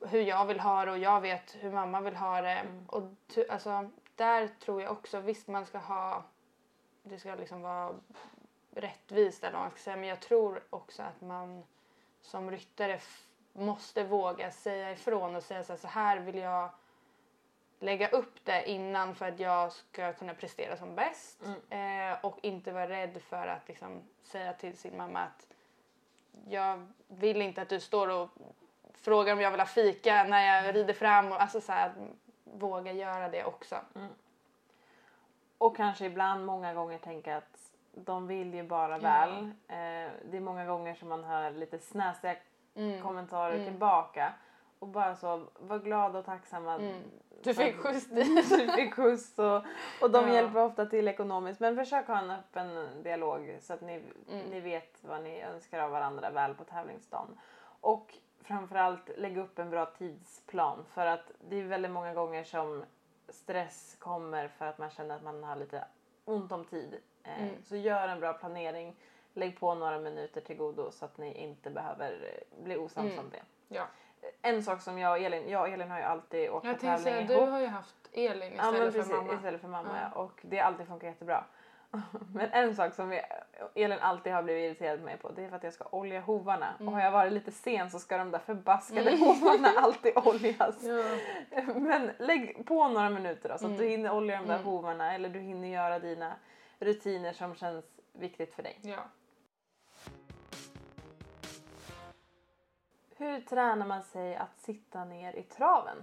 hur 0.01 0.21
jag 0.21 0.47
vill 0.47 0.61
ha 0.61 0.85
det 0.85 0.91
och 0.91 0.99
jag 0.99 1.21
vet 1.21 1.57
hur 1.61 1.73
mamma 1.73 2.01
vill 2.01 2.17
ha 2.17 2.41
det. 2.41 2.67
Och 2.87 3.03
ty, 3.27 3.45
alltså, 3.49 3.91
där 4.17 4.49
tror 4.49 4.83
jag 4.83 4.93
också, 4.93 5.21
visst 5.21 5.49
man 5.49 5.67
ska 5.67 5.79
ha, 5.79 6.25
det 7.03 7.19
ska 7.19 7.35
liksom 7.35 7.63
vara 7.63 7.95
rättvist 8.71 9.45
eller 9.45 9.53
vad 9.53 9.63
man 9.63 9.71
ska 9.71 9.81
säga, 9.81 9.97
men 9.97 10.09
jag 10.09 10.21
tror 10.21 10.63
också 10.71 11.03
att 11.03 11.21
man 11.21 11.65
som 12.21 12.51
ryttare 12.51 13.01
måste 13.53 14.05
våga 14.05 14.51
säga 14.51 14.93
ifrån 14.93 15.37
och 15.37 15.43
säga 15.43 15.65
så 15.65 15.73
här, 15.73 15.79
så 15.79 15.89
här 15.89 16.21
vill 16.21 16.39
jag 16.39 16.71
lägga 17.79 18.09
upp 18.09 18.45
det 18.45 18.71
innan 18.71 19.15
för 19.15 19.29
att 19.29 19.41
jag 19.41 19.73
ska 19.73 20.13
kunna 20.13 20.35
prestera 20.35 20.77
som 20.77 20.95
bäst 20.95 21.43
eh, 21.71 22.25
och 22.25 22.39
inte 22.43 22.73
vara 22.73 22.89
rädd 22.89 23.23
för 23.23 23.47
att 23.47 23.69
liksom, 23.69 24.03
säga 24.23 24.53
till 24.53 24.77
sin 24.77 24.97
mamma 24.97 25.21
att 25.21 25.47
jag 26.49 26.87
vill 27.09 27.43
inte 27.43 27.63
att 27.63 27.69
du 27.69 27.81
står 27.81 28.09
och 28.09 28.29
frågar 29.01 29.33
om 29.33 29.41
jag 29.41 29.51
vill 29.51 29.61
ha 29.61 29.67
fika 29.67 30.25
när 30.25 30.65
jag 30.65 30.75
rider 30.75 30.95
fram 30.95 31.33
och 31.33 31.41
alltså 31.43 31.61
så 31.61 31.73
här, 31.73 31.93
våga 32.45 32.93
göra 32.93 33.29
det 33.29 33.45
också. 33.45 33.77
Och 35.59 35.77
kanske 35.77 36.05
ibland 36.07 36.47
många 36.47 36.75
gånger 36.75 36.99
tänka 36.99 37.37
att 37.37 37.59
de 37.95 38.27
vill 38.27 38.55
ju 38.55 38.63
bara 38.63 38.99
väl. 38.99 39.31
Eh, 39.69 40.11
det 40.31 40.37
är 40.37 40.41
många 40.41 40.65
gånger 40.67 40.95
som 40.95 41.09
man 41.09 41.25
hör 41.25 41.51
lite 41.51 41.79
snäsiga 41.79 42.37
Mm. 42.75 43.03
kommentarer 43.03 43.65
tillbaka. 43.65 44.33
Och 44.79 44.89
bara 44.89 45.17
så, 45.17 45.45
var 45.59 45.79
glad 45.79 46.17
och 46.17 46.25
tacksam 46.25 46.69
att 46.69 46.81
Mm. 46.81 47.03
Du 47.43 47.55
fick 47.55 47.77
skjuts 47.77 48.07
dit. 48.11 48.51
du 48.51 48.69
fick 48.73 48.95
skjuts 48.95 49.39
och, 49.39 49.57
och 50.03 50.11
de 50.11 50.29
Ja. 50.29 50.35
hjälper 50.35 50.63
ofta 50.63 50.87
till 50.87 51.09
ekonomiskt. 51.09 51.61
Men 51.61 51.77
försök 51.77 52.07
ha 52.07 52.19
en 52.19 52.31
öppen 52.31 52.89
dialog 53.03 53.59
så 53.61 53.73
att 53.75 53.81
ni, 53.81 54.03
Mm. 54.31 54.47
ni 54.47 54.61
vet 54.61 54.99
vad 55.05 55.23
ni 55.23 55.43
önskar 55.43 55.79
av 55.79 55.91
varandra 55.91 56.31
väl 56.31 56.55
på 56.55 56.65
tävlingsdagen. 56.65 57.39
Och 57.81 58.15
framförallt 58.49 59.11
lägg 59.17 59.37
upp 59.39 59.59
en 59.59 59.71
bra 59.71 59.87
tidsplan 59.87 60.85
för 60.95 61.07
att 61.07 61.31
det 61.49 61.57
är 61.61 61.65
väldigt 61.65 61.91
många 61.91 62.15
gånger 62.15 62.45
som 62.45 62.85
stress 63.29 63.97
kommer 63.99 64.49
för 64.49 64.67
att 64.67 64.79
man 64.79 64.91
känner 64.91 65.15
att 65.17 65.23
man 65.23 65.45
har 65.45 65.57
lite 65.57 65.85
ont 66.25 66.53
om 66.53 66.65
tid. 66.65 66.95
Eh, 67.25 67.43
Mm. 67.43 67.63
Så 67.63 67.77
gör 67.77 68.09
en 68.09 68.21
bra 68.21 68.33
planering. 68.33 68.97
Lägg 69.35 69.61
på 69.61 69.75
några 69.75 69.99
minuter 69.99 70.41
till 70.41 70.57
godo 70.57 70.91
så 70.91 71.05
att 71.05 71.19
ni 71.19 71.35
inte 71.35 71.71
behöver 71.71 72.11
eh, 72.13 72.65
bli 72.65 72.77
osams 72.77 73.13
Mm. 73.13 73.25
om 73.25 73.31
det. 73.31 73.43
Ja. 73.69 73.87
En 74.43 74.63
sak 74.63 74.81
som 74.83 74.99
jag 74.99 75.13
och 75.13 75.19
Elin, 75.19 75.49
jag 75.49 75.63
och 75.63 75.69
Elin 75.69 75.91
har 75.91 75.99
ju 75.99 76.05
alltid 76.05 76.51
åkt 76.51 76.67
Jag 76.67 76.75
på 76.75 76.81
tävling 76.81 77.27
du 77.27 77.35
ihop. 77.35 77.49
har 77.51 77.61
ju 77.61 77.67
haft 77.67 77.97
Elin 78.13 78.53
Ja, 78.57 78.63
istället 78.63 78.81
men 78.83 78.93
för 78.93 78.99
precis, 78.99 79.13
mamma. 79.17 79.35
istället 79.35 79.61
för 79.61 79.69
mamma. 79.69 79.89
Ja. 79.95 80.11
Ja. 80.15 80.21
Och 80.23 80.41
det 80.43 80.57
har 80.59 80.65
alltid 80.65 80.87
funkat 80.87 81.07
jättebra. 81.09 81.45
Men 82.35 82.51
en 82.53 82.77
sak 82.77 82.95
som 82.95 83.21
Elin 83.75 83.99
alltid 84.01 84.33
har 84.33 84.43
blivit 84.43 84.65
irriterad 84.65 84.99
på 84.99 85.05
mig 85.05 85.19
på 85.19 85.31
det 85.31 85.45
är 85.45 85.49
för 85.49 85.57
att 85.57 85.63
jag 85.63 85.73
ska 85.75 85.85
olja 85.91 86.21
hovarna. 86.21 86.75
Mm. 86.81 86.89
Och 86.89 86.95
har 86.95 87.01
jag 87.05 87.11
varit 87.13 87.33
lite 87.33 87.51
sen 87.53 87.91
så 87.91 87.99
ska 87.99 88.19
de 88.19 88.31
där 88.31 88.39
förbaskade 88.39 89.17
hovarna 89.17 89.69
alltid 89.77 90.13
oljas. 90.17 90.77
Men 91.75 92.11
lägg 92.19 92.67
på 92.67 92.89
några 92.89 93.11
minuter 93.11 93.49
då, 93.49 93.59
så 93.59 93.67
att 93.67 93.79
du 93.79 93.89
hinner 93.89 94.11
olja 94.11 94.39
de 94.39 94.47
där 94.47 94.55
Mm. 94.55 94.67
hovarna 94.67 95.15
eller 95.15 95.29
du 95.29 95.39
hinner 95.39 95.69
göra 95.69 95.99
dina 95.99 96.37
rutiner 96.79 97.33
som 97.33 97.55
känns 97.55 97.85
viktigt 98.13 98.55
för 98.55 98.63
dig. 98.63 98.79
Ja. 98.83 99.05
Hur 103.17 103.41
tränar 103.41 103.87
man 103.87 104.03
sig 104.03 104.37
att 104.37 104.59
sitta 104.59 105.05
ner 105.05 105.33
i 105.37 105.43
traven? 105.43 105.97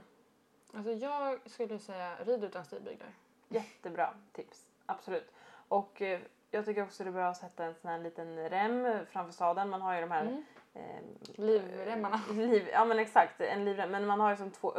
Alltså 0.73 0.91
jag 0.91 1.39
skulle 1.49 1.79
säga 1.79 2.15
rid 2.25 2.43
utan 2.43 2.65
stigbyglar. 2.65 3.09
Jättebra 3.47 4.13
tips, 4.33 4.65
absolut. 4.85 5.31
Och 5.75 6.01
eh, 6.01 6.19
jag 6.51 6.65
tycker 6.65 6.83
också 6.83 7.03
det 7.03 7.09
är 7.09 7.11
bra 7.11 7.27
att 7.27 7.37
sätta 7.37 7.65
en 7.65 7.75
sån 7.75 7.91
här 7.91 7.99
liten 7.99 8.49
rem 8.49 9.05
framför 9.11 9.33
sadeln. 9.33 9.69
Man 9.69 9.81
har 9.81 9.95
ju 9.95 10.01
de 10.01 10.11
här 10.11 10.21
Mm. 10.21 10.43
eh, 10.73 11.01
Livremmarna. 11.35 12.19
liv, 12.31 12.69
ja 12.73 12.85
men 12.85 12.99
exakt, 12.99 13.41
en 13.41 13.65
livrem. 13.65 13.91
Men 13.91 14.05
man 14.05 14.19
har 14.19 14.29
ju 14.29 14.35
som 14.37 14.51
två 14.51 14.73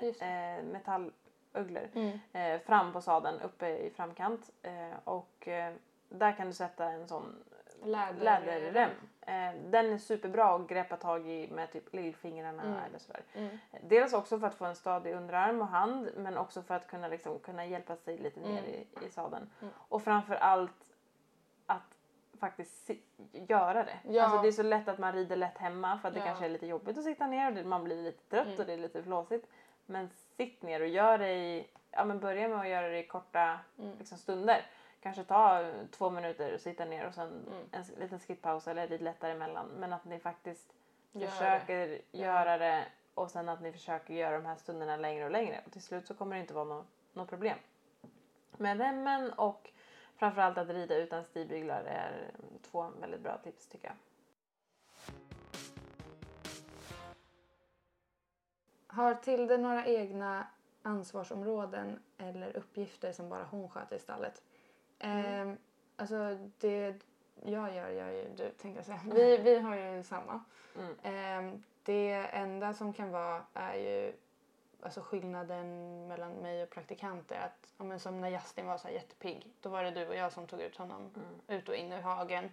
det. 0.00 0.22
eh, 0.22 0.64
metallugglor, 0.64 1.88
Mm. 1.94 2.18
eh, 2.32 2.60
fram 2.60 2.92
på 2.92 3.00
sadeln 3.00 3.40
uppe 3.40 3.68
i 3.68 3.90
framkant. 3.90 4.50
Eh, 4.62 4.96
och 5.04 5.48
eh, 5.48 5.74
där 6.08 6.32
kan 6.32 6.46
du 6.46 6.52
sätta 6.52 6.84
en 6.84 7.08
sån 7.08 7.44
Läder- 7.84 8.20
läderrem. 8.24 8.90
Eh, 9.26 9.54
den 9.64 9.92
är 9.92 9.98
superbra 9.98 10.44
att 10.54 10.68
greppa 10.68 10.96
tag 10.96 11.28
i 11.28 11.48
med 11.50 11.72
typ 11.72 11.92
lillfingrarna 11.94 12.62
Mm. 12.62 12.76
eller 12.88 12.98
sådär. 12.98 13.22
Mm. 13.34 13.58
Dels 13.82 14.12
också 14.12 14.38
för 14.38 14.46
att 14.46 14.54
få 14.54 14.64
en 14.64 14.76
stadig 14.76 15.14
underarm 15.14 15.60
och 15.60 15.66
hand 15.68 16.10
men 16.16 16.38
också 16.38 16.62
för 16.62 16.74
att 16.74 16.86
kunna, 16.86 17.08
liksom, 17.08 17.38
kunna 17.38 17.66
hjälpa 17.66 17.96
sig 17.96 18.18
lite 18.18 18.40
ner 18.40 18.58
Mm. 18.58 18.64
i, 18.70 18.86
i 19.06 19.10
sadeln. 19.10 19.50
Mm. 19.60 19.74
Och 19.88 20.02
framför 20.02 20.34
allt 20.34 20.94
att 21.66 21.82
faktiskt 22.40 22.86
si- 22.86 23.02
göra 23.32 23.84
det. 23.84 23.98
Ja. 24.08 24.22
Alltså 24.24 24.42
det 24.42 24.48
är 24.48 24.52
så 24.52 24.62
lätt 24.62 24.88
att 24.88 24.98
man 24.98 25.12
rider 25.12 25.36
lätt 25.36 25.58
hemma 25.58 25.98
för 25.98 26.08
att 26.08 26.14
det 26.14 26.20
Ja. 26.20 26.26
kanske 26.26 26.44
är 26.44 26.48
lite 26.48 26.66
jobbigt 26.66 26.98
att 26.98 27.04
sitta 27.04 27.26
ner 27.26 27.48
och 27.48 27.54
det- 27.54 27.64
man 27.64 27.84
blir 27.84 28.02
lite 28.02 28.22
trött 28.30 28.46
Mm. 28.46 28.58
och 28.60 28.66
det 28.66 28.72
är 28.72 28.76
lite 28.78 29.02
flåsigt. 29.02 29.46
Men 29.86 30.08
sitt 30.36 30.62
ner 30.62 30.80
och 30.80 30.86
gör 30.86 31.18
det 31.18 31.32
i, 31.32 31.68
ja 31.90 32.04
men 32.04 32.20
börja 32.20 32.48
med 32.48 32.60
att 32.60 32.68
göra 32.68 32.88
det 32.88 32.98
i 32.98 33.06
korta 33.06 33.58
Mm. 33.78 33.98
liksom, 33.98 34.18
stunder. 34.18 34.66
Kanske 35.02 35.24
ta 35.24 35.70
två 35.90 36.10
minuter 36.10 36.54
och 36.54 36.60
sitta 36.60 36.84
ner 36.84 37.06
och 37.06 37.14
sen 37.14 37.28
Mm. 37.46 37.68
en 37.72 38.00
liten 38.00 38.18
skrittpaus 38.18 38.68
eller 38.68 38.88
lite 38.88 39.04
lättare 39.04 39.32
emellan. 39.32 39.66
Men 39.66 39.92
att 39.92 40.04
ni 40.04 40.18
faktiskt 40.18 40.74
Gör 41.12 41.28
försöker 41.28 42.00
göra 42.12 42.58
det 42.58 42.84
och 43.14 43.30
sen 43.30 43.48
att 43.48 43.60
ni 43.62 43.72
försöker 43.72 44.14
göra 44.14 44.38
de 44.38 44.46
här 44.46 44.56
stunderna 44.56 44.96
längre 44.96 45.24
och 45.24 45.30
längre. 45.30 45.60
Och 45.66 45.72
till 45.72 45.82
slut 45.82 46.06
så 46.06 46.14
kommer 46.14 46.36
det 46.36 46.40
inte 46.40 46.54
vara 46.54 46.64
något 46.64 46.86
nå 47.12 47.26
problem. 47.26 47.58
Men 48.56 48.78
remmen 48.78 49.32
och 49.32 49.70
framförallt 50.16 50.58
att 50.58 50.68
rida 50.68 50.96
utan 50.96 51.24
stigbyglar 51.24 51.84
är 51.84 52.30
två 52.70 52.90
väldigt 53.00 53.20
bra 53.20 53.38
tips 53.38 53.68
tycker 53.68 53.86
jag. 53.88 53.96
Har 58.86 59.14
Tilde 59.14 59.58
några 59.58 59.86
egna 59.86 60.46
ansvarsområden 60.82 62.02
eller 62.18 62.56
uppgifter 62.56 63.12
som 63.12 63.28
bara 63.28 63.44
hon 63.44 63.68
sköter 63.68 63.96
i 63.96 63.98
stallet? 63.98 64.42
Mm. 65.02 65.56
alltså 65.96 66.38
det 66.58 66.94
jag 67.44 67.74
gör, 67.74 67.88
gör 67.90 68.10
ju 68.10 68.28
du 68.36 68.50
tänkte 68.50 68.68
jag 68.78 68.84
säga. 68.86 69.00
Vi, 69.14 69.36
vi 69.36 69.58
har 69.58 69.76
ju 69.76 70.02
samma. 70.02 70.44
Mm. 70.78 70.94
Ehm, 71.02 71.62
det 71.82 72.12
enda 72.12 72.74
som 72.74 72.92
kan 72.92 73.10
vara 73.10 73.42
är 73.54 73.74
ju 73.74 74.12
alltså 74.82 75.00
skillnaden 75.00 75.68
mellan 76.08 76.32
mig 76.32 76.62
och 76.62 76.70
praktikanter. 76.70 77.36
Att, 77.40 77.72
ja, 77.78 77.84
men 77.84 78.00
som 78.00 78.20
när 78.20 78.28
Justin 78.28 78.66
var 78.66 78.78
så 78.78 78.88
här 78.88 78.94
jättepigg, 78.94 79.46
då 79.60 79.68
var 79.68 79.84
det 79.84 79.90
du 79.90 80.06
och 80.08 80.16
jag 80.16 80.32
som 80.32 80.46
tog 80.46 80.60
ut 80.60 80.76
honom 80.76 81.10
Mm. 81.16 81.58
ut 81.60 81.68
och 81.68 81.74
in 81.74 81.92
i 81.92 82.00
hagen. 82.00 82.50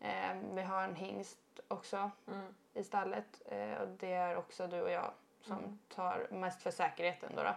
Ehm, 0.00 0.54
vi 0.54 0.62
har 0.62 0.82
en 0.82 0.94
hingst 0.94 1.38
också 1.68 2.10
Mm. 2.26 2.54
i 2.74 2.84
stallet 2.84 3.42
eh, 3.44 3.72
och 3.74 3.88
det 3.88 4.12
är 4.12 4.36
också 4.36 4.66
du 4.66 4.80
och 4.82 4.90
jag 4.90 5.10
som 5.42 5.58
Mm. 5.58 5.78
tar 5.88 6.26
mest 6.30 6.62
för 6.62 6.70
säkerheten 6.70 7.32
då, 7.36 7.42
då. 7.42 7.54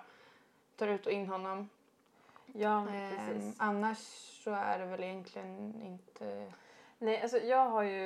Tar 0.75 0.87
ut 0.87 1.05
och 1.05 1.11
in 1.11 1.27
honom. 1.27 1.69
Ja, 2.57 2.79
Ehm, 2.89 3.15
precis. 3.15 3.55
annars 3.59 3.97
så 4.43 4.51
är 4.51 4.79
det 4.79 4.85
väl 4.85 5.03
egentligen 5.03 5.81
inte... 5.81 6.51
Nej, 6.97 7.21
alltså 7.21 7.37
jag 7.37 7.69
har 7.69 7.83
ju 7.83 8.01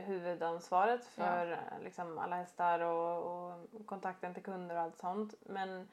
huvudansvaret 0.00 1.04
för 1.06 1.52
eh, 1.52 1.82
liksom 1.84 2.18
alla 2.18 2.36
hästar 2.36 2.80
och, 2.80 3.46
och 3.46 3.86
kontakten 3.86 4.34
till 4.34 4.42
kunder 4.42 4.76
och 4.76 4.82
allt 4.82 4.96
sånt. 4.98 5.34
Men 5.40 5.88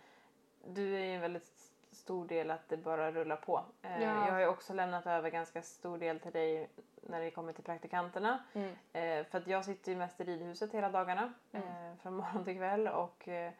du 0.65 0.95
är 0.95 1.05
ju 1.05 1.15
en 1.15 1.21
väldigt 1.21 1.51
stor 1.91 2.27
del 2.27 2.51
att 2.51 2.69
det 2.69 2.77
bara 2.77 3.11
rullar 3.11 3.35
på. 3.35 3.61
Eh, 3.81 4.03
Ja. 4.03 4.25
Jag 4.25 4.31
har 4.33 4.39
ju 4.39 4.47
också 4.47 4.73
lämnat 4.73 5.07
över 5.07 5.29
ganska 5.29 5.61
stor 5.61 5.97
del 5.97 6.19
till 6.19 6.31
dig 6.31 6.69
när 7.01 7.21
det 7.21 7.31
kommer 7.31 7.53
till 7.53 7.63
praktikanterna. 7.63 8.43
Mm. 8.53 8.69
Eh, 8.93 9.25
för 9.25 9.37
att 9.37 9.47
jag 9.47 9.65
sitter 9.65 9.91
ju 9.91 9.97
mest 9.97 10.21
i 10.21 10.23
ridhuset 10.23 10.73
hela 10.73 10.89
dagarna 10.89 11.33
Mm. 11.51 11.67
eh, 11.67 11.97
från 11.97 12.13
morgon 12.17 12.43
till 12.45 12.57
kväll 12.57 12.87
och 12.87 13.27
eh, 13.27 13.51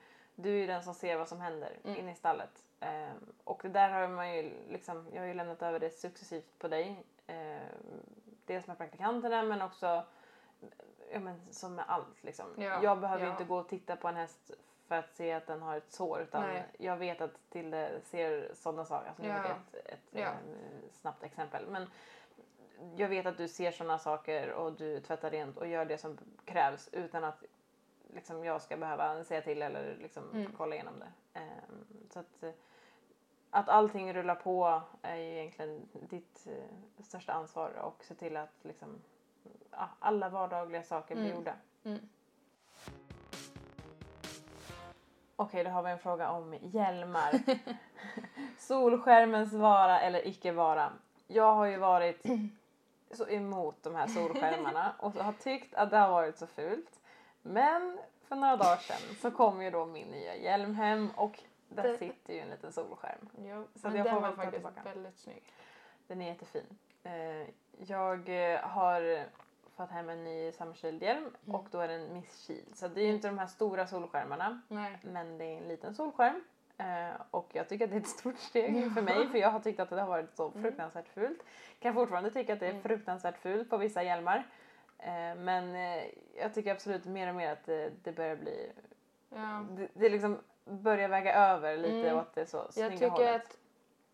du 0.41 0.49
är 0.49 0.57
ju 0.61 0.67
den 0.67 0.83
som 0.83 0.93
ser 0.93 1.17
vad 1.17 1.27
som 1.27 1.41
händer 1.41 1.77
Mm. 1.83 1.97
inne 1.99 2.11
i 2.11 2.15
stallet. 2.15 2.63
Eh, 2.79 3.09
och 3.43 3.59
det 3.63 3.69
där 3.69 3.89
har 3.89 4.07
man 4.07 4.35
ju 4.35 4.51
liksom, 4.69 5.07
jag 5.13 5.21
har 5.21 5.27
ju 5.27 5.33
lämnat 5.33 5.61
över 5.61 5.79
det 5.79 5.89
successivt 5.89 6.59
på 6.59 6.67
dig. 6.67 7.03
Eh, 7.27 7.57
dels 8.45 8.67
med 8.67 8.77
praktikanterna 8.77 9.43
men 9.43 9.61
också 9.61 10.03
ja, 11.13 11.19
men 11.19 11.41
som 11.51 11.75
med 11.75 11.85
allt 11.87 12.23
liksom. 12.23 12.45
Ja, 12.57 12.83
Jag 12.83 12.99
behöver 12.99 13.25
ja. 13.25 13.31
inte 13.31 13.43
gå 13.43 13.57
och 13.57 13.69
titta 13.69 13.95
på 13.95 14.07
en 14.07 14.15
häst 14.15 14.51
för 14.87 14.95
att 14.95 15.15
se 15.15 15.31
att 15.33 15.47
den 15.47 15.61
har 15.61 15.77
ett 15.77 15.91
sår 15.91 16.21
utan 16.21 16.41
Nej. 16.47 16.63
jag 16.79 16.97
vet 16.97 17.21
att 17.21 17.49
Tilde 17.49 18.01
ser 18.03 18.51
sådana 18.53 18.85
saker. 18.85 19.07
Alltså, 19.07 19.23
nu 19.23 19.29
Ja. 19.29 19.35
var 19.37 19.43
det 19.43 19.79
ett, 19.79 19.85
ett 19.93 19.99
Ja. 20.11 20.19
eh, 20.21 20.33
snabbt 20.91 21.23
exempel. 21.23 21.67
Men 21.67 21.87
jag 22.95 23.07
vet 23.07 23.25
att 23.25 23.37
du 23.37 23.47
ser 23.47 23.71
sådana 23.71 23.99
saker 23.99 24.51
och 24.51 24.73
du 24.73 24.99
tvättar 24.99 25.29
rent 25.31 25.57
och 25.57 25.67
gör 25.67 25.85
det 25.85 25.97
som 25.97 26.17
krävs 26.45 26.89
utan 26.91 27.23
att 27.23 27.43
liksom, 28.13 28.45
jag 28.45 28.61
ska 28.61 28.77
behöva 28.77 29.23
säga 29.23 29.41
till 29.41 29.61
eller 29.61 29.95
liksom, 30.01 30.23
Mm. 30.33 30.51
kolla 30.57 30.75
igenom 30.75 30.99
det. 30.99 31.39
Ehm, 31.39 31.85
så 32.09 32.19
att, 32.19 32.43
eh, 32.43 32.51
att 33.49 33.69
allting 33.69 34.13
rullar 34.13 34.35
på 34.35 34.81
är 35.01 35.15
ju 35.15 35.23
egentligen 35.37 35.89
ditt 35.93 36.47
eh, 36.47 37.03
största 37.03 37.33
ansvar 37.33 37.69
och 37.69 38.03
se 38.03 38.15
till 38.15 38.37
att 38.37 38.53
liksom, 38.61 39.01
alla 39.99 40.29
vardagliga 40.29 40.83
saker 40.83 41.15
blir 41.15 41.25
Mm. 41.25 41.37
gjorda. 41.37 41.53
Mm. 41.83 41.99
Okej, 45.35 45.63
då 45.63 45.69
har 45.69 45.83
vi 45.83 45.91
en 45.91 45.99
fråga 45.99 46.29
om 46.29 46.55
hjälmar. 46.61 47.39
Solskärmens 48.59 49.53
vara 49.53 49.99
eller 50.01 50.27
icke 50.27 50.51
vara. 50.51 50.91
Jag 51.27 51.53
har 51.53 51.65
ju 51.65 51.77
varit 51.77 52.25
så 53.11 53.27
emot 53.27 53.83
de 53.83 53.95
här 53.95 54.07
solskärmarna 54.07 54.93
och 54.99 55.13
har 55.13 55.33
tyckt 55.33 55.75
att 55.75 55.89
det 55.91 55.97
har 55.97 56.09
varit 56.11 56.37
så 56.37 56.47
fult. 56.47 57.00
Men 57.41 57.97
för 58.27 58.35
några 58.35 58.55
dagar 58.57 58.77
sedan 58.77 59.15
så 59.21 59.31
kom 59.31 59.61
ju 59.61 59.69
då 59.71 59.85
min 59.85 60.07
nya 60.07 60.35
hjälm 60.35 60.75
hem 60.75 61.09
och 61.15 61.39
där 61.69 61.83
Det- 61.83 61.97
sitter 61.97 62.33
ju 62.33 62.39
en 62.39 62.49
liten 62.49 62.71
solskärm. 62.71 63.29
Jo, 63.37 63.67
Så 63.75 63.87
men 63.87 63.97
jag 63.97 64.05
den 64.05 64.13
får 64.13 64.21
var 64.21 64.31
faktiskt 64.31 64.53
tillbaka. 64.53 64.81
väldigt 64.83 65.19
snygg. 65.19 65.43
Den 66.07 66.21
är 66.21 66.27
jättefin. 66.27 66.77
Eh, 67.03 67.47
jag 67.87 68.51
eh, 68.53 68.59
har 68.61 69.25
fått 69.75 69.89
hem 69.89 70.09
en 70.09 70.23
ny 70.23 70.51
Summershield-hjälm 70.51 71.29
och 71.47 71.67
då 71.71 71.79
är 71.79 71.87
den 71.87 72.13
Miss 72.13 72.47
Shield. 72.47 72.75
Så 72.77 72.87
det 72.87 73.01
är 73.01 73.05
ju 73.05 73.13
inte 73.13 73.27
de 73.27 73.39
här 73.39 73.47
stora 73.47 73.87
solskärmarna 73.87 74.61
Nej. 74.67 74.97
men 75.03 75.37
det 75.37 75.45
är 75.45 75.57
en 75.57 75.67
liten 75.67 75.95
solskärm. 75.95 76.43
Eh, 76.77 77.21
och 77.31 77.49
jag 77.53 77.69
tycker 77.69 77.85
att 77.85 77.91
det 77.91 77.97
är 77.97 78.01
ett 78.01 78.07
stort 78.07 78.37
steg 78.39 78.93
för 78.93 79.01
mig 79.01 79.27
för 79.29 79.37
jag 79.37 79.49
har 79.49 79.59
tyckt 79.59 79.79
att 79.79 79.89
det 79.89 80.01
har 80.01 80.07
varit 80.07 80.35
så 80.35 80.51
fruktansvärt 80.51 81.07
fult. 81.07 81.39
Kan 81.79 81.93
fortfarande 81.93 82.31
tycka 82.31 82.53
att 82.53 82.59
det 82.59 82.67
är 82.67 82.81
fruktansvärt 82.81 83.37
fult 83.37 83.69
på 83.69 83.77
vissa 83.77 84.03
hjälmar. 84.03 84.43
Eh, 85.01 85.35
men 85.35 85.75
eh, 85.75 86.03
jag 86.35 86.53
tycker 86.53 86.71
absolut 86.71 87.05
mer 87.05 87.27
och 87.29 87.35
mer 87.35 87.51
att 87.51 87.65
det, 87.65 87.91
det 88.03 88.11
börjar 88.11 88.35
bli... 88.35 88.71
Ja. 89.29 89.65
Det, 89.71 89.87
det 89.93 90.09
liksom 90.09 90.39
börjar 90.65 91.09
väga 91.09 91.33
över 91.35 91.77
lite 91.77 92.09
Mm. 92.09 92.17
åt 92.19 92.33
det 92.33 92.45
så 92.45 92.57
Jag 92.57 92.73
snygga 92.73 92.89
tycker 92.91 93.09
hållet. 93.09 93.41
att 93.45 93.57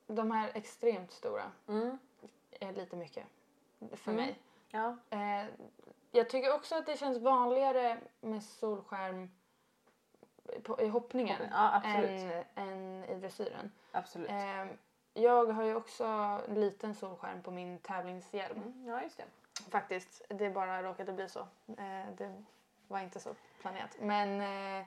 de 0.07 0.31
här 0.31 0.51
extremt 0.53 1.11
stora 1.11 1.43
Mm. 1.67 1.97
är 2.59 2.71
lite 2.73 2.95
mycket 2.95 3.25
för 3.93 4.11
Mm. 4.11 4.25
mig. 4.25 4.39
Ja. 4.69 4.97
Eh, 5.09 5.45
jag 6.11 6.29
tycker 6.29 6.53
också 6.55 6.75
att 6.75 6.85
det 6.85 6.97
känns 6.99 7.17
vanligare 7.17 7.97
med 8.21 8.43
solskärm 8.43 9.31
på, 10.63 10.81
i 10.81 10.87
hoppningen 10.87 11.41
Ja, 11.51 11.81
än, 11.85 12.43
än 12.55 13.03
i 13.03 13.15
dressyren. 13.15 13.71
Absolut. 13.91 14.29
Jag 15.13 15.45
har 15.45 15.63
ju 15.63 15.75
också 15.75 16.05
en 16.49 16.59
liten 16.59 16.93
solskärm 16.95 17.41
på 17.41 17.51
min 17.51 17.79
tävlingshjälm. 17.79 18.57
Mm. 18.57 18.85
Ja, 18.87 19.03
just 19.03 19.17
det. 19.17 19.23
Faktiskt. 19.71 20.21
Det 20.29 20.49
bara 20.49 20.83
råkade 20.83 21.13
bli 21.13 21.29
så. 21.29 21.39
Eh, 21.67 22.11
det 22.17 22.43
var 22.87 22.99
inte 22.99 23.19
så 23.19 23.35
planerat. 23.61 23.97
Men 23.99 24.41
eh, 24.79 24.85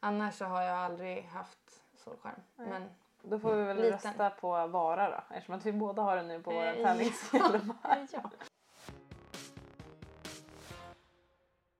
annars 0.00 0.34
så 0.34 0.44
har 0.44 0.62
jag 0.62 0.78
aldrig 0.78 1.24
haft 1.24 1.82
solskärm. 1.94 2.40
Men 2.56 2.90
Då 3.22 3.38
får 3.38 3.54
vi 3.54 3.62
väl 3.64 3.76
Liten. 3.76 3.92
rösta 3.92 4.30
på 4.30 4.66
Vara 4.66 5.10
då 5.10 5.34
eftersom 5.34 5.54
att 5.54 5.66
vi 5.66 5.72
båda 5.72 6.02
har 6.02 6.16
den 6.16 6.28
nu 6.28 6.42
på 6.42 6.50
våra 6.50 6.74
Eh, 6.74 6.84
tävlingshjälmar. 6.84 8.06
ja. 8.12 8.30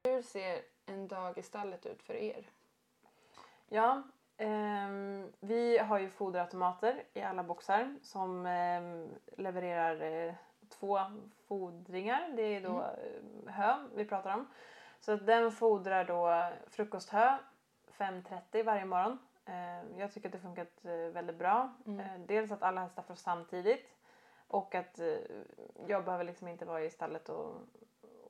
Hur 0.05 0.23
ser 0.23 0.63
en 0.87 1.09
dag 1.09 1.39
i 1.39 1.43
stallet 1.43 1.87
ut 1.87 2.03
för 2.03 2.15
er? 2.15 2.47
Ja, 3.69 4.03
ehm, 4.37 5.33
vi 5.41 5.79
har 5.79 5.99
ju 5.99 6.11
foderautomater 6.11 7.03
i 7.13 7.23
alla 7.23 7.43
boxar 7.43 7.97
som 8.03 8.47
ehm, 8.47 9.09
levererar 9.37 10.01
eh, 10.01 10.35
två 10.83 11.01
fodringar. 11.49 12.29
Det 12.37 12.43
är 12.43 12.61
då 12.61 12.81
eh, 12.81 13.53
hö 13.53 13.75
vi 13.95 14.05
pratar 14.05 14.35
om. 14.35 14.47
Så 15.01 15.17
den 15.17 15.53
fodrar 15.53 16.05
då 16.05 16.51
frukosthö 16.71 17.39
5.30 17.99 18.65
varje 18.65 18.85
morgon. 18.85 19.19
Ehm, 19.45 19.99
jag 19.99 20.13
tycker 20.13 20.29
att 20.29 20.33
det 20.33 20.39
funkat 20.39 20.85
eh, 20.85 20.93
väldigt 20.93 21.37
bra. 21.37 21.75
Eh, 21.87 22.21
dels 22.27 22.53
att 22.53 22.63
alla 22.63 22.81
hästar 22.81 23.03
får 23.03 23.15
samtidigt 23.15 23.87
och 24.49 24.75
att 24.75 24.99
eh, 24.99 25.17
jag 25.87 26.05
behöver 26.05 26.25
liksom 26.25 26.49
inte 26.49 26.65
vara 26.65 26.85
i 26.85 26.91
stallet 26.91 27.29
och, 27.29 27.55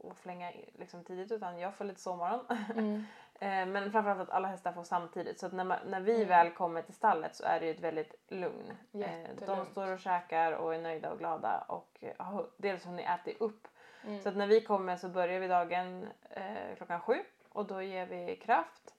och 0.00 0.16
flänga 0.16 0.52
liksom 0.78 1.04
tidigt 1.04 1.32
utan 1.32 1.58
jag 1.58 1.74
får 1.74 1.84
lite 1.84 2.00
sovmorgon. 2.00 2.46
Eh, 2.50 3.02
Men 3.46 3.92
framförallt 3.92 4.20
att 4.20 4.30
alla 4.30 4.48
hästar 4.48 4.72
får 4.72 4.84
samtidigt. 4.84 5.40
Så 5.40 5.46
att 5.46 5.52
när, 5.52 5.64
man, 5.64 5.78
när 5.86 6.00
vi 6.00 6.24
väl 6.24 6.50
kommer 6.50 6.82
till 6.82 6.94
stallet 6.94 7.36
så 7.36 7.44
är 7.44 7.60
det 7.60 7.66
ju 7.66 7.72
ett 7.72 7.80
väldigt 7.80 8.14
lugn. 8.28 8.72
Eh, 8.92 9.46
De 9.46 9.66
står 9.66 9.92
och 9.92 9.98
käkar 9.98 10.52
och 10.52 10.74
är 10.74 10.78
nöjda 10.78 11.10
och 11.12 11.18
glada 11.18 11.64
och 11.68 11.98
eh, 12.00 12.12
har 12.26 12.46
dels 12.56 12.86
hunnit 12.86 13.06
äta 13.06 13.44
upp. 13.44 13.68
Mm. 14.04 14.20
Så 14.22 14.28
att 14.28 14.36
när 14.36 14.46
vi 14.46 14.60
kommer 14.60 14.96
så 14.96 15.08
börjar 15.08 15.40
vi 15.40 15.48
dagen 15.48 16.08
eh, 16.30 16.76
klockan 16.76 17.00
sju 17.00 17.18
och 17.48 17.66
då 17.66 17.82
ger 17.82 18.06
vi 18.06 18.36
kraft. 18.36 18.94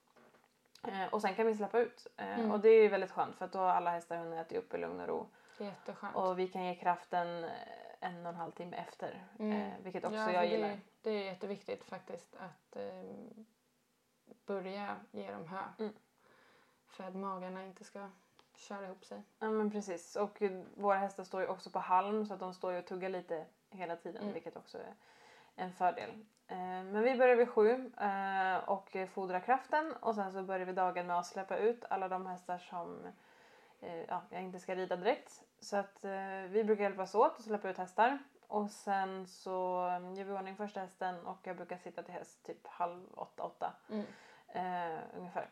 Eh, 0.88 1.06
och 1.12 1.22
sen 1.22 1.36
kan 1.36 1.46
vi 1.48 1.56
släppa 1.56 1.80
ut. 1.80 2.08
Eh, 2.18 2.40
Mm. 2.40 2.52
Och 2.52 2.60
det 2.60 2.70
är 2.70 2.82
ju 2.82 2.88
väldigt 2.88 3.12
skönt 3.12 3.36
för 3.36 3.46
att 3.46 3.52
då 3.52 3.60
har 3.60 3.70
alla 3.70 3.92
hästar 3.92 4.18
hunnit 4.18 4.40
äta 4.40 4.58
upp 4.58 4.74
i 4.74 4.78
lugn 4.78 5.00
och 5.00 5.08
ro. 5.08 5.30
Det 5.58 5.64
jätteskönt. 5.66 6.16
Och 6.16 6.40
vi 6.40 6.48
kan 6.48 6.64
ge 6.66 6.76
kraften 6.76 7.44
eh, 7.44 7.50
en 8.00 8.26
och 8.26 8.30
en 8.30 8.36
halv 8.36 8.52
timme 8.52 8.78
efter. 8.78 9.24
Mm. 9.40 9.62
Eh, 9.62 9.74
vilket 9.84 10.04
också 10.06 10.16
Ja, 10.18 10.32
jag 10.32 10.44
det, 10.44 10.48
gillar. 10.48 10.80
Det 11.02 11.10
är 11.10 11.24
jätteviktigt 11.24 11.84
faktiskt 11.86 12.36
att 12.36 12.76
eh, 12.76 12.84
börja 14.46 14.96
ge 15.12 15.32
dem 15.32 15.48
hö. 15.48 15.64
Mm. 15.80 15.94
För 16.88 17.04
att 17.04 17.16
magarna 17.16 17.64
inte 17.66 17.84
ska 17.84 18.10
köra 18.56 18.86
ihop 18.86 19.06
sig. 19.06 19.24
Ja 19.40 19.50
men 19.50 19.72
precis. 19.72 20.16
Och 20.16 20.42
våra 20.76 20.98
hästar 20.98 21.24
står 21.24 21.42
ju 21.42 21.48
också 21.48 21.70
på 21.70 21.80
halm 21.80 22.26
så 22.26 22.34
att 22.34 22.40
de 22.40 22.54
står 22.54 22.72
ju 22.72 22.80
och 22.80 22.86
tuggar 22.86 23.10
lite 23.10 23.46
hela 23.70 23.96
tiden 23.96 24.22
Mm. 24.22 24.34
vilket 24.34 24.58
också 24.58 24.78
är 24.78 24.94
en 25.56 25.74
fördel. 25.74 26.10
Eh, 26.48 26.58
Men 26.58 27.02
vi 27.02 27.18
börjar 27.18 27.36
vid 27.36 27.50
sju 27.50 27.92
eh, 27.98 28.70
och 28.70 28.96
fodrar 29.14 29.40
kraften 29.40 29.94
och 29.94 30.16
sen 30.16 30.32
så 30.32 30.44
börjar 30.44 30.66
vi 30.66 30.74
dagen 30.74 31.08
med 31.08 31.20
att 31.20 31.26
släppa 31.26 31.58
ut 31.58 31.86
alla 31.90 32.08
de 32.08 32.26
hästar 32.26 32.58
som 32.58 33.06
eh, 33.80 34.04
ja, 34.08 34.22
jag 34.30 34.42
inte 34.42 34.60
ska 34.60 34.76
rida 34.76 34.96
direkt. 34.96 35.44
Så 35.60 35.78
att 35.78 36.06
vi 36.50 36.64
brukar 36.64 36.84
hjälpas 36.84 37.16
åt 37.16 37.36
att 37.38 37.44
släppa 37.44 37.70
ut 37.70 37.78
hästar 37.78 38.20
och 38.54 38.70
sen 38.72 39.28
så 39.28 39.88
eh, 39.88 40.14
gör 40.18 40.26
vi 40.26 40.32
ordning 40.32 40.56
första 40.56 40.80
hästen 40.80 41.26
och 41.26 41.38
jag 41.44 41.56
brukar 41.56 41.78
sitta 41.78 42.04
till 42.04 42.14
häst 42.14 42.44
typ 42.46 42.68
halv 42.68 43.06
åtta, 43.16 43.44
åtta 43.44 43.74
Mm. 43.90 44.06
eh, 44.48 45.00
ungefär. 45.18 45.50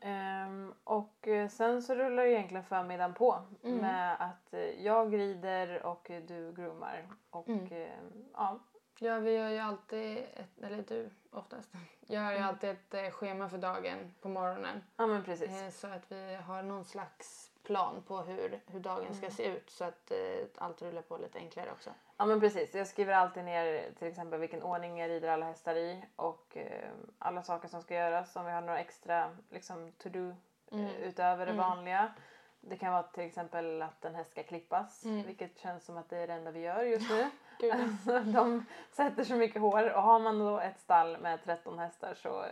Ehm, 0.00 0.74
och 0.84 1.28
eh, 1.28 1.48
sen 1.48 1.82
så 1.82 1.94
rullar 1.94 2.24
ju 2.24 2.30
egentligen 2.32 2.64
förmiddagen 2.64 3.14
på 3.14 3.42
Mm. 3.64 3.78
med 3.78 4.16
att 4.20 4.54
eh, 4.54 4.60
jag 4.84 5.14
rider 5.14 5.82
och 5.86 6.10
du 6.28 6.52
groomar. 6.52 7.08
Och 7.30 7.48
Mm. 7.48 7.72
eh, 7.72 7.88
ja, 8.32 8.58
Ja, 8.98 9.18
vi 9.18 9.32
gör 9.32 9.48
ju 9.48 9.58
alltid, 9.58 10.18
ett, 10.18 10.58
eller 10.62 10.82
du 10.82 11.10
oftast, 11.30 11.72
gör 12.00 12.30
ju 12.30 12.36
Mm. 12.36 12.48
alltid 12.48 12.70
ett 12.70 12.94
eh, 12.94 13.10
schema 13.10 13.48
för 13.48 13.58
dagen 13.58 14.14
på 14.20 14.28
morgonen. 14.28 14.84
ja 14.96 15.06
men 15.06 15.24
precis. 15.24 15.62
Eh, 15.62 15.70
så 15.70 15.86
att 15.86 16.12
vi 16.12 16.34
har 16.34 16.62
någon 16.62 16.84
slags 16.84 17.50
plan 17.64 18.02
på 18.06 18.16
hur, 18.20 18.60
hur 18.66 18.80
dagen 18.80 19.02
Mm. 19.02 19.14
ska 19.14 19.30
se 19.30 19.44
ut 19.46 19.70
så 19.70 19.84
att 19.84 20.10
eh, 20.10 20.46
allt 20.54 20.82
rullar 20.82 21.02
på 21.02 21.16
lite 21.16 21.38
enklare 21.38 21.70
också. 21.72 21.90
Ja 22.16 22.24
men 22.26 22.40
precis. 22.40 22.74
Jag 22.74 22.86
skriver 22.86 23.14
alltid 23.14 23.44
ner 23.44 23.90
till 23.98 24.08
exempel 24.08 24.40
vilken 24.40 24.62
ordning 24.62 24.98
jag 24.98 25.10
rider 25.10 25.28
alla 25.28 25.46
hästar 25.46 25.74
i 25.74 26.04
och 26.16 26.56
eh, 26.56 26.88
alla 27.18 27.42
saker 27.42 27.68
som 27.68 27.82
ska 27.82 27.94
göras. 27.94 28.36
Om 28.36 28.46
vi 28.46 28.52
har 28.52 28.60
några 28.60 28.78
extra 28.80 29.36
liksom 29.50 29.92
to-do 29.92 30.28
eh, 30.30 30.78
Mm. 30.78 30.90
utöver 30.96 31.46
det 31.46 31.52
Mm. 31.52 31.68
vanliga. 31.68 32.12
Det 32.60 32.76
kan 32.76 32.92
vara 32.92 33.02
till 33.02 33.24
exempel 33.24 33.82
att 33.82 34.04
en 34.04 34.14
häst 34.14 34.30
ska 34.30 34.42
klippas, 34.42 35.04
Mm. 35.04 35.26
vilket 35.26 35.58
känns 35.58 35.84
som 35.84 35.96
att 35.96 36.08
det 36.10 36.18
är 36.18 36.26
det 36.26 36.32
enda 36.32 36.50
vi 36.50 36.60
gör 36.60 36.82
just 36.82 37.10
nu. 37.10 37.30
Alltså, 37.72 38.18
de 38.32 38.66
sätter 38.92 39.24
så 39.24 39.34
mycket 39.34 39.62
hår 39.62 39.92
och 39.94 40.02
har 40.02 40.18
man 40.18 40.38
då 40.38 40.58
ett 40.60 40.80
stall 40.80 41.18
med 41.18 41.44
13 41.44 41.78
hästar 41.78 42.14
så 42.14 42.44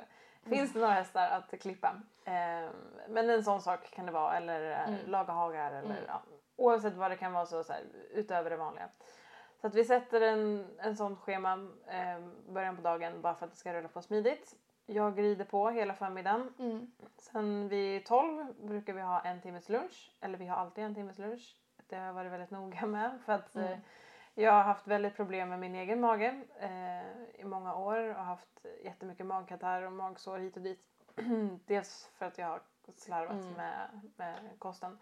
finns 0.43 0.73
det 0.73 0.79
några 0.81 0.93
hästar 0.95 1.29
att 1.31 1.61
klippa. 1.61 1.89
Eh, 2.25 2.71
men 3.09 3.31
en 3.31 3.45
sån 3.45 3.61
sak 3.63 3.91
kan 3.91 4.07
det 4.07 4.13
vara 4.13 4.37
eller 4.37 4.71
eh, 4.71 4.89
Mm. 4.89 5.01
laga 5.11 5.33
hagar 5.33 5.71
eller 5.73 5.91
Mm. 5.91 6.05
ja, 6.09 6.23
oavsett 6.57 6.95
vad 6.95 7.11
det 7.11 7.17
kan 7.17 7.33
vara 7.33 7.47
så, 7.47 7.65
så 7.65 7.73
här, 7.73 7.83
utöver 8.11 8.51
det 8.51 8.57
vanliga. 8.57 8.89
Så 9.61 9.67
att 9.67 9.75
vi 9.75 9.85
sätter 9.85 10.21
en, 10.21 10.71
en 10.79 10.97
sån 10.97 11.17
schema 11.17 11.53
eh, 11.87 12.19
början 12.49 12.77
på 12.77 12.83
dagen 12.83 13.21
bara 13.23 13.35
för 13.35 13.47
att 13.47 13.53
det 13.53 13.59
ska 13.59 13.75
rulla 13.75 13.89
på 13.89 14.03
smidigt. 14.03 14.55
Jag 14.87 15.19
rider 15.19 15.45
på 15.45 15.71
hela 15.71 15.95
förmiddagen. 15.95 16.55
Mm. 16.59 16.93
Sen 17.17 17.69
vid 17.69 18.07
12 18.07 18.47
brukar 18.61 18.93
vi 18.93 19.01
ha 19.01 19.21
en 19.21 19.41
timmes 19.41 19.69
lunch. 19.69 20.13
Eller 20.21 20.39
vi 20.39 20.47
har 20.47 20.57
alltid 20.57 20.85
en 20.85 20.95
timmes 20.95 21.19
lunch. 21.19 21.57
Det 21.89 21.97
har 21.97 22.07
jag 22.07 22.13
varit 22.13 22.33
väldigt 22.33 22.51
noga 22.51 22.87
med. 22.87 23.19
För 23.25 23.33
att 23.33 23.55
Mm. 23.55 23.73
eh, 23.73 23.79
jag 24.35 24.53
har 24.53 24.63
haft 24.63 24.87
väldigt 24.87 25.17
problem 25.17 25.49
med 25.49 25.59
min 25.59 25.75
egen 25.75 26.01
mage 26.01 26.41
eh, 26.61 27.41
i 27.41 27.45
många 27.45 27.75
år. 27.75 28.09
Och 28.09 28.25
haft 28.25 28.67
jättemycket 28.85 29.27
magkatarr 29.27 29.83
och 29.83 29.93
magsår 29.93 30.39
hit 30.39 30.57
och 30.57 30.63
dit. 30.63 30.81
Dels 31.67 32.11
för 32.15 32.27
att 32.27 32.39
jag 32.39 32.47
har 32.47 32.61
slarvat 32.97 33.33
Mm. 33.33 33.53
med, 33.55 34.01
med 34.17 34.35
kosten. 34.59 34.99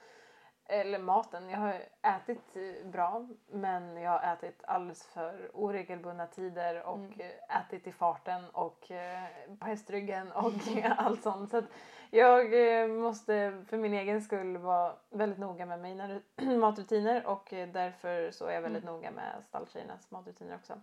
Eller 0.72 0.98
maten. 0.98 1.50
Jag 1.50 1.58
har 1.58 1.74
ätit 2.02 2.56
bra 2.84 3.26
men 3.46 3.96
jag 3.96 4.10
har 4.10 4.32
ätit 4.32 4.64
alldeles 4.64 5.06
för 5.06 5.50
oregelbundna 5.54 6.26
tider 6.26 6.82
och 6.82 6.96
Mm. 6.98 7.20
ätit 7.48 7.86
i 7.86 7.92
farten 7.92 8.44
och 8.52 8.90
eh, 8.90 9.22
på 9.60 9.66
hästryggen 9.66 10.32
och 10.32 10.52
allt 10.96 11.22
sånt. 11.22 11.50
Så 11.50 11.56
att 11.56 11.64
jag 12.10 12.40
eh, 12.82 12.88
måste 12.88 13.64
för 13.68 13.76
min 13.76 13.94
egen 13.94 14.22
skull 14.22 14.56
vara 14.56 14.94
väldigt 15.10 15.38
noga 15.38 15.66
med 15.66 15.80
mina 15.80 16.08
ru- 16.08 16.56
matrutiner 16.58 17.26
och 17.26 17.52
eh, 17.52 17.68
därför 17.68 18.30
så 18.30 18.46
är 18.46 18.54
jag 18.54 18.62
väldigt 18.62 18.84
noga 18.84 19.10
med 19.10 19.44
stalltjejernas 19.48 20.10
matrutiner 20.10 20.54
också. 20.54 20.80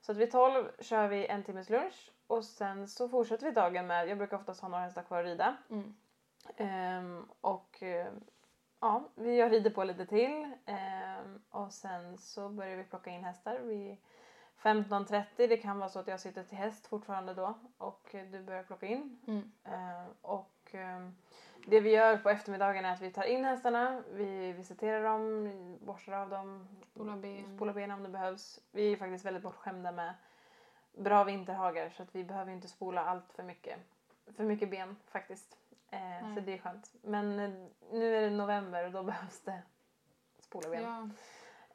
Så 0.00 0.12
att 0.12 0.18
vid 0.18 0.32
12 0.32 0.70
kör 0.80 1.08
vi 1.08 1.26
en 1.26 1.42
timmes 1.42 1.70
lunch 1.70 2.12
och 2.26 2.44
sen 2.44 2.88
så 2.88 3.08
fortsätter 3.08 3.46
vi 3.46 3.52
dagen 3.52 3.86
med, 3.86 4.08
jag 4.08 4.18
brukar 4.18 4.36
oftast 4.36 4.60
ha 4.60 4.68
några 4.68 4.84
hästar 4.84 5.02
kvar 5.02 5.18
att 5.18 5.24
rida. 5.24 5.56
Mm. 5.70 5.94
Ehm, 6.56 7.28
och 7.40 7.82
ja, 8.80 9.08
vi 9.14 9.38
jag 9.38 9.52
rider 9.52 9.70
på 9.70 9.84
lite 9.84 10.06
till 10.06 10.52
ehm, 10.66 11.42
och 11.50 11.72
sen 11.72 12.18
så 12.18 12.48
börjar 12.48 12.76
vi 12.76 12.84
plocka 12.84 13.10
in 13.10 13.24
hästar 13.24 13.58
vid 13.58 13.96
15.30. 14.62 15.24
Det 15.36 15.56
kan 15.56 15.78
vara 15.78 15.88
så 15.88 15.98
att 15.98 16.08
jag 16.08 16.20
sitter 16.20 16.44
till 16.44 16.58
häst 16.58 16.86
fortfarande 16.86 17.34
då 17.34 17.54
och 17.78 18.08
du 18.32 18.42
börjar 18.42 18.62
plocka 18.62 18.86
in. 18.86 19.18
Mm. 19.26 19.52
Ehm, 19.64 20.08
och 20.22 20.70
ehm, 20.72 21.16
det 21.66 21.80
vi 21.80 21.90
gör 21.90 22.16
på 22.16 22.30
eftermiddagen 22.30 22.84
är 22.84 22.92
att 22.92 23.00
vi 23.02 23.12
tar 23.12 23.24
in 23.24 23.44
hästarna, 23.44 24.02
vi 24.12 24.52
visiterar 24.52 25.04
dem, 25.04 25.78
borstar 25.80 26.12
av 26.12 26.30
dem, 26.30 26.68
Spola 26.82 27.16
ben. 27.16 27.56
spolar 27.56 27.72
benen 27.72 27.96
om 27.96 28.02
det 28.02 28.08
behövs. 28.08 28.60
Vi 28.70 28.92
är 28.92 28.96
faktiskt 28.96 29.24
väldigt 29.24 29.42
bortskämda 29.42 29.92
med 29.92 30.14
bra 30.92 31.24
vinterhagar 31.24 31.90
så 31.90 32.02
att 32.02 32.14
vi 32.14 32.24
behöver 32.24 32.52
inte 32.52 32.68
spola 32.68 33.04
allt 33.04 33.32
för 33.32 33.42
mycket, 33.42 33.78
för 34.36 34.44
mycket 34.44 34.70
ben 34.70 34.96
faktiskt. 35.06 35.56
Eh, 35.90 36.20
så 36.20 36.26
Nej. 36.26 36.42
det 36.42 36.52
är 36.54 36.58
skönt. 36.58 36.92
Men 37.02 37.38
eh, 37.40 37.50
nu 37.92 38.16
är 38.16 38.20
det 38.22 38.30
november 38.30 38.86
och 38.86 38.92
då 38.92 39.02
behövs 39.12 39.40
det 39.40 39.62
spola 40.38 40.68
ben. 40.70 40.82
Ja. 40.82 41.00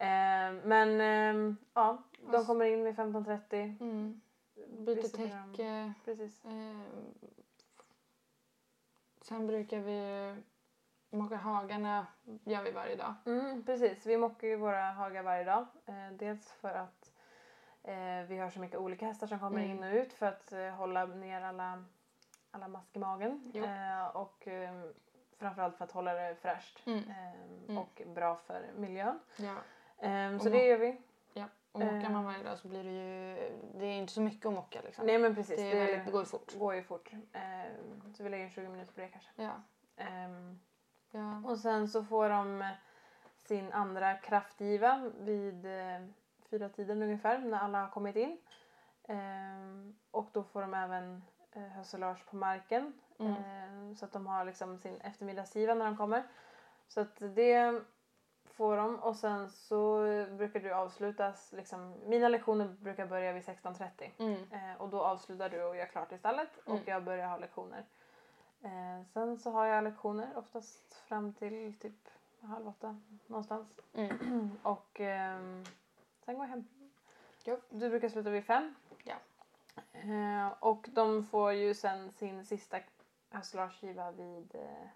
Eh, 0.05 0.53
men 0.63 1.01
eh, 1.01 1.55
ja, 1.73 2.03
de 2.31 2.35
Ass- 2.37 2.45
kommer 2.47 2.65
in 2.65 2.83
vid 2.83 2.95
15.30. 2.95 3.77
Mm. 3.81 4.21
Byter 4.85 5.17
täcke. 5.17 5.93
Precis. 6.05 6.45
Eh, 6.45 6.79
sen 9.21 9.47
brukar 9.47 9.79
vi 9.79 10.35
mocka 11.09 11.35
hagarna 11.35 12.07
gör 12.43 12.63
vi 12.63 12.71
varje 12.71 12.95
dag. 12.95 13.13
Mm, 13.25 13.63
precis, 13.65 14.05
vi 14.05 14.17
mockar 14.17 14.47
ju 14.47 14.55
våra 14.55 14.81
hagar 14.91 15.23
varje 15.23 15.43
dag. 15.43 15.65
Eh, 15.85 16.11
dels 16.19 16.51
för 16.51 16.73
att 16.73 17.11
eh, 17.83 18.21
vi 18.27 18.37
har 18.37 18.49
så 18.49 18.59
mycket 18.59 18.77
olika 18.79 19.05
hästar 19.05 19.27
som 19.27 19.39
kommer 19.39 19.63
Mm. 19.63 19.71
in 19.71 19.83
och 19.83 19.93
ut 19.95 20.13
för 20.13 20.25
att 20.25 20.51
eh, 20.51 20.69
hålla 20.69 21.05
ner 21.05 21.41
alla, 21.41 21.83
alla 22.53 22.67
mask 22.67 22.95
i 22.95 22.99
magen. 22.99 23.51
Eh, 23.55 24.05
och 24.07 24.47
eh, 24.47 24.81
framförallt 25.37 25.77
för 25.77 25.85
att 25.85 25.91
hålla 25.91 26.13
det 26.13 26.35
fräscht 26.35 26.87
Mm. 26.87 27.03
eh, 27.69 27.77
och 27.79 28.01
bra 28.15 28.35
för 28.35 28.71
miljön. 28.77 29.19
Ja. 29.37 29.55
Eh, 30.07 30.37
så 30.39 30.49
det 30.49 30.65
gör 30.65 30.77
vi. 30.77 31.01
ja. 31.33 31.45
Och 31.71 31.79
mockar 31.79 32.09
man 32.09 32.25
varje 32.25 32.43
dag 32.43 32.59
så 32.59 32.67
blir 32.67 32.83
det 32.83 32.91
ju... 32.91 33.51
Det 33.79 33.85
är 33.85 33.97
inte 33.97 34.13
så 34.13 34.21
mycket 34.21 34.45
att 34.45 34.53
mocka 34.53 34.81
liksom. 34.81 35.05
Nej 35.05 35.17
men 35.19 35.35
precis, 35.35 35.55
det, 35.55 35.71
är 35.71 35.75
väldigt, 35.85 36.05
det 36.05 36.11
går 36.11 36.21
ju 36.21 36.25
fort. 36.25 36.53
går 36.59 36.75
ju 36.75 36.83
fort. 36.83 37.11
Eh, 37.33 38.11
så 38.13 38.23
vi 38.23 38.29
lägger 38.29 38.49
20 38.49 38.69
minuter 38.69 38.93
på 38.93 39.01
det 39.01 39.07
kanske. 39.07 39.29
Ja. 39.35 39.51
Ehm, 39.97 40.59
Ja. 41.15 41.41
Och 41.45 41.57
sen 41.59 41.87
så 41.87 42.03
får 42.03 42.29
de 42.29 42.69
sin 43.37 43.71
andra 43.71 44.13
kraftgiva 44.13 45.11
vid 45.19 45.65
eh, 45.65 46.05
fyra 46.49 46.69
tiden 46.69 47.01
ungefär 47.01 47.39
när 47.39 47.57
alla 47.59 47.81
har 47.81 47.89
kommit 47.89 48.15
in. 48.15 48.37
Ehm, 49.07 49.95
och 50.11 50.29
då 50.33 50.43
får 50.43 50.61
de 50.61 50.73
även 50.73 51.23
eh, 51.53 51.61
hösselage 51.61 52.25
på 52.29 52.35
marken. 52.35 52.93
Mm. 53.19 53.33
Ehm, 53.33 53.95
så 53.95 54.05
att 54.05 54.11
de 54.11 54.27
har 54.27 54.45
liksom 54.45 54.77
sin 54.77 55.01
eftermiddagsgiva 55.01 55.73
när 55.73 55.85
de 55.85 55.97
kommer. 55.97 56.23
Så 56.87 57.01
att 57.01 57.15
det 57.19 57.81
får 58.45 58.77
de 58.77 58.99
och 58.99 59.15
sen 59.15 59.49
så 59.49 60.05
eh, 60.05 60.27
brukar 60.27 60.59
du 60.59 60.71
avslutas, 60.73 61.51
liksom, 61.53 61.95
mina 62.05 62.29
lektioner 62.29 62.67
brukar 62.67 63.05
börja 63.05 63.33
vid 63.33 63.43
16.30. 63.43 64.11
Mm. 64.17 64.43
Eh, 64.51 64.81
och 64.81 64.89
då 64.89 65.01
avslutar 65.01 65.49
du 65.49 65.63
och 65.63 65.77
gör 65.77 65.85
klart 65.85 66.11
i 66.11 66.17
stallet 66.17 66.57
och 66.57 66.69
Mm. 66.69 66.83
jag 66.85 67.03
börjar 67.03 67.27
ha 67.27 67.37
lektioner. 67.37 67.85
Eh, 68.61 69.05
sen 69.13 69.37
så 69.37 69.51
har 69.51 69.65
jag 69.65 69.83
lektioner 69.83 70.37
oftast 70.37 70.93
fram 70.93 71.33
till 71.33 71.79
typ 71.79 72.09
halv 72.41 72.67
åtta 72.67 73.01
någonstans. 73.27 73.79
Mm. 73.93 74.51
och 74.63 74.99
ehm, 74.99 75.65
sen 76.25 76.35
går 76.35 76.45
jag 76.45 76.49
hem. 76.49 76.67
Jo. 77.45 77.57
Du 77.69 77.89
brukar 77.89 78.09
sluta 78.09 78.29
vid 78.29 78.45
fem. 78.45 78.75
Ja. 79.03 79.15
Eh, 79.93 80.47
och 80.59 80.89
de 80.91 81.23
får 81.23 81.53
ju 81.53 81.73
sen 81.73 82.11
sin 82.11 82.45
sista 82.45 82.79
höstlarsgiva 83.29 84.11
vid 84.11 84.55
eh, 84.55 84.87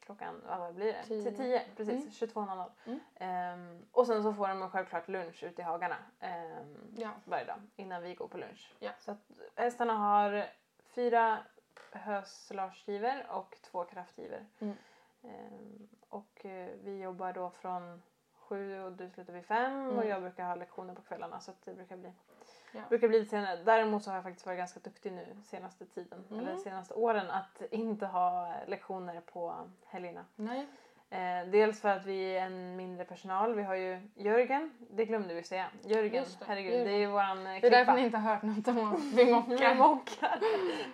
klockan, 0.00 0.42
vad 0.48 0.74
blir 0.74 0.92
det? 0.92 1.02
Tio. 1.04 1.22
Till 1.22 1.36
tio, 1.36 1.62
precis. 1.76 2.22
Mm. 2.22 2.46
22.00. 2.46 2.70
Mm. 2.86 3.00
Ehm, 3.14 3.86
och 3.92 4.06
sen 4.06 4.22
så 4.22 4.32
får 4.32 4.48
de 4.48 4.70
självklart 4.70 5.08
lunch 5.08 5.44
ute 5.44 5.62
i 5.62 5.64
hagarna. 5.64 5.96
ehm, 6.20 6.94
Ja. 6.96 7.10
varje 7.24 7.44
dag 7.44 7.60
innan 7.76 8.02
vi 8.02 8.14
går 8.14 8.28
på 8.28 8.38
lunch. 8.38 8.74
Ja. 8.78 8.90
Så 8.98 9.10
att 9.10 9.30
hästarna 9.56 9.92
har 9.94 10.46
fyra 10.84 11.38
höslarsgivor 11.92 13.26
och 13.30 13.56
två 13.62 13.84
kraftgivor. 13.84 14.46
Mm. 14.58 14.76
Ehm, 15.22 15.88
och 16.08 16.46
eh, 16.46 16.70
vi 16.82 17.00
jobbar 17.00 17.32
då 17.32 17.50
från 17.50 18.02
sju 18.34 18.82
och 18.82 18.92
du 18.92 19.10
slutar 19.10 19.32
vid 19.32 19.44
fem 19.46 19.86
och 19.86 19.92
Mm. 19.92 20.08
jag 20.08 20.22
brukar 20.22 20.44
ha 20.48 20.54
lektioner 20.54 20.94
på 20.94 21.02
kvällarna 21.02 21.40
så 21.40 21.50
att 21.50 21.64
det 21.64 21.74
brukar 21.74 21.96
bli, 21.96 22.12
Ja. 22.72 22.80
brukar 22.88 23.08
bli 23.08 23.18
lite 23.18 23.30
senare. 23.30 23.56
Däremot 23.64 24.02
så 24.02 24.10
har 24.10 24.16
jag 24.16 24.24
faktiskt 24.24 24.46
varit 24.46 24.58
ganska 24.58 24.80
duktig 24.80 25.12
nu 25.12 25.26
senaste 25.44 25.86
tiden 25.86 26.24
Mm. 26.30 26.46
eller 26.46 26.56
senaste 26.56 26.94
åren 26.94 27.30
att 27.30 27.62
inte 27.70 28.06
ha 28.06 28.54
lektioner 28.66 29.20
på 29.20 29.54
helgerna. 29.86 30.24
Nej. 30.36 30.66
Eh, 31.10 31.46
dels 31.50 31.80
för 31.80 31.88
att 31.88 32.06
vi 32.06 32.36
är 32.36 32.46
en 32.46 32.76
mindre 32.76 33.04
personal. 33.04 33.54
Vi 33.54 33.62
har 33.62 33.74
ju 33.74 34.00
Jörgen, 34.14 34.70
det 34.90 35.04
glömde 35.04 35.34
vi 35.34 35.42
säga. 35.42 35.66
Jörgen, 35.84 36.24
det, 36.38 36.44
herregud, 36.46 36.72
Jörgen. 36.72 36.86
det 36.86 36.92
är 36.92 36.98
ju 36.98 37.06
våran 37.06 37.46
eh, 37.46 37.60
Det 37.60 37.66
är 37.66 37.70
därför 37.70 37.84
klippa. 37.84 37.94
ni 37.94 38.02
inte 38.04 38.16
har 38.18 38.34
hört 38.34 38.42
något 38.42 38.68
om 38.68 38.92
att 38.94 39.00
vi 39.00 39.32
mockar. 39.32 39.68
Vi 39.74 39.74
mockar. 39.74 40.38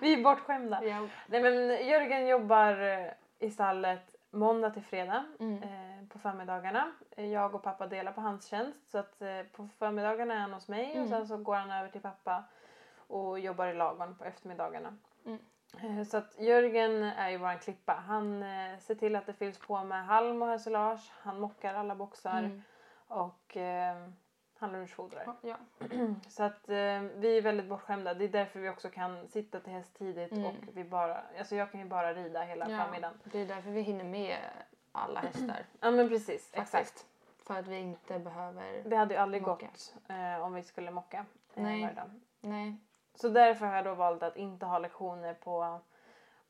vi 0.00 0.12
är 0.14 0.22
bortskämda. 0.22 0.84
Ja. 0.84 1.06
Nej 1.26 1.42
men 1.42 1.86
Jörgen 1.86 2.26
jobbar 2.26 2.80
eh, 2.82 3.12
i 3.38 3.50
stallet 3.50 4.14
måndag 4.38 4.70
till 4.70 4.82
fredag 4.82 5.24
Mm. 5.40 5.62
eh, 5.62 6.08
på 6.08 6.18
förmiddagarna. 6.18 6.92
Eh, 7.16 7.26
Jag 7.26 7.54
och 7.54 7.62
pappa 7.62 7.86
delar 7.86 8.12
på 8.12 8.20
hans 8.20 8.46
tjänst 8.46 8.90
så 8.90 8.98
att 8.98 9.22
eh, 9.22 9.42
på 9.56 9.68
förmiddagarna 9.78 10.34
är 10.34 10.38
han 10.38 10.52
hos 10.52 10.68
mig 10.68 10.90
och 10.90 10.96
Mm. 10.96 11.08
sen 11.08 11.28
så 11.28 11.36
går 11.36 11.54
han 11.56 11.70
över 11.70 11.88
till 11.88 12.00
pappa 12.00 12.44
och 12.96 13.38
jobbar 13.40 13.66
i 13.66 13.74
lagon 13.74 14.14
på 14.14 14.24
eftermiddagarna. 14.24 14.96
Mm. 15.26 15.38
Eh, 15.98 16.04
Så 16.06 16.16
att 16.16 16.38
Jörgen 16.40 17.02
är 17.02 17.30
ju 17.30 17.36
våran 17.36 17.58
klippa. 17.58 17.92
Han 17.92 18.42
eh, 18.42 18.78
ser 18.78 18.94
till 18.94 19.16
att 19.16 19.26
det 19.26 19.32
fylls 19.32 19.58
på 19.58 19.84
med 19.84 20.06
halm 20.06 20.42
och 20.42 20.48
hösilage. 20.48 21.12
Han 21.22 21.40
mockar 21.40 21.74
alla 21.74 21.94
boxar 21.94 22.38
Mm. 22.38 22.62
och 23.08 23.56
eh, 24.58 24.60
han 24.60 24.72
lunchfodrar. 24.72 25.34
Ja. 25.40 25.56
Så 26.28 26.42
att 26.42 26.68
eh, 26.68 27.00
vi 27.16 27.38
är 27.38 27.42
väldigt 27.42 27.66
bortskämda. 27.66 28.14
Det 28.14 28.24
är 28.24 28.28
därför 28.28 28.60
vi 28.60 28.68
också 28.68 28.88
kan 28.90 29.28
sitta 29.28 29.60
till 29.60 29.72
häst 29.72 29.98
tidigt 29.98 30.32
Mm. 30.32 30.44
och 30.46 30.54
vi 30.74 30.84
bara, 30.84 31.22
alltså 31.38 31.56
jag 31.56 31.70
kan 31.72 31.80
ju 31.80 31.86
bara 31.86 32.14
rida 32.14 32.42
hela 32.42 32.70
Ja. 32.70 32.84
förmiddagen. 32.84 33.18
Det 33.24 33.38
är 33.38 33.46
därför 33.46 33.70
vi 33.70 33.80
hinner 33.80 34.04
med 34.04 34.38
alla 34.92 35.20
hästar. 35.20 35.64
Ja 35.80 35.90
men 35.90 36.08
precis, 36.08 36.50
Faktiskt. 36.50 36.74
exakt. 36.74 37.06
För 37.46 37.54
att 37.54 37.66
vi 37.66 37.76
inte 37.76 38.18
behöver... 38.18 38.82
Det 38.84 38.96
hade 38.96 39.14
ju 39.14 39.20
aldrig 39.20 39.42
Mocka. 39.42 39.66
gått 39.66 39.94
eh, 40.08 40.44
om 40.44 40.54
vi 40.54 40.62
skulle 40.62 40.90
mocka 40.90 41.24
eh, 41.54 41.62
Nej. 41.62 41.82
varje 41.82 41.94
dag. 41.94 42.10
Nej. 42.40 42.76
Så 43.14 43.28
därför 43.28 43.66
har 43.66 43.74
jag 43.76 43.84
då 43.84 43.94
valt 43.94 44.22
att 44.22 44.36
inte 44.36 44.66
ha 44.66 44.78
lektioner 44.78 45.34
på, 45.34 45.80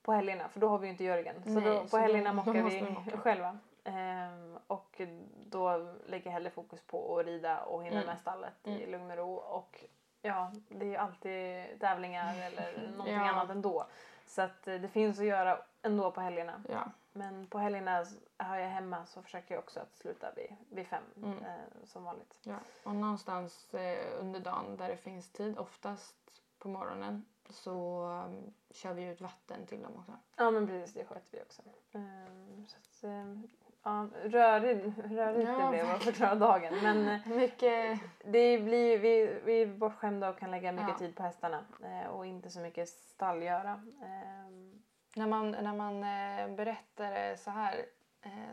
på 0.02 0.12
helgerna 0.12 0.48
för 0.48 0.60
då 0.60 0.68
har 0.68 0.78
vi 0.78 0.86
ju 0.86 0.90
inte 0.92 1.04
Jörgen. 1.04 1.42
Så 1.42 1.50
Nej, 1.50 1.64
då, 1.64 1.74
så 1.74 1.88
på 1.88 1.96
då- 1.96 2.02
helgerna 2.02 2.32
mockar 2.32 2.52
vi 2.70 2.82
mocka. 2.90 3.16
själva. 3.16 3.58
Ehm, 3.88 4.58
och 4.66 5.00
då 5.46 5.88
lägger 6.06 6.26
jag 6.26 6.32
hellre 6.32 6.50
fokus 6.50 6.82
på 6.82 7.18
att 7.18 7.26
rida 7.26 7.60
och 7.64 7.82
hinna 7.84 7.96
Mm. 7.96 8.06
med 8.06 8.18
stallet 8.18 8.54
i 8.64 8.70
Mm. 8.76 8.90
lugn 8.90 9.10
och 9.10 9.16
ro. 9.16 9.34
Och 9.34 9.84
ja, 10.22 10.52
det 10.68 10.84
är 10.86 10.90
ju 10.90 10.96
alltid 10.96 11.80
tävlingar 11.80 12.34
eller 12.46 12.88
någonting 12.90 13.14
Ja. 13.14 13.30
annat 13.30 13.50
ändå. 13.50 13.86
Så 14.26 14.42
att 14.42 14.68
eh, 14.68 14.74
det 14.74 14.88
finns 14.88 15.18
att 15.18 15.24
göra 15.24 15.58
ändå 15.82 16.10
på 16.10 16.20
helgerna. 16.20 16.62
Ja. 16.68 16.84
Men 17.12 17.46
på 17.46 17.58
helgerna 17.58 18.04
har 18.36 18.56
jag 18.56 18.68
hemma 18.68 19.06
så 19.06 19.22
försöker 19.22 19.54
jag 19.54 19.62
också 19.64 19.80
att 19.80 19.96
sluta 19.96 20.32
vid, 20.36 20.56
vid 20.70 20.86
fem 20.86 21.02
Mm. 21.16 21.38
eh, 21.44 21.84
som 21.84 22.04
vanligt. 22.04 22.38
ja. 22.42 22.56
Och 22.84 22.94
någonstans 22.94 23.74
eh, 23.74 24.20
under 24.20 24.40
dagen 24.40 24.76
där 24.76 24.88
det 24.88 24.96
finns 24.96 25.32
tid, 25.32 25.58
oftast 25.58 26.16
på 26.58 26.68
morgonen, 26.68 27.24
så 27.50 28.02
um, 28.26 28.54
kör 28.70 28.94
vi 28.94 29.04
ut 29.04 29.20
vatten 29.20 29.66
till 29.66 29.82
dem 29.82 29.92
också. 29.98 30.12
Ja 30.36 30.50
men 30.50 30.66
precis, 30.66 30.94
det 30.94 31.04
sköter 31.04 31.28
vi 31.38 31.42
också. 31.42 31.62
Ehm, 31.92 32.66
så 32.68 32.76
att, 32.76 33.04
ehm, 33.10 33.48
Ja, 33.88 34.06
rörig, 34.24 34.92
rörigt 35.10 35.48
Ja, 35.48 35.58
det 35.64 35.68
blev 35.70 35.90
att 35.90 36.02
förklara 36.04 36.34
dagen. 36.34 36.74
Men 36.82 37.08
eh, 37.08 37.26
Mycket... 37.26 38.00
det 38.24 38.58
blir, 38.58 38.98
vi, 38.98 39.40
vi 39.44 39.62
är 39.62 39.66
bortskämda 39.66 40.28
och 40.28 40.38
kan 40.38 40.50
lägga 40.50 40.72
mycket 40.72 40.88
Ja. 40.88 40.98
tid 40.98 41.16
på 41.16 41.22
hästarna 41.22 41.64
eh, 41.84 42.10
och 42.10 42.26
inte 42.26 42.50
så 42.50 42.60
mycket 42.60 42.88
stallgöra. 42.88 43.70
Ehm, 44.02 44.82
När 45.16 45.26
man, 45.26 45.50
när 45.50 45.74
man 45.74 45.94
eh, 46.02 46.56
berättar 46.56 47.10
det 47.10 47.36
så 47.40 47.50
här 47.50 47.74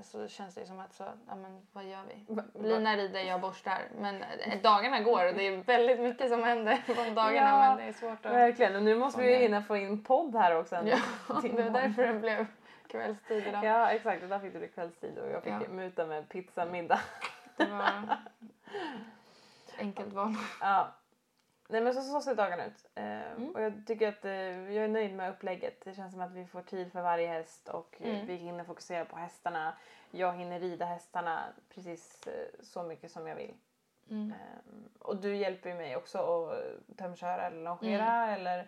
så 0.02 0.28
känns 0.28 0.56
det 0.56 0.66
som 0.66 0.80
att 0.80 0.94
så, 0.94 1.04
ja, 1.28 1.36
men, 1.36 1.68
vad 1.72 1.84
gör 1.84 2.04
vi? 2.08 2.26
Lina 2.68 2.98
rider, 2.98 3.20
jag 3.20 3.42
borstar. 3.42 3.82
Men 4.00 4.24
dagarna 4.64 5.00
går 5.00 5.28
och 5.28 5.34
det 5.34 5.48
är 5.48 5.58
väldigt 5.64 6.00
mycket 6.00 6.30
som 6.30 6.44
händer 6.44 6.78
på 6.88 6.94
dagarna 6.94 7.50
Ja, 7.50 7.68
men 7.68 7.78
det 7.78 7.84
är 7.84 7.94
svårt 7.94 8.26
att... 8.26 8.32
Verkligen, 8.32 8.76
och 8.76 8.84
nu 8.84 8.96
måste 8.96 9.22
vi 9.22 9.32
ju 9.32 9.36
hinna 9.38 9.62
få 9.62 9.78
in 9.78 10.04
podd 10.04 10.36
här 10.36 10.58
också. 10.60 10.76
Ja, 10.76 10.98
det 11.42 11.50
var 11.64 11.70
därför 11.82 12.08
det 12.08 12.14
blev 12.20 12.46
kvällstid 12.96 13.48
idag. 13.48 13.64
Ja 13.66 13.92
exakt, 13.92 14.24
och 14.24 14.30
där 14.30 14.40
fick 14.40 14.54
du 14.54 14.68
kvällstid 14.68 15.18
och 15.20 15.30
jag 15.30 15.44
fick 15.44 15.54
Ja. 15.54 15.60
muta 15.70 16.06
med 16.06 16.30
pizzamiddag. 16.30 17.00
Det 17.58 17.66
var 17.66 18.18
enkelt 19.80 20.14
val. 20.14 20.34
Ja. 20.62 20.88
Nej 21.70 21.82
men 21.82 21.94
så, 21.94 22.02
så 22.02 22.22
ser 22.22 22.36
dagarna 22.36 22.66
ut. 22.66 22.86
Eh, 22.96 23.06
Mm. 23.38 23.50
Och 23.56 23.62
jag 23.62 23.74
tycker 23.88 24.08
att 24.08 24.26
eh, 24.26 24.32
jag 24.74 24.84
är 24.84 24.88
nöjd 24.88 25.14
med 25.16 25.30
upplägget. 25.32 25.82
Det 25.86 25.94
känns 25.94 26.12
som 26.14 26.22
att 26.22 26.32
vi 26.32 26.46
får 26.46 26.62
tid 26.62 26.92
för 26.92 27.02
varje 27.02 27.28
häst 27.28 27.70
och 27.70 27.96
Mm. 28.02 28.26
vi 28.26 28.36
hinner 28.36 28.64
fokusera 28.64 29.06
på 29.06 29.16
hästarna. 29.18 29.74
Jag 30.12 30.34
hinner 30.34 30.60
rida 30.60 30.86
hästarna 30.86 31.44
precis 31.76 32.28
eh, 32.28 32.34
så 32.64 32.84
mycket 32.84 33.12
som 33.12 33.28
jag 33.28 33.36
vill. 33.36 33.54
Mm. 34.10 34.32
Ehm, 34.32 34.90
och 35.00 35.16
du 35.18 35.36
hjälper 35.36 35.70
ju 35.70 35.76
mig 35.76 35.96
också 35.96 36.18
att 36.18 36.98
tömköra 36.98 37.48
eller 37.48 37.64
longera 37.64 38.28
eller 38.36 38.58
ja, 38.58 38.64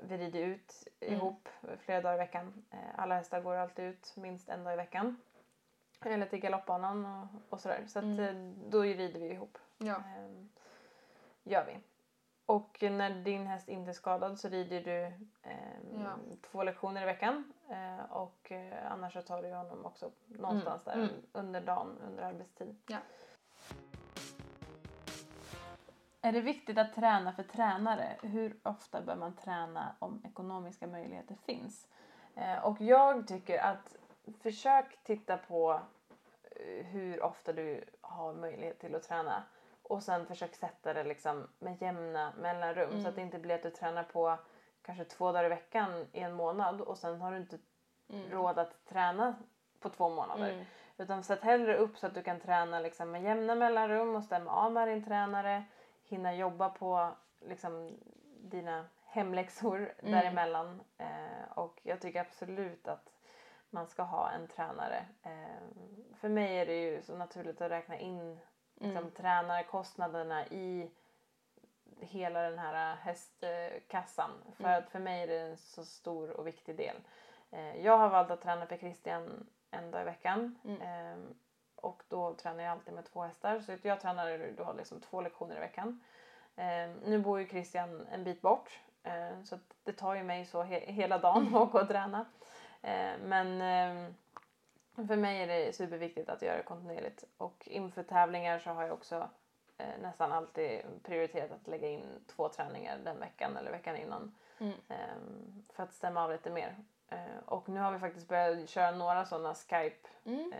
vi 0.00 0.16
rider 0.18 0.40
ut 0.40 0.88
Mm. 1.00 1.14
ihop 1.14 1.48
flera 1.78 2.00
dagar 2.00 2.14
i 2.14 2.18
veckan. 2.18 2.64
Eh, 2.70 2.78
Alla 2.96 3.14
hästar 3.14 3.40
går 3.40 3.54
alltid 3.56 3.84
ut 3.84 4.16
minst 4.16 4.48
en 4.48 4.64
dag 4.64 4.72
i 4.72 4.76
veckan. 4.76 5.16
Eller 6.04 6.26
till 6.26 6.38
galoppbanan 6.40 7.06
och, 7.06 7.52
och 7.52 7.60
sådär. 7.60 7.84
Så 7.86 7.98
att, 7.98 8.04
Mm. 8.04 8.20
eh, 8.20 8.68
då 8.70 8.82
rider 8.82 9.20
vi 9.20 9.30
ihop. 9.30 9.58
Ja. 9.78 9.96
Ehm, 10.16 10.48
gör 11.42 11.64
vi. 11.66 11.78
Och 12.46 12.78
när 12.82 13.10
din 13.24 13.46
häst 13.46 13.68
inte 13.68 13.90
är 13.90 13.92
skadad 13.92 14.38
så 14.38 14.48
rider 14.48 14.80
du 14.80 15.04
ehm, 15.50 16.00
Ja. 16.04 16.16
två 16.42 16.62
lektioner 16.62 17.02
i 17.02 17.04
veckan. 17.04 17.52
Eh, 17.70 18.12
och 18.12 18.52
eh, 18.52 18.92
annars 18.92 19.12
så 19.12 19.22
tar 19.22 19.42
du 19.42 19.52
honom 19.54 19.86
också 19.86 20.10
någonstans 20.26 20.86
Mm, 20.86 20.98
där 21.00 21.08
mm. 21.08 21.22
under 21.32 21.60
dagen, 21.60 21.98
under 22.06 22.22
arbetstid. 22.22 22.76
Ja. 22.86 22.98
Är 26.24 26.32
det 26.32 26.40
viktigt 26.40 26.78
att 26.78 26.94
träna 26.94 27.32
för 27.32 27.42
tränare? 27.42 28.16
Hur 28.22 28.56
ofta 28.62 29.00
bör 29.00 29.16
man 29.16 29.36
träna 29.36 29.96
om 29.98 30.22
ekonomiska 30.24 30.86
möjligheter 30.86 31.34
finns? 31.34 31.88
Eh, 32.34 32.64
och 32.64 32.80
jag 32.80 33.26
tycker 33.26 33.58
att 33.58 33.96
försök 34.42 34.98
titta 35.04 35.36
på 35.36 35.80
eh, 36.42 36.86
hur 36.86 37.22
ofta 37.22 37.52
du 37.52 37.84
har 38.00 38.34
möjlighet 38.34 38.80
till 38.80 38.94
att 38.94 39.02
träna 39.02 39.42
och 39.82 40.02
sen 40.02 40.26
försök 40.26 40.54
sätta 40.54 40.94
det 40.94 41.04
liksom 41.04 41.48
med 41.58 41.82
jämna 41.82 42.32
mellanrum 42.38 43.02
så 43.02 43.08
att 43.08 43.14
det 43.14 43.22
inte 43.22 43.38
blir 43.38 43.54
att 43.54 43.62
du 43.62 43.70
tränar 43.70 44.02
på 44.02 44.38
kanske 44.82 45.04
två 45.04 45.32
dagar 45.32 45.44
i 45.44 45.48
veckan 45.48 46.06
i 46.12 46.20
en 46.20 46.34
månad 46.34 46.80
och 46.80 46.98
sen 46.98 47.20
har 47.20 47.32
du 47.32 47.36
inte 47.36 47.58
råd 48.30 48.58
att 48.58 48.84
träna 48.84 49.34
på 49.80 49.88
två 49.88 50.08
månader. 50.08 50.52
Mm. 50.52 50.64
Utan 50.98 51.22
sätt 51.22 51.42
hellre 51.42 51.76
upp 51.76 51.98
så 51.98 52.06
att 52.06 52.14
du 52.14 52.22
kan 52.22 52.40
träna 52.40 52.80
liksom 52.80 53.10
med 53.10 53.22
jämna 53.22 53.54
mellanrum 53.54 54.16
och 54.16 54.24
stämma 54.24 54.50
av 54.50 54.72
med 54.72 54.88
din 54.88 55.04
tränare. 55.04 55.64
Hinna 56.12 56.34
jobba 56.34 56.68
på 56.68 57.10
liksom, 57.40 57.98
dina 58.40 58.86
hemläxor 59.06 59.94
Mm. 59.98 60.12
däremellan. 60.12 60.80
Eh, 60.98 61.52
och 61.58 61.80
jag 61.82 62.00
tycker 62.00 62.20
absolut 62.20 62.88
att 62.88 63.12
man 63.70 63.86
ska 63.86 64.02
ha 64.02 64.30
en 64.30 64.48
tränare. 64.48 65.06
Eh, 65.22 65.62
för 66.16 66.28
mig 66.28 66.58
är 66.58 66.66
det 66.66 66.80
ju 66.82 67.02
så 67.02 67.16
naturligt 67.16 67.60
att 67.60 67.70
räkna 67.70 67.98
in 67.98 68.38
liksom, 68.74 68.96
Mm. 68.96 69.10
tränarkostnaderna 69.10 70.46
i 70.46 70.90
hela 72.00 72.40
den 72.42 72.58
här 72.58 72.96
hästkassan. 72.96 74.30
För 74.56 74.64
Mm. 74.64 74.78
att 74.78 74.90
för 74.90 74.98
mig 74.98 75.22
är 75.22 75.26
det 75.26 75.40
en 75.40 75.56
så 75.56 75.84
stor 75.84 76.30
och 76.30 76.46
viktig 76.46 76.76
del. 76.76 76.96
Eh, 77.50 77.76
jag 77.84 77.98
har 77.98 78.08
valt 78.08 78.30
att 78.30 78.40
träna 78.42 78.66
för 78.66 78.76
Christian 78.76 79.46
en 79.70 79.90
dag 79.90 80.00
i 80.00 80.04
veckan. 80.04 80.58
Mm. 80.64 81.34
Och 81.82 82.02
då 82.08 82.34
tränar 82.34 82.64
jag 82.64 82.72
alltid 82.72 82.94
med 82.94 83.04
två 83.04 83.22
hästar. 83.22 83.60
Så 83.60 83.72
jag 83.82 84.00
tränar 84.00 84.52
då 84.56 84.72
liksom 84.72 85.00
två 85.00 85.20
lektioner 85.20 85.56
i 85.56 85.60
veckan. 85.60 86.00
Ehm, 86.56 86.92
nu 87.04 87.18
bor 87.18 87.40
ju 87.40 87.46
Christian 87.48 88.06
en 88.12 88.24
bit 88.24 88.42
bort. 88.42 88.80
ehm, 89.02 89.44
så 89.44 89.58
det 89.84 89.92
tar 89.92 90.14
ju 90.14 90.22
mig 90.22 90.44
så 90.44 90.62
he- 90.62 90.90
hela 90.90 91.18
dagen 91.18 91.46
att 91.54 91.54
åka 91.54 91.78
och 91.80 91.88
träna. 91.88 92.26
Ehm, 92.82 93.20
men 93.20 93.60
för 95.06 95.16
mig 95.16 95.42
är 95.42 95.46
det 95.46 95.72
superviktigt 95.76 96.28
att 96.28 96.42
göra 96.42 96.56
det 96.56 96.62
kontinuerligt. 96.62 97.24
Och 97.36 97.68
inför 97.68 98.02
tävlingar 98.02 98.58
så 98.58 98.70
har 98.70 98.82
jag 98.82 98.92
också 98.92 99.28
eh, 99.78 99.98
nästan 100.02 100.32
alltid 100.32 100.80
prioriterat 101.02 101.52
att 101.52 101.66
lägga 101.68 101.88
in 101.88 102.24
två 102.26 102.48
träningar 102.48 102.98
den 103.04 103.20
veckan 103.20 103.56
eller 103.56 103.70
veckan 103.70 103.96
innan. 103.96 104.34
Mm. 104.58 104.72
Ehm, 104.88 105.64
för 105.72 105.82
att 105.82 105.92
stämma 105.94 106.24
av 106.24 106.30
lite 106.30 106.50
mer. 106.50 106.76
Eh, 107.08 107.38
och 107.46 107.68
nu 107.68 107.80
har 107.80 107.92
vi 107.92 107.98
faktiskt 107.98 108.28
börjat 108.28 108.68
köra 108.68 108.90
några 108.90 109.24
sådana 109.24 109.54
Mm. 110.24 110.52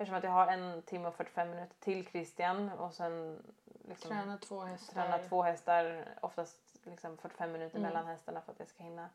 Eftersom 0.00 0.18
att 0.18 0.24
jag 0.24 0.30
har 0.30 0.46
en 0.46 0.82
timme 0.82 1.08
och 1.08 1.14
45 1.14 1.50
minuter 1.50 1.76
till 1.80 2.06
Christian 2.06 2.70
och 2.70 2.94
sen 2.94 3.42
liksom 3.88 4.10
Träna 4.10 4.38
två 4.38 4.60
hästar. 4.60 4.94
träna 4.94 5.18
två 5.18 5.42
hästar. 5.42 6.04
Oftast 6.20 6.58
liksom 6.82 7.16
45 7.16 7.52
minuter 7.52 7.78
Mm. 7.78 7.88
mellan 7.88 8.06
hästarna 8.06 8.40
för 8.40 8.52
att 8.52 8.58
jag 8.58 8.68
ska 8.68 8.82
hinna, 8.82 9.08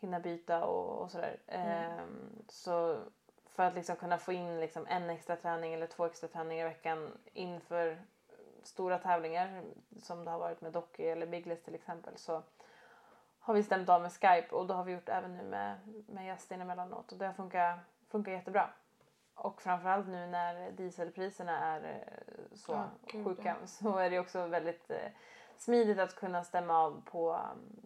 hinna 0.00 0.20
byta 0.20 0.64
och, 0.64 1.02
och 1.02 1.10
sådär. 1.10 1.36
Mm. 1.46 1.68
Ehm, 1.68 2.44
så 2.48 2.98
för 3.46 3.62
att 3.62 3.74
liksom 3.74 3.96
kunna 3.96 4.18
få 4.18 4.32
in 4.32 4.60
liksom 4.60 4.86
en 4.86 5.10
extra 5.10 5.36
träning 5.36 5.74
eller 5.74 5.86
två 5.86 6.06
extra 6.06 6.28
träningar 6.28 6.66
i 6.66 6.68
veckan 6.68 7.18
inför 7.32 7.98
stora 8.62 8.98
tävlingar 8.98 9.62
som 10.02 10.24
det 10.24 10.30
har 10.30 10.38
varit 10.38 10.60
med 10.60 10.72
Docky 10.72 11.04
eller 11.04 11.26
Biggles 11.26 11.62
till 11.62 11.74
exempel 11.74 12.16
så 12.18 12.42
har 13.40 13.54
vi 13.54 13.62
stämt 13.62 13.88
av 13.88 14.02
med 14.02 14.12
Skype 14.12 14.48
och 14.54 14.66
då 14.66 14.74
har 14.74 14.84
vi 14.84 14.92
gjort 14.92 15.08
även 15.08 15.36
nu 15.36 15.42
med, 15.42 15.78
med 16.08 16.26
Justin 16.26 16.60
emellanåt 16.60 17.12
och 17.12 17.18
det 17.18 17.26
har 17.26 17.32
funkat, 17.32 17.78
funkat 18.08 18.32
jättebra. 18.34 18.70
Och 19.40 19.62
framförallt 19.62 20.08
nu 20.08 20.26
när 20.26 20.70
dieselpriserna 20.70 21.58
är 21.58 21.84
eh, 21.84 22.56
så 22.56 22.72
Ja, 22.72 22.90
gud, 23.06 23.26
sjuka 23.26 23.56
ja. 23.60 23.66
så 23.66 23.98
är 23.98 24.10
det 24.10 24.18
också 24.18 24.46
väldigt 24.46 24.90
eh, 24.90 25.10
smidigt 25.56 25.98
att 25.98 26.16
kunna 26.16 26.44
stämma 26.44 26.78
av 26.78 27.02
på, 27.04 27.40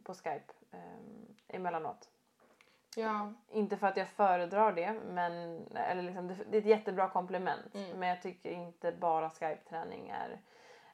på 0.04 0.14
Skype 0.14 0.52
eh, 0.72 1.56
emellanåt. 1.56 2.08
Ja. 2.96 3.32
Inte 3.50 3.76
för 3.76 3.86
att 3.86 3.96
jag 3.96 4.08
föredrar 4.08 4.72
det, 4.72 4.92
men 4.92 5.32
eller 5.74 6.02
liksom, 6.02 6.28
det, 6.28 6.34
det 6.50 6.56
är 6.56 6.60
ett 6.60 6.66
jättebra 6.66 7.08
komplement. 7.08 7.74
Mm. 7.74 7.98
Men 7.98 8.08
jag 8.08 8.22
tycker 8.22 8.50
inte 8.50 8.92
bara 8.92 9.30
Skype-träning 9.30 10.08
är, 10.08 10.40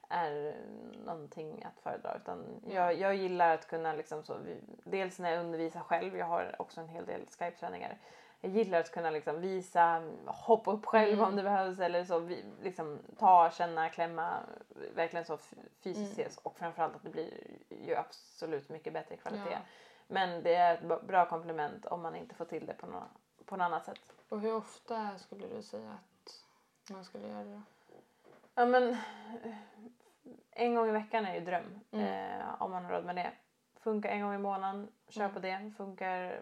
är 0.08 0.56
någonting 1.04 1.64
att 1.64 1.82
föredra. 1.82 2.16
Utan 2.16 2.60
jag, 2.66 2.98
jag 2.98 3.14
gillar 3.14 3.54
att 3.54 3.68
kunna, 3.68 3.92
liksom 3.92 4.22
så, 4.22 4.38
dels 4.84 5.18
när 5.18 5.30
jag 5.30 5.40
undervisar 5.40 5.80
själv, 5.80 6.16
jag 6.16 6.26
har 6.26 6.56
också 6.58 6.80
en 6.80 6.88
hel 6.88 7.06
del 7.06 7.26
Skype-träningar. 7.26 7.98
Jag 8.40 8.52
gillar 8.52 8.80
att 8.80 8.90
kunna 8.92 9.10
liksom 9.10 9.40
visa, 9.40 10.02
hoppa 10.26 10.70
upp 10.72 10.86
själv 10.86 11.12
Mm. 11.12 11.24
om 11.24 11.36
det 11.36 11.42
behövs 11.42 11.80
eller 11.80 12.04
så, 12.04 12.18
vi, 12.18 12.44
liksom, 12.62 12.98
ta, 13.18 13.50
känna, 13.50 13.88
klämma, 13.88 14.36
verkligen 14.94 15.24
så 15.24 15.38
fysiskt 15.82 16.18
Mm. 16.18 16.32
Och 16.42 16.56
framförallt 16.58 16.96
att 16.96 17.02
det 17.02 17.10
blir 17.10 17.56
ju 17.86 17.94
absolut 17.96 18.68
mycket 18.68 18.92
bättre 18.92 19.16
kvalitet. 19.16 19.50
Ja. 19.50 19.58
Men 20.06 20.42
det 20.42 20.54
är 20.54 20.74
ett 20.74 21.02
bra 21.06 21.26
komplement 21.28 21.86
om 21.86 22.02
man 22.02 22.16
inte 22.16 22.34
får 22.34 22.44
till 22.44 22.66
det 22.66 22.74
på, 22.74 22.86
nå 22.86 23.02
på 23.44 23.56
något 23.56 23.64
annat 23.64 23.84
sätt. 23.84 24.12
Och 24.28 24.40
hur 24.40 24.54
ofta 24.54 25.18
skulle 25.18 25.46
du 25.46 25.62
säga 25.62 25.90
att 25.90 26.44
man 26.90 27.04
skulle 27.04 27.28
göra 27.28 27.44
det? 27.44 27.62
Ja 28.54 28.66
men 28.66 28.96
en 30.50 30.74
gång 30.74 30.88
i 30.88 30.92
veckan 30.92 31.24
är 31.24 31.34
ju 31.34 31.40
dröm 31.40 31.80
Mm. 31.90 32.40
eh, 32.40 32.62
om 32.62 32.70
man 32.70 32.84
har 32.84 32.92
råd 32.92 33.04
med 33.04 33.16
det. 33.16 33.32
Funkar 33.80 34.08
en 34.10 34.22
gång 34.22 34.34
i 34.34 34.38
månaden, 34.38 34.88
kör 35.08 35.20
Mm. 35.22 35.34
på 35.34 35.40
det. 35.40 35.72
Funkar 35.76 36.40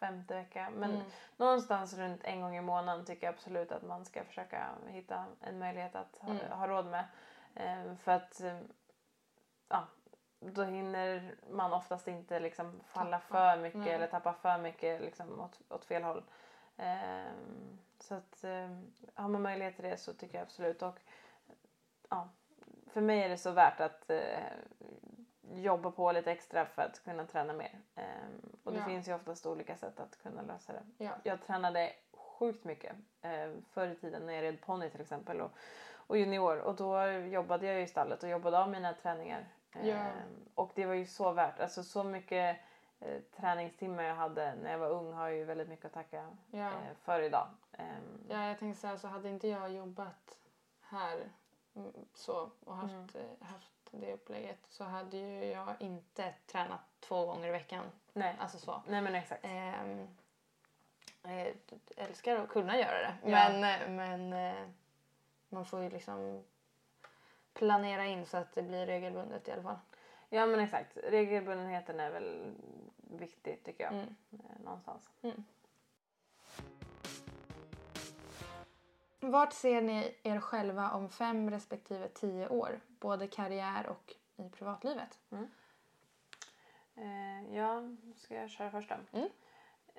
femte 0.00 0.34
vecka. 0.34 0.70
Men 0.74 0.90
Mm. 0.94 1.06
någonstans 1.36 1.94
runt 1.98 2.24
en 2.24 2.40
gång 2.40 2.56
i 2.56 2.60
månaden 2.60 3.04
tycker 3.04 3.26
jag 3.26 3.34
absolut 3.34 3.72
att 3.72 3.82
man 3.82 4.04
ska 4.04 4.24
försöka 4.24 4.68
hitta 4.86 5.24
en 5.40 5.58
möjlighet 5.58 5.94
att 5.96 6.16
ha, 6.20 6.30
Mm. 6.30 6.50
ha 6.52 6.66
råd 6.68 6.86
med. 6.86 7.04
Eh, 7.54 7.94
för 7.96 8.12
att 8.12 8.40
eh, 8.40 8.58
ja, 9.68 9.86
då 10.40 10.62
hinner 10.64 11.34
man 11.50 11.72
oftast 11.72 12.08
inte 12.08 12.40
liksom 12.40 12.80
falla 12.86 13.18
Tappa. 13.18 13.28
för 13.54 13.62
mycket 13.62 13.80
Nej. 13.80 13.90
eller 13.92 14.06
tappa 14.06 14.32
för 14.32 14.58
mycket 14.58 15.00
liksom 15.00 15.40
åt, 15.40 15.60
åt 15.72 15.84
fel 15.84 16.02
håll. 16.02 16.22
Ehm, 16.76 17.78
så 17.98 18.14
att 18.14 18.44
ehm, 18.44 18.92
har 19.14 19.28
man 19.28 19.42
möjlighet 19.42 19.76
till 19.76 19.84
det 19.84 19.96
så 19.96 20.12
tycker 20.14 20.38
jag 20.38 20.42
absolut. 20.42 20.82
Och 20.82 20.98
ja, 22.08 22.28
för 22.86 23.00
mig 23.00 23.22
är 23.22 23.28
det 23.28 23.38
så 23.38 23.50
värt 23.50 23.80
att 23.80 24.10
eh, 24.10 24.38
jobba 25.54 25.90
på 25.90 26.12
lite 26.12 26.32
extra 26.32 26.66
för 26.66 26.82
att 26.82 27.04
kunna 27.04 27.26
träna 27.26 27.52
mer. 27.52 27.80
Ehm, 27.94 28.40
och 28.64 28.72
det 28.72 28.78
Ja. 28.78 28.84
finns 28.84 29.08
ju 29.08 29.14
oftast 29.14 29.46
olika 29.46 29.76
sätt 29.76 30.00
att 30.00 30.22
kunna 30.22 30.42
lösa 30.42 30.72
det. 30.72 31.04
Ja. 31.04 31.10
Jag 31.22 31.42
tränade 31.46 31.92
sjukt 32.12 32.64
mycket 32.64 32.96
eh, 33.22 33.50
förr 33.70 33.86
i 33.88 33.94
tiden 33.96 34.26
när 34.26 34.32
jag 34.32 34.42
red 34.42 34.60
ponny 34.60 34.90
till 34.90 35.00
exempel 35.00 35.40
och, 35.40 35.50
och 35.92 36.18
junior 36.18 36.58
och 36.58 36.74
då 36.76 37.08
jobbade 37.10 37.66
jag 37.66 37.76
ju 37.76 37.82
i 37.82 37.86
stallet 37.86 38.22
och 38.22 38.28
jobbade 38.28 38.58
av 38.58 38.70
mina 38.70 38.92
träningar. 38.94 39.48
Ja. 39.72 39.80
Ehm, 39.80 40.46
och 40.54 40.72
det 40.74 40.86
var 40.86 40.94
ju 40.94 41.06
så 41.06 41.32
värt, 41.32 41.60
alltså 41.60 41.82
så 41.82 42.04
mycket 42.04 42.56
eh, 43.00 43.20
träningstimmar 43.36 44.02
jag 44.02 44.14
hade 44.14 44.54
när 44.54 44.70
jag 44.70 44.78
var 44.78 44.90
ung 44.90 45.12
har 45.12 45.28
ju 45.28 45.44
väldigt 45.44 45.68
mycket 45.68 45.84
att 45.86 45.92
tacka 45.92 46.26
eh, 46.52 46.94
för 47.02 47.22
idag. 47.22 47.46
Ehm, 47.72 48.24
Ja, 48.28 48.44
jag 48.48 48.58
tänkte 48.58 48.80
så 48.80 48.86
här, 48.86 48.96
så 48.96 49.08
hade 49.08 49.28
inte 49.28 49.48
jag 49.48 49.70
jobbat 49.72 50.38
här 50.80 51.28
mm, 51.74 51.92
så 52.14 52.50
och 52.64 52.76
haft, 52.76 52.92
Mm. 52.92 53.06
eh, 53.40 53.46
haft 53.46 53.79
det 53.90 54.12
upplägget 54.14 54.58
så 54.68 54.84
hade 54.84 55.16
ju 55.16 55.44
jag 55.44 55.74
inte 55.80 56.34
tränat 56.46 56.80
två 57.00 57.26
gånger 57.26 57.48
i 57.48 57.50
veckan. 57.50 57.84
nej. 58.12 58.36
Alltså 58.40 58.58
så. 58.58 58.82
nej 58.88 59.02
men 59.02 59.14
exakt. 59.14 59.44
Ehm, 59.44 60.08
eh, 61.22 61.54
älskar 61.96 62.36
att 62.36 62.48
kunna 62.48 62.78
göra 62.78 62.98
det 62.98 63.14
Ja. 63.30 63.48
men, 63.48 63.64
eh, 63.64 63.88
men 63.88 64.32
eh, 64.32 64.68
man 65.48 65.64
får 65.64 65.82
ju 65.82 65.90
liksom 65.90 66.44
planera 67.54 68.04
in 68.06 68.26
så 68.26 68.36
att 68.36 68.52
det 68.52 68.62
blir 68.62 68.86
regelbundet 68.86 69.48
i 69.48 69.52
alla 69.52 69.62
fall. 69.62 69.78
Ja 70.28 70.46
men 70.46 70.60
exakt. 70.60 70.96
Regelbundenheten 70.96 72.00
är 72.00 72.10
väl 72.10 72.54
viktig 72.96 73.64
tycker 73.64 73.84
jag. 73.84 73.92
Mm. 73.92 74.14
eh, 74.32 74.64
Någonstans. 74.64 75.10
Vart 79.20 79.52
ser 79.52 79.80
ni 79.82 80.14
er 80.22 80.40
själva 80.40 80.90
om 80.90 81.08
fem 81.08 81.50
respektive 81.50 82.08
tio 82.08 82.48
år? 82.48 82.80
Både 83.00 83.26
karriär 83.26 83.86
och 83.86 84.14
i 84.36 84.48
privatlivet? 84.50 85.18
Eh, 86.96 87.56
ja, 87.56 87.82
ska 88.16 88.34
jag 88.34 88.50
köra 88.50 88.70
först 88.70 88.88
då? 88.88 89.18
Mm. 89.18 89.28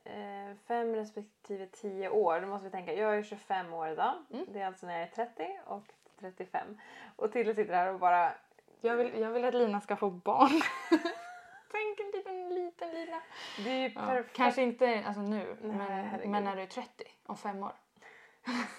Eh, 0.03 0.57
fem 0.67 0.95
respektive 0.95 1.65
tio 1.67 2.09
år. 2.09 2.41
Då 2.41 2.47
måste 2.47 2.65
vi 2.65 2.71
tänka. 2.71 2.93
Jag 2.93 3.17
är 3.17 3.23
25 3.23 3.73
år 3.73 3.87
idag. 3.89 4.13
Mm. 4.33 4.45
Det 4.53 4.59
är 4.61 4.67
alltså 4.67 4.85
när 4.85 4.93
jag 4.93 5.01
är 5.01 5.11
30 5.11 5.59
och 5.65 5.83
35. 6.19 6.77
Och 7.15 7.31
Tilde 7.31 7.55
sitter 7.55 7.73
här 7.73 7.93
och 7.93 7.99
bara... 7.99 8.33
Jag 8.81 8.95
vill, 8.95 9.19
jag 9.19 9.31
vill 9.31 9.45
att 9.45 9.53
Lina 9.53 9.81
ska 9.81 9.95
få 9.95 10.09
barn. 10.09 10.61
Tänk 11.71 11.99
en 11.99 12.11
liten, 12.13 12.49
liten 12.49 12.91
Lina. 12.93 13.21
Det 13.63 13.69
är 13.69 13.89
ju 13.89 13.91
Ja, 13.95 14.01
perfekt. 14.05 14.35
kanske 14.35 14.61
inte 14.61 15.03
alltså 15.07 15.21
nu, 15.21 15.57
Nej, 15.61 16.09
men, 16.21 16.31
men 16.31 16.43
när 16.43 16.55
du 16.55 16.61
är 16.61 16.67
30, 16.67 17.03
om 17.25 17.37
fem 17.37 17.63
år. 17.63 17.73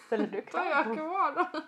Ställer 0.06 0.26
du 0.26 0.40
Då 0.52 0.58
är 0.58 0.70
jag 0.70 0.84
krav? 0.84 0.96
kvar 0.96 1.34
då. 1.52 1.60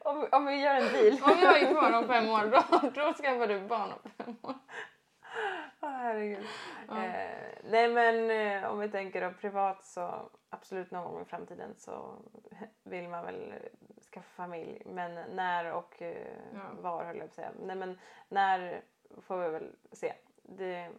Om, 0.00 0.28
om 0.32 0.46
vi 0.46 0.56
gör 0.62 0.74
en 0.74 0.92
deal. 0.92 1.12
Om 1.32 1.38
jag 1.42 1.62
är 1.62 1.72
kvar 1.72 1.92
om 1.98 2.08
fem 2.08 2.28
år, 2.30 2.46
då, 2.50 2.88
då 2.88 3.12
skaffar 3.12 3.46
du 3.46 3.60
barn 3.60 3.92
om 3.92 4.10
fem 4.10 4.36
år. 4.42 4.54
Åh, 5.80 5.90
herregud. 5.90 6.46
Ja. 6.88 7.04
Eh, 7.04 7.48
nej 7.64 7.88
men 7.88 8.30
eh, 8.30 8.70
om 8.70 8.78
vi 8.78 8.88
tänker 8.88 9.20
då 9.20 9.32
privat 9.40 9.84
så 9.84 10.30
absolut 10.50 10.90
någon 10.90 11.12
gång 11.12 11.22
i 11.22 11.24
framtiden 11.24 11.74
så 11.76 12.14
vill 12.84 13.08
man 13.08 13.24
väl 13.24 13.54
skaffa 14.12 14.28
familj. 14.36 14.82
Men 14.86 15.14
när 15.14 15.72
och 15.72 16.02
eh, 16.02 16.26
Ja. 16.54 16.60
var 16.82 17.04
höll 17.04 17.16
jag 17.16 17.26
på 17.26 17.30
att 17.30 17.34
säga. 17.34 17.50
Nej 17.62 17.76
men 17.76 17.98
när 18.28 18.80
får 19.20 19.36
vi 19.38 19.48
väl 19.50 19.72
se. 19.92 20.12
Det, 20.42 20.90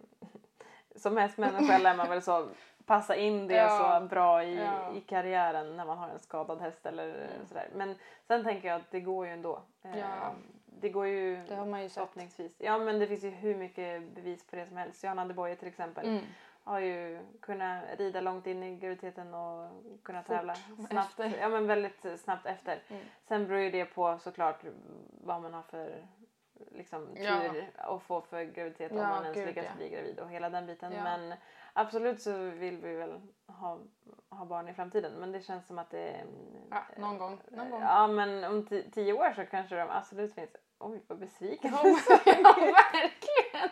som 0.96 1.18
hästmänniska 1.18 1.78
lär 1.78 1.96
man 1.96 2.10
väl 2.10 2.22
så 2.22 2.48
passa 2.86 3.16
in 3.16 3.48
det 3.48 3.56
Ja. 3.56 4.00
så 4.02 4.06
bra 4.08 4.44
i, 4.44 4.56
Ja. 4.58 4.94
i 4.96 5.02
karriären 5.02 5.78
när 5.78 5.86
man 5.86 5.98
har 5.98 6.10
en 6.10 6.20
skadad 6.20 6.62
häst 6.62 6.86
eller 6.86 7.28
sådär. 7.48 7.70
Men 7.76 7.96
sen 8.28 8.44
tänker 8.44 8.68
jag 8.68 8.76
att 8.82 8.92
det 8.92 9.00
går 9.00 9.26
ju 9.26 9.32
ändå. 9.32 9.62
Eh, 9.84 10.00
Ja. 10.00 10.34
Det 10.66 10.90
går 10.90 11.08
ju 11.08 11.44
Det 11.48 11.56
har 11.56 11.66
man 11.66 11.82
ju. 11.84 11.90
Förhoppningsvis. 11.90 12.52
Ja 12.58 12.78
men 12.78 13.00
det 13.00 13.08
finns 13.08 13.24
ju 13.24 13.30
hur 13.30 13.56
mycket 13.56 14.04
bevis 14.16 14.48
på 14.48 14.56
det 14.56 14.66
som 14.68 14.78
helst. 14.78 15.04
Johanna 15.04 15.26
de 15.26 15.34
Boye 15.34 15.56
till 15.56 15.68
exempel 15.68 16.08
Mm. 16.08 16.24
har 16.64 16.80
ju 16.80 17.20
kunnat 17.42 17.84
rida 17.98 18.22
långt 18.22 18.48
in 18.48 18.64
i 18.64 18.76
graviditeten 18.76 19.34
och 19.34 19.70
kunna 20.04 20.24
Fort 20.24 20.36
tävla 20.36 20.56
snabbt. 20.90 21.10
efter. 21.20 21.34
Ja 21.42 21.50
men 21.50 21.68
väldigt 21.68 22.20
snabbt 22.20 22.46
efter. 22.46 22.80
Mm. 22.88 23.02
Sen 23.28 23.48
beror 23.48 23.60
ju 23.62 23.72
det 23.72 23.86
på 23.86 24.18
såklart 24.18 24.64
vad 25.24 25.42
man 25.42 25.54
har 25.54 25.62
för 25.62 26.06
liksom, 26.72 27.08
Ja. 27.16 27.40
tur 27.52 27.70
att 27.78 28.04
få 28.04 28.22
för 28.22 28.44
graviditet 28.44 28.92
om 28.92 28.98
Ja, 28.98 29.10
man 29.10 29.24
ens 29.24 29.38
gud, 29.38 29.48
lyckas 29.48 29.66
ja. 29.66 29.72
bli 29.78 29.90
gravid 29.90 30.20
och 30.20 30.30
hela 30.30 30.50
den 30.50 30.66
biten. 30.66 30.92
Ja. 30.92 31.04
Men 31.04 31.34
absolut 31.74 32.22
så 32.22 32.32
vill 32.38 32.78
vi 32.78 32.96
väl 32.96 33.22
ha, 33.48 33.80
ha 34.30 34.46
barn 34.46 34.70
i 34.70 34.74
framtiden. 34.74 35.14
Men 35.14 35.32
det 35.32 35.42
känns 35.42 35.68
som 35.68 35.80
att 35.80 35.90
det 35.90 36.24
Ja, 36.72 36.84
någon 36.98 37.18
gång. 37.18 37.42
Någon 37.52 37.70
gång. 37.70 37.82
Ja 37.82 38.08
men 38.08 38.44
om 38.44 38.66
ti- 38.68 38.92
tio 38.92 39.14
år 39.14 39.34
så 39.36 39.46
kanske 39.46 39.76
de 39.76 39.90
absolut 39.90 40.34
finns. 40.36 40.50
Oj 40.80 41.04
vad 41.08 41.20
besviken. 41.20 41.72
Ja, 41.74 41.84
verkligen! 42.94 43.70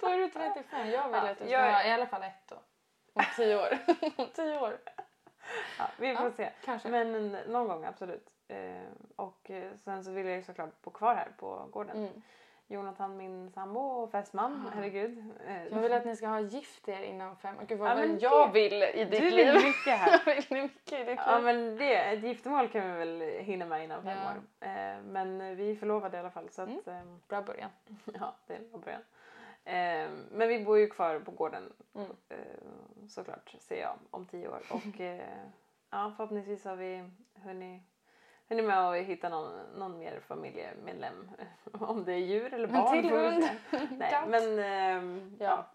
Då 0.00 0.06
är 0.06 0.18
du 0.18 0.28
35. 0.28 0.90
Jag 0.90 1.04
vill 1.08 1.12
Ja, 1.24 1.30
att 1.30 1.38
du 1.38 1.44
ska 1.44 1.52
jag 1.52 1.66
är- 1.68 1.72
ha 1.72 1.84
i 1.84 1.90
alla 1.92 2.06
fall 2.06 2.22
ett 2.22 2.48
då. 2.48 2.56
Om 3.14 3.22
tio 3.36 3.56
år. 3.56 3.78
om 4.16 4.26
tio 4.34 4.60
år. 4.60 4.78
Ja, 5.78 5.84
vi 5.98 6.16
får 6.16 6.26
Ja, 6.26 6.32
se. 6.32 6.50
kanske. 6.64 6.88
Men 6.88 7.30
någon 7.32 7.68
gång 7.68 7.84
absolut. 7.84 8.28
Eh, 8.48 8.82
och 9.16 9.50
eh, 9.50 9.74
sen 9.76 10.04
så 10.04 10.10
vill 10.10 10.26
jag 10.26 10.36
ju 10.36 10.42
såklart 10.42 10.82
bo 10.82 10.90
kvar 10.90 11.14
här 11.14 11.32
på 11.38 11.68
gården. 11.72 11.96
Mm. 11.96 12.22
Jonathan 12.68 13.16
min 13.16 13.50
sambo 13.50 13.80
och 13.80 14.10
fästman, 14.10 14.66
Ah. 14.66 14.70
herregud. 14.74 15.24
Eh, 15.46 15.66
Jag 15.66 15.80
vill 15.80 15.92
att 15.92 16.04
ni 16.04 16.16
ska 16.16 16.26
ha 16.28 16.40
gift 16.40 16.88
er 16.88 17.02
innan 17.02 17.36
fem 17.36 17.54
Gud 17.68 17.78
vad 17.78 17.90
Ja, 17.90 17.94
väl 17.94 18.08
men 18.08 18.18
jag 18.18 18.48
det- 18.48 18.52
vill 18.52 18.82
i 18.82 19.04
ditt 19.04 19.10
du 19.10 19.20
vill 19.24 19.36
liv. 19.36 19.54
mycket 19.54 19.98
här. 19.98 20.22
jag 20.26 20.34
vill 20.50 20.62
mycket 20.62 20.92
i 21.00 21.04
ditt 21.04 21.18
Ja 21.26 21.36
liv. 21.36 21.44
men 21.44 21.76
det, 21.76 21.94
ett 21.96 22.22
giftermål 22.24 22.68
kan 22.68 22.92
vi 22.92 22.98
väl 22.98 23.20
hinna 23.44 23.66
med 23.66 23.84
innan 23.84 24.02
fem 24.02 24.18
Ja. 24.18 24.30
år. 24.30 24.68
Eh, 24.68 25.02
men 25.02 25.56
vi 25.56 25.70
är 25.70 25.76
förlovade 25.76 26.16
i 26.16 26.20
alla 26.20 26.30
fall 26.30 26.48
så 26.50 26.62
att 26.62 26.68
Mm. 26.68 26.80
ehm, 26.86 27.20
Bra 27.28 27.42
början. 27.42 27.70
ja, 28.20 28.34
det 28.46 28.54
är 28.54 28.58
en 28.58 28.70
bra 28.70 28.80
början. 28.80 29.02
Eh, 29.64 30.10
men 30.30 30.48
vi 30.48 30.64
bor 30.64 30.78
ju 30.78 30.86
kvar 30.90 31.18
på 31.18 31.30
gården 31.30 31.72
Mm. 31.94 32.10
eh, 32.28 32.36
såklart 33.08 33.54
ser 33.60 33.80
jag 33.80 33.94
om 34.10 34.26
tio 34.26 34.48
år. 34.48 34.60
Och 34.70 35.00
eh, 35.00 35.20
ja, 35.90 36.12
förhoppningsvis 36.16 36.64
har 36.64 36.76
vi 36.76 37.10
hunnit, 37.34 37.82
hunnit 38.52 38.66
med 38.66 38.88
att 38.90 38.96
hitta 38.96 39.28
någon, 39.28 39.52
någon 39.76 39.98
mer 39.98 40.20
familjemedlem. 40.20 41.30
Om 41.72 42.04
det 42.04 42.12
är 42.12 42.16
djur 42.18 42.54
eller 42.54 42.68
En 42.68 42.74
barn. 42.74 43.02
till 43.02 43.10
får 43.10 43.18
vi 43.18 43.24
hund. 43.30 43.44
Nej, 43.98 44.22
men 44.28 44.58
ehm, 44.58 45.36
ja. 45.40 45.46
Ja. 45.46 45.66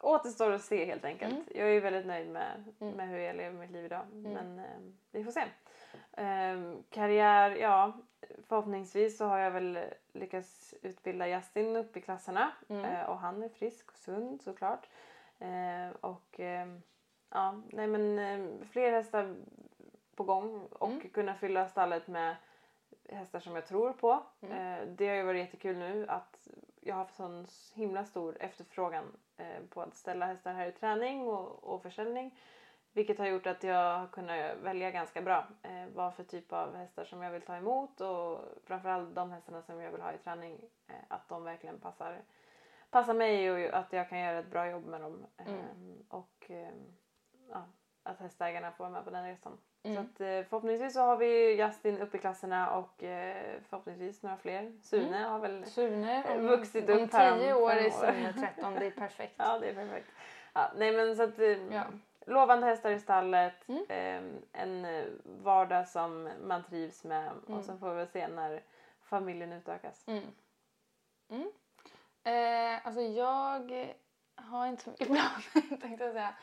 Återstår 0.00 0.52
att 0.52 0.62
se 0.62 0.84
helt 0.84 1.04
enkelt. 1.04 1.32
Mm. 1.32 1.44
Jag 1.54 1.76
är 1.76 1.80
väldigt 1.80 2.06
nöjd 2.06 2.30
med, 2.30 2.64
Mm. 2.80 2.94
med 2.94 3.08
hur 3.08 3.18
jag 3.18 3.36
lever 3.36 3.58
mitt 3.58 3.70
liv 3.70 3.84
idag. 3.84 4.02
Mm. 4.12 4.32
Men 4.32 4.58
ehm, 4.58 4.96
vi 5.10 5.24
får 5.24 5.32
se. 5.32 5.44
Ehm, 6.16 6.82
karriär, 6.90 7.50
ja. 7.50 7.92
Förhoppningsvis 8.48 9.18
så 9.18 9.24
har 9.24 9.38
jag 9.38 9.50
väl 9.50 9.78
lyckats 10.12 10.74
utbilda 10.82 11.26
Justin 11.28 11.76
upp 11.76 11.96
i 11.96 12.00
klasserna. 12.00 12.52
Mm. 12.68 12.84
Eh, 12.84 13.04
och 13.04 13.18
han 13.18 13.42
är 13.42 13.48
frisk 13.48 13.90
och 13.90 13.96
sund 13.98 14.42
såklart. 14.42 14.88
Eh, 15.38 15.96
och 16.00 16.40
ehm, 16.40 16.82
ja, 17.30 17.62
nej 17.72 17.86
men 17.86 18.64
fler 18.70 18.92
hästar 18.92 19.34
på 20.16 20.24
gång 20.24 20.66
och 20.66 20.88
Mm. 20.88 21.10
kunna 21.10 21.34
fylla 21.34 21.68
stallet 21.68 22.08
med 22.08 22.36
hästar 23.08 23.40
som 23.40 23.54
jag 23.54 23.66
tror 23.66 23.92
på. 23.92 24.22
Mm. 24.40 24.52
Eh, 24.82 24.86
det 24.88 25.08
har 25.08 25.14
ju 25.16 25.22
varit 25.22 25.40
jättekul 25.44 25.76
nu 25.78 26.06
att 26.08 26.48
jag 26.80 26.94
har 26.94 27.02
haft 27.02 27.14
sån 27.16 27.46
himla 27.74 28.04
stor 28.04 28.36
efterfrågan 28.40 29.16
eh, 29.36 29.62
på 29.70 29.82
att 29.82 29.94
ställa 29.94 30.26
hästar 30.26 30.52
här 30.52 30.66
i 30.66 30.72
träning 30.72 31.26
och, 31.28 31.64
och 31.64 31.82
försäljning. 31.82 32.38
Vilket 32.94 33.18
har 33.18 33.26
gjort 33.26 33.46
att 33.46 33.62
jag 33.62 33.98
har 33.98 34.06
kunnat 34.08 34.56
välja 34.56 34.90
ganska 34.90 35.22
bra 35.22 35.46
eh, 35.62 35.86
vad 35.94 36.14
för 36.14 36.24
typ 36.24 36.52
av 36.52 36.74
hästar 36.76 37.04
som 37.04 37.22
jag 37.22 37.30
vill 37.30 37.42
ta 37.42 37.56
emot 37.56 38.00
och 38.00 38.40
framförallt 38.64 39.14
de 39.14 39.30
hästarna 39.30 39.62
som 39.62 39.80
jag 39.80 39.92
vill 39.92 40.00
ha 40.02 40.12
i 40.12 40.18
träning. 40.18 40.60
Eh, 40.88 40.94
att 41.08 41.28
de 41.28 41.44
verkligen 41.44 41.80
passar, 41.80 42.22
passar 42.90 43.14
mig 43.14 43.50
och 43.50 43.78
att 43.78 43.92
jag 43.92 44.08
kan 44.08 44.18
göra 44.20 44.38
ett 44.38 44.50
bra 44.50 44.70
jobb 44.70 44.86
med 44.86 45.00
dem. 45.00 45.26
Eh, 45.36 45.46
Mm. 45.52 46.02
Och 46.08 46.50
eh, 46.50 46.72
ja, 47.50 47.64
att 48.02 48.18
hästägarna 48.20 48.72
får 48.72 48.84
vara 48.84 48.92
med 48.92 49.04
på 49.04 49.10
den 49.10 49.24
resan. 49.24 49.58
Mm. 49.84 49.96
Så 49.96 50.00
att, 50.02 50.20
eh, 50.20 50.44
förhoppningsvis 50.48 50.94
så 50.94 51.00
har 51.00 51.16
vi 51.16 51.52
Justin 51.54 51.98
uppe 51.98 52.16
i 52.16 52.20
klasserna 52.20 52.70
och 52.76 53.02
eh, 53.02 53.60
förhoppningsvis 53.68 54.22
några 54.22 54.36
fler. 54.36 54.72
Sune 54.82 55.18
har 55.18 55.38
väl... 55.38 55.64
Sune, 55.66 56.24
om, 56.34 56.46
Vuxit 56.46 56.88
om 56.90 56.98
upp 56.98 57.12
här 57.12 57.32
om 57.32 57.38
tio 57.38 57.54
år 57.54 57.70
är. 57.72 57.90
Sune 57.90 58.32
13. 58.32 58.74
Det 58.74 58.86
är 58.86 58.90
perfekt. 58.90 59.34
Ja, 59.38 59.58
det 59.58 59.68
är 59.68 59.74
perfekt. 59.74 60.08
Ja, 60.52 60.70
nej 60.76 60.92
men 60.92 61.16
så 61.16 61.22
att... 61.22 61.38
eh, 61.38 61.74
Ja. 61.74 61.84
Lovande 62.26 62.66
hästar 62.66 62.90
i 62.90 62.98
stallet, 63.00 63.68
Mm. 63.68 63.84
eh, 63.88 64.62
en 64.62 64.86
vardag 65.24 65.88
som 65.88 66.28
man 66.44 66.64
trivs 66.64 67.04
med 67.04 67.30
Mm. 67.46 67.58
och 67.58 67.64
sen 67.64 67.78
får 67.78 67.90
vi 67.90 67.94
väl 67.96 68.08
se 68.08 68.28
när 68.28 68.62
familjen 69.02 69.52
utökas. 69.52 70.04
Mm. 70.08 70.24
Mm. 71.30 71.52
Eh, 72.24 72.86
alltså 72.86 73.00
jag 73.00 73.72
har 74.36 74.66
inte 74.66 74.82
så 74.82 74.90
mycket 74.90 75.06
planer 75.12 75.76
tänkte 75.80 76.04
jag 76.04 76.12
säga. 76.12 76.34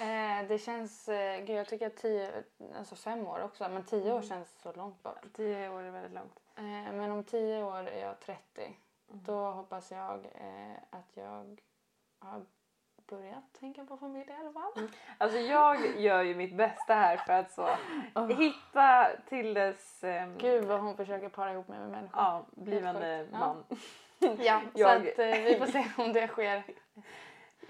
Eh, 0.00 0.48
det 0.48 0.58
känns, 0.58 1.08
eh, 1.08 1.40
gud 1.44 1.56
jag 1.56 1.66
tycker 1.68 1.86
att 1.86 1.96
tio, 1.96 2.42
alltså 2.78 2.94
fem 2.96 3.26
år 3.26 3.42
också, 3.44 3.68
men 3.68 3.84
tio 3.84 4.10
år 4.12 4.16
Mm. 4.16 4.22
känns 4.22 4.60
så 4.62 4.72
långt 4.72 5.02
bort. 5.02 5.24
Tio 5.36 5.68
år 5.70 5.82
är 5.82 5.90
väldigt 5.90 6.12
långt. 6.12 6.40
Eh, 6.56 6.92
men 6.92 7.10
om 7.10 7.24
tio 7.24 7.64
år 7.64 7.88
är 7.88 8.00
jag 8.06 8.20
30. 8.20 8.40
Mm. 8.62 8.74
Då 9.24 9.50
hoppas 9.50 9.90
jag 9.92 10.14
eh, 10.24 10.76
att 10.90 11.16
jag 11.16 11.56
har 12.18 12.44
börjat 13.10 13.44
tänka 13.60 13.84
på 13.84 13.96
familj 13.96 14.30
i 14.30 14.32
alla 14.40 14.52
fall. 14.52 14.88
Alltså 15.18 15.38
jag 15.38 15.96
gör 16.00 16.22
ju 16.22 16.34
mitt 16.34 16.56
bästa 16.56 16.94
här 16.94 17.16
för 17.16 17.32
att 17.32 17.52
så 17.52 17.68
hitta 18.38 19.08
till 19.28 19.54
dess 19.54 20.04
ehm, 20.04 20.38
Gud 20.38 20.64
vad 20.64 20.80
hon 20.80 20.96
försöker 20.96 21.28
para 21.28 21.52
ihop 21.52 21.68
mig 21.68 21.78
med 21.78 21.88
människor. 21.90 22.20
ja, 22.22 22.46
blivande 22.50 23.18
sjukt. 23.18 23.30
Ja. 23.32 23.38
man. 23.38 23.64
Ja, 24.44 24.60
Jag- 24.74 25.02
så 25.02 25.08
att 25.08 25.18
eh, 25.18 25.26
vi 25.44 25.56
får 25.58 25.66
se 25.66 25.84
om 25.98 26.12
det 26.12 26.28
sker. 26.28 26.62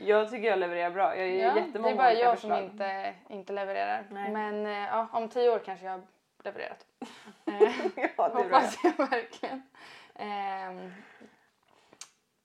Jag 0.00 0.30
tycker 0.30 0.48
jag 0.48 0.58
levererar 0.58 0.90
bra. 0.90 1.16
Jag 1.16 1.28
ger 1.28 1.46
Ja, 1.46 1.54
det 1.54 1.60
jättemånga 1.60 1.92
är 1.92 1.96
bara 1.96 2.12
jag 2.12 2.38
som 2.38 2.50
förslag. 2.50 2.64
inte, 2.64 3.14
inte 3.28 3.52
levererar. 3.52 4.06
Nej. 4.10 4.32
Men 4.32 4.66
eh, 4.66 4.72
ja, 4.72 5.08
om 5.12 5.28
tio 5.28 5.50
år 5.50 5.58
kanske 5.58 5.86
jag 5.86 5.92
har 5.92 6.02
levererat. 6.44 6.86
Eh, 7.46 7.62
ja, 7.62 7.90
det 7.94 8.02
är 8.02 8.34
hoppas 8.44 8.78
jag 8.84 8.96
verkligen. 9.10 9.62
Ehm, 10.14 10.92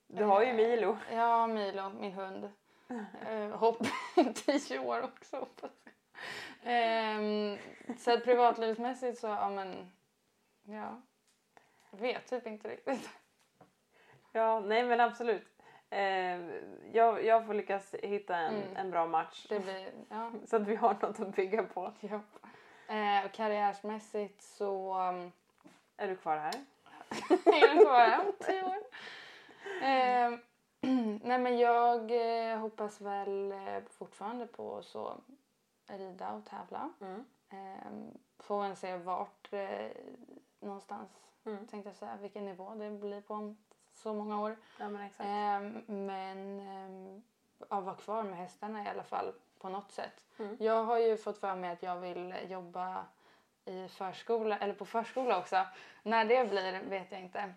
Du 0.08 0.24
har 0.24 0.44
ju 0.44 0.54
Milo. 0.54 0.98
ja, 1.12 1.48
Milo, 1.48 1.90
min 1.90 2.12
hund. 2.14 2.52
Eh, 3.30 3.50
hopp 3.50 3.78
tio 4.46 4.80
år 4.80 5.02
också 5.04 5.38
hoppas 5.38 5.72
jag. 5.84 5.94
Ehm, 6.64 7.58
så 7.98 8.14
att 8.14 8.24
privatlivsmässigt 8.24 9.20
så, 9.20 9.28
ja 9.28 9.50
men, 9.50 9.92
ja. 10.64 11.02
Vet 11.92 12.28
typ 12.30 12.48
inte 12.48 12.68
riktigt. 12.70 13.10
Ja, 14.32 14.60
nej 14.60 14.84
men 14.84 15.00
absolut. 15.00 15.53
Eh, 15.94 16.40
jag, 16.92 17.26
jag 17.26 17.46
får 17.46 17.54
lyckas 17.54 17.96
hitta 18.04 18.36
en, 18.38 18.56
Mm. 18.56 18.78
en 18.78 18.92
bra 18.92 19.06
match 19.08 19.48
blir, 19.48 19.92
ja. 20.10 20.32
så 20.46 20.56
att 20.56 20.68
vi 20.68 20.76
har 20.76 20.94
något 21.02 21.20
att 21.20 21.36
bygga 21.36 21.64
på. 21.64 21.94
ja. 22.00 22.20
Eh, 22.96 23.32
karriärsmässigt 23.32 24.42
så 24.42 24.98
um, 25.10 25.32
Är 25.98 26.08
du 26.08 26.16
kvar 26.16 26.38
här? 26.38 26.54
är 27.46 27.68
den 27.76 27.86
kvar 27.86 28.00
här 28.00 28.20
om 28.26 28.34
tio 28.40 28.64
år. 28.64 28.78
Ehm, 29.82 30.40
nej 31.24 31.40
men 31.40 31.58
jag 31.60 32.12
eh, 32.52 32.58
hoppas 32.58 33.02
väl 33.02 33.52
eh, 33.52 33.84
fortfarande 33.90 34.48
på 34.48 34.78
att 34.78 34.86
så 34.86 35.18
rida 35.88 36.32
och 36.34 36.46
tävla. 36.46 36.90
Mm. 37.02 37.26
Ehm, 37.50 38.18
får 38.40 38.62
väl 38.62 38.76
se 38.76 38.98
vart 38.98 39.54
eh, 39.54 39.88
någonstans 40.60 41.10
Mm. 41.46 41.68
tänkte 41.68 41.90
jag 41.90 41.96
säga 41.96 42.16
vilken 42.22 42.46
nivå 42.46 42.76
det 42.76 42.90
blir 42.92 43.22
på 43.22 43.34
om 43.34 43.58
så 44.04 44.14
många 44.14 44.42
år. 44.42 44.56
Ja 44.80 44.90
men 44.90 45.02
exakt. 45.02 45.30
Ehm, 45.30 45.84
men 45.88 47.24
att 47.70 47.84
vara 47.84 47.96
kvar 47.96 48.24
med 48.24 48.38
hästarna 48.38 48.84
i 48.84 48.88
alla 48.88 49.04
fall 49.04 49.34
på 49.60 49.70
något 49.70 49.92
sätt. 49.92 50.26
Mm. 50.40 50.58
Jag 50.60 50.84
har 50.84 50.98
ju 50.98 51.18
fått 51.18 51.38
för 51.38 51.56
mig 51.56 51.70
att 51.70 51.84
jag 51.84 52.00
vill 52.00 52.36
jobba 52.50 53.06
i 53.66 53.88
förskola 53.88 54.58
eller 54.58 54.74
på 54.74 54.86
förskola 54.86 55.40
också. 55.40 55.66
När 56.04 56.26
det 56.26 56.50
blir 56.50 56.82
vet 56.90 57.12
jag 57.12 57.22
inte. 57.22 57.54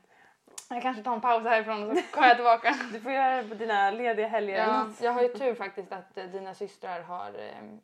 Jag 0.70 0.82
kanske 0.82 1.02
tar 1.02 1.14
en 1.14 1.20
paus 1.20 1.44
härifrån 1.44 1.90
och 1.90 1.96
så 1.96 2.02
kommer 2.02 2.28
jag 2.28 2.36
tillbaka. 2.36 2.74
Du 2.92 3.00
får 3.00 3.12
göra 3.12 3.42
det 3.42 3.48
på 3.48 3.54
dina 3.54 3.90
lediga 3.90 4.28
helger. 4.28 4.58
Ja, 4.58 4.88
jag 5.00 5.12
har 5.12 5.22
ju 5.22 5.28
tur 5.28 5.54
faktiskt 5.54 5.92
att 5.92 6.18
eh, 6.18 6.24
dina 6.24 6.54
systrar 6.54 7.02
har 7.02 7.28
eh, 7.28 7.78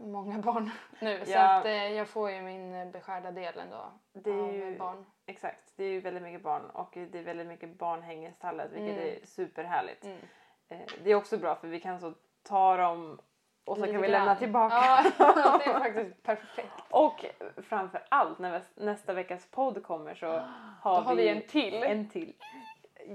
många 0.00 0.38
barn 0.38 0.70
nu 1.00 1.24
så 1.24 1.30
Ja. 1.32 1.58
att 1.58 1.64
eh, 1.64 1.92
jag 1.92 2.08
får 2.08 2.30
ju 2.30 2.42
min 2.42 2.74
eh, 2.74 2.86
beskärda 2.88 3.30
del 3.30 3.58
ändå 3.58 3.92
Det 4.12 4.30
är 4.30 4.34
av 4.42 4.54
ju- 4.54 4.78
barn. 4.78 5.06
Exakt, 5.26 5.72
det 5.76 5.84
är 5.84 5.90
ju 5.90 6.00
väldigt 6.00 6.22
mycket 6.22 6.42
barn 6.42 6.70
och 6.70 6.90
det 7.12 7.18
är 7.18 7.22
väldigt 7.22 7.46
mycket 7.46 7.78
barnhäng 7.78 8.26
i 8.26 8.32
stallet 8.32 8.72
vilket 8.72 8.96
Mm. 8.98 9.08
är 9.22 9.26
superhärligt. 9.26 10.04
Mm. 10.04 10.18
Eh, 10.68 10.78
det 11.04 11.10
är 11.10 11.14
också 11.14 11.38
bra 11.38 11.54
för 11.54 11.68
vi 11.68 11.80
kan 11.80 12.00
så 12.00 12.12
ta 12.42 12.76
dem 12.76 13.18
och 13.64 13.76
så 13.76 13.80
Lite 13.82 13.92
kan 13.92 14.02
vi 14.02 14.08
grann. 14.08 14.18
lämna 14.24 14.36
tillbaka. 14.36 14.74
Ja, 15.18 15.60
det 15.64 15.70
är 15.70 15.78
faktiskt 15.78 16.22
perfekt. 16.22 16.72
Och 16.90 17.24
framför 17.62 18.02
allt 18.08 18.38
när 18.38 18.62
nästa 18.74 19.12
veckas 19.12 19.46
podd 19.50 19.82
kommer 19.82 20.14
så 20.14 20.26
har, 20.82 20.96
Då 20.96 21.02
har 21.06 21.14
vi 21.14 21.28
en 21.28 21.42
till. 21.42 21.82
En 21.82 22.08
till. 22.08 22.34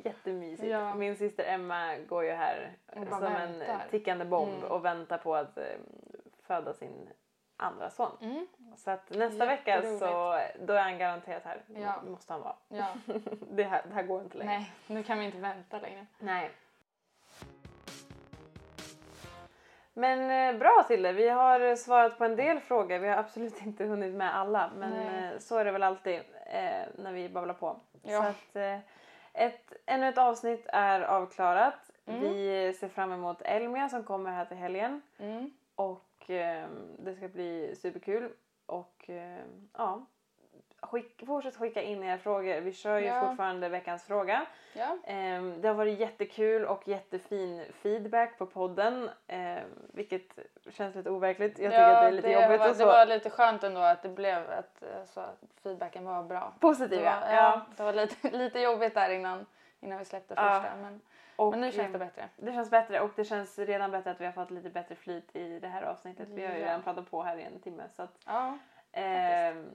Jättemysigt. 0.04 0.70
Ja. 0.72 0.96
Min 0.96 1.16
syster 1.16 1.44
Emma 1.54 1.98
går 1.98 2.24
ju 2.24 2.32
här 2.32 2.72
som 3.10 3.24
en 3.24 3.60
väntar. 3.60 3.86
tickande 3.92 4.26
bomb 4.26 4.54
Mm. 4.58 4.72
och 4.72 4.86
väntar 4.86 5.18
på 5.18 5.36
att 5.36 5.58
eh, 5.58 5.64
föda 6.48 6.74
sin 6.74 7.10
andra 7.58 7.90
son. 7.90 8.18
Mm. 8.22 8.48
Så 8.78 8.92
att 8.92 9.10
nästa 9.10 9.46
vecka 9.46 9.82
så 9.82 10.40
då 10.60 10.74
är 10.74 10.82
han 10.82 10.98
garanterat 10.98 11.44
här. 11.44 11.62
Ja. 11.68 12.02
Måste 12.02 12.34
han 12.34 12.42
vara. 12.42 12.56
Ja. 12.68 12.88
Det 13.52 13.64
här, 13.64 13.82
det 13.88 13.94
här 13.94 14.04
går 14.04 14.22
inte 14.22 14.38
längre. 14.38 14.54
Nej, 14.54 14.72
nu 14.88 15.04
kan 15.04 15.20
vi 15.20 15.26
inte 15.26 15.38
vänta 15.38 15.80
längre. 15.80 16.06
Nej. 16.20 16.52
Men 19.94 20.54
eh, 20.56 20.60
bra 20.60 20.86
Tilde, 20.88 21.12
vi 21.14 21.30
har 21.30 21.76
svarat 21.76 22.18
på 22.18 22.26
en 22.26 22.36
del 22.36 22.60
frågor. 22.60 23.00
Vi 23.00 23.08
har 23.08 23.18
absolut 23.18 23.62
inte 23.66 23.86
hunnit 23.86 24.14
med 24.14 24.36
alla 24.36 24.72
men 24.76 24.90
Nej. 24.90 25.32
eh, 25.34 25.40
så 25.40 25.58
är 25.58 25.66
det 25.66 25.72
väl 25.72 25.84
alltid 25.84 26.16
eh, 26.46 26.84
när 26.96 27.12
vi 27.12 27.30
babblar 27.30 27.54
på. 27.54 27.80
Ja. 28.04 28.22
Så 28.22 28.28
att 28.28 28.56
eh, 28.56 28.80
ett, 29.34 29.74
ännu 29.86 30.08
ett 30.08 30.18
avsnitt 30.18 30.66
är 30.68 31.02
avklarat. 31.02 31.92
Mm. 32.06 32.22
Vi 32.22 32.74
ser 32.80 32.88
fram 32.88 33.12
emot 33.12 33.42
Elmia 33.42 33.90
som 33.90 34.04
kommer 34.04 34.32
här 34.32 34.46
till 34.46 34.58
helgen 34.58 35.02
Mm. 35.20 35.52
Och 35.76 36.30
eh, 36.30 36.68
det 37.00 37.16
ska 37.16 37.28
bli 37.28 37.76
superkul. 37.76 38.30
Och 38.66 39.10
eh, 39.10 39.44
ja, 39.74 40.06
skick, 40.82 41.24
fortsätt 41.26 41.56
skicka 41.56 41.82
in 41.82 42.04
era 42.04 42.18
frågor. 42.18 42.62
Vi 42.62 42.74
kör 42.74 43.00
ju 43.00 43.06
Ja. 43.06 43.28
fortfarande 43.28 43.70
veckans 43.70 44.04
fråga. 44.04 44.46
Ja. 44.74 44.98
Ehm, 45.06 45.62
det 45.62 45.68
har 45.68 45.76
varit 45.76 46.00
jättekul 46.00 46.66
och 46.66 46.88
jättefin 46.88 47.66
feedback 47.74 48.38
på 48.38 48.46
podden. 48.46 49.10
ehm, 49.28 49.70
vilket 49.94 50.40
känns 50.70 50.96
lite 50.96 51.10
overkligt. 51.10 51.60
Jag 51.60 51.72
tycker 51.72 51.84
att 51.84 52.02
det 52.02 52.08
är 52.08 52.12
lite 52.12 52.30
jobbigt 52.32 52.60
var, 52.60 52.70
och 52.70 52.76
så. 52.76 52.80
Det 52.80 52.92
var 52.92 53.06
lite 53.06 53.30
skönt 53.30 53.64
ändå 53.64 53.82
att 53.82 54.02
det 54.04 54.10
blev 54.10 54.52
att, 54.52 54.84
eh, 54.84 55.06
så 55.06 55.20
att 55.20 55.44
feedbacken 55.64 56.06
var 56.06 56.24
bra. 56.24 56.54
Positiv 56.60 57.00
Det 57.00 57.06
ja. 57.06 57.34
ja. 57.36 57.62
det 57.78 57.84
var 57.84 57.94
lite, 57.94 58.30
lite 58.38 58.60
jobbigt 58.60 58.94
där 58.94 59.10
innan, 59.10 59.46
innan 59.80 60.00
vi 60.00 60.06
släppte 60.06 60.36
första. 60.36 60.76
Men, 60.82 61.02
Och, 61.36 61.52
men 61.52 61.62
nu 61.62 61.72
känns 61.72 61.92
det 61.92 61.98
ehm, 61.98 62.00
bättre. 62.00 62.30
Det 62.38 62.52
känns 62.54 62.70
bättre 62.72 63.00
och 63.00 63.12
det 63.16 63.24
känns 63.26 63.60
redan 63.60 63.92
bättre 63.92 64.12
att 64.12 64.22
vi 64.22 64.26
har 64.26 64.32
fått 64.34 64.52
lite 64.52 64.70
bättre 64.70 64.96
flyt 64.96 65.36
i 65.36 65.60
det 65.60 65.68
här 65.68 65.84
avsnittet. 65.84 66.30
Vi 66.30 66.46
har 66.46 66.54
ju 66.54 66.60
Ja. 66.60 66.66
redan 66.66 66.84
pratat 66.84 67.12
på 67.12 67.24
här 67.24 67.38
i 67.38 67.44
en 67.44 67.60
timme. 67.60 67.84
Så 67.90 68.02
att, 68.04 68.18
Ja, 68.26 68.58
ehm, 68.92 69.66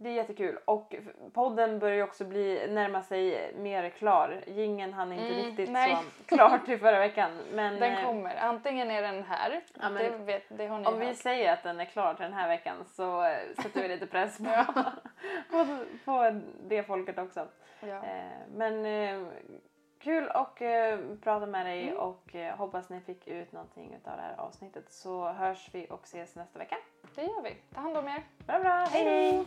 det 0.00 0.08
är 0.08 0.12
jättekul 0.12 0.58
och 0.64 0.94
podden 1.32 1.78
börjar 1.78 1.96
ju 1.96 2.02
också 2.02 2.24
bli, 2.24 2.66
närma 2.70 3.02
sig 3.02 3.52
mer 3.56 3.90
klar. 3.90 4.42
Gingen 4.46 4.92
hann 4.92 5.12
inte 5.12 5.24
Mm, 5.34 5.44
riktigt 5.46 5.70
nej. 5.70 5.96
så 5.96 6.24
klart 6.36 6.64
till 6.66 6.78
förra 6.78 6.98
veckan. 6.98 7.30
Men 7.52 7.80
den 7.80 7.92
eh, 7.94 8.04
kommer. 8.04 8.36
Antingen 8.36 8.90
är 8.90 9.02
den 9.02 9.22
här, 9.22 9.60
Ja, 9.80 9.88
det, 9.88 10.10
vet, 10.10 10.44
det 10.48 10.66
har 10.66 10.78
ni 10.78 10.86
Om 10.86 10.98
vi 10.98 11.06
hört. 11.06 11.16
säger 11.16 11.52
att 11.52 11.62
den 11.62 11.80
är 11.80 11.84
klar 11.84 12.14
till 12.14 12.22
den 12.24 12.32
här 12.32 12.48
veckan 12.48 12.84
så 12.84 13.24
eh, 13.24 13.38
sätter 13.62 13.82
vi 13.82 13.88
lite 13.88 14.06
press 14.06 14.38
på, 14.38 14.64
på, 15.50 15.66
på 16.04 16.40
det 16.68 16.82
folket 16.82 17.18
också. 17.18 17.46
Ja. 17.80 18.04
Eh, 18.04 18.24
men 18.54 18.84
eh, 18.84 19.26
kul 19.98 20.28
att 20.28 20.60
eh, 20.60 20.98
prata 21.22 21.46
med 21.46 21.66
dig 21.66 21.82
Mm. 21.88 21.96
och 22.00 22.34
eh, 22.34 22.56
hoppas 22.56 22.88
ni 22.88 23.00
fick 23.00 23.26
ut 23.28 23.52
någonting 23.52 23.94
av 24.06 24.16
det 24.16 24.22
här 24.22 24.34
avsnittet 24.38 24.92
så 24.92 25.28
hörs 25.32 25.68
vi 25.72 25.86
och 25.90 26.04
ses 26.04 26.36
nästa 26.36 26.58
vecka. 26.58 26.76
Det 27.14 27.22
gör 27.22 27.42
vi. 27.42 27.56
Ta 27.74 27.80
hand 27.80 27.96
om 27.96 28.08
er. 28.08 28.22
Bra 28.46 28.58
bra, 28.60 28.86
hej 28.90 29.04
hej! 29.04 29.46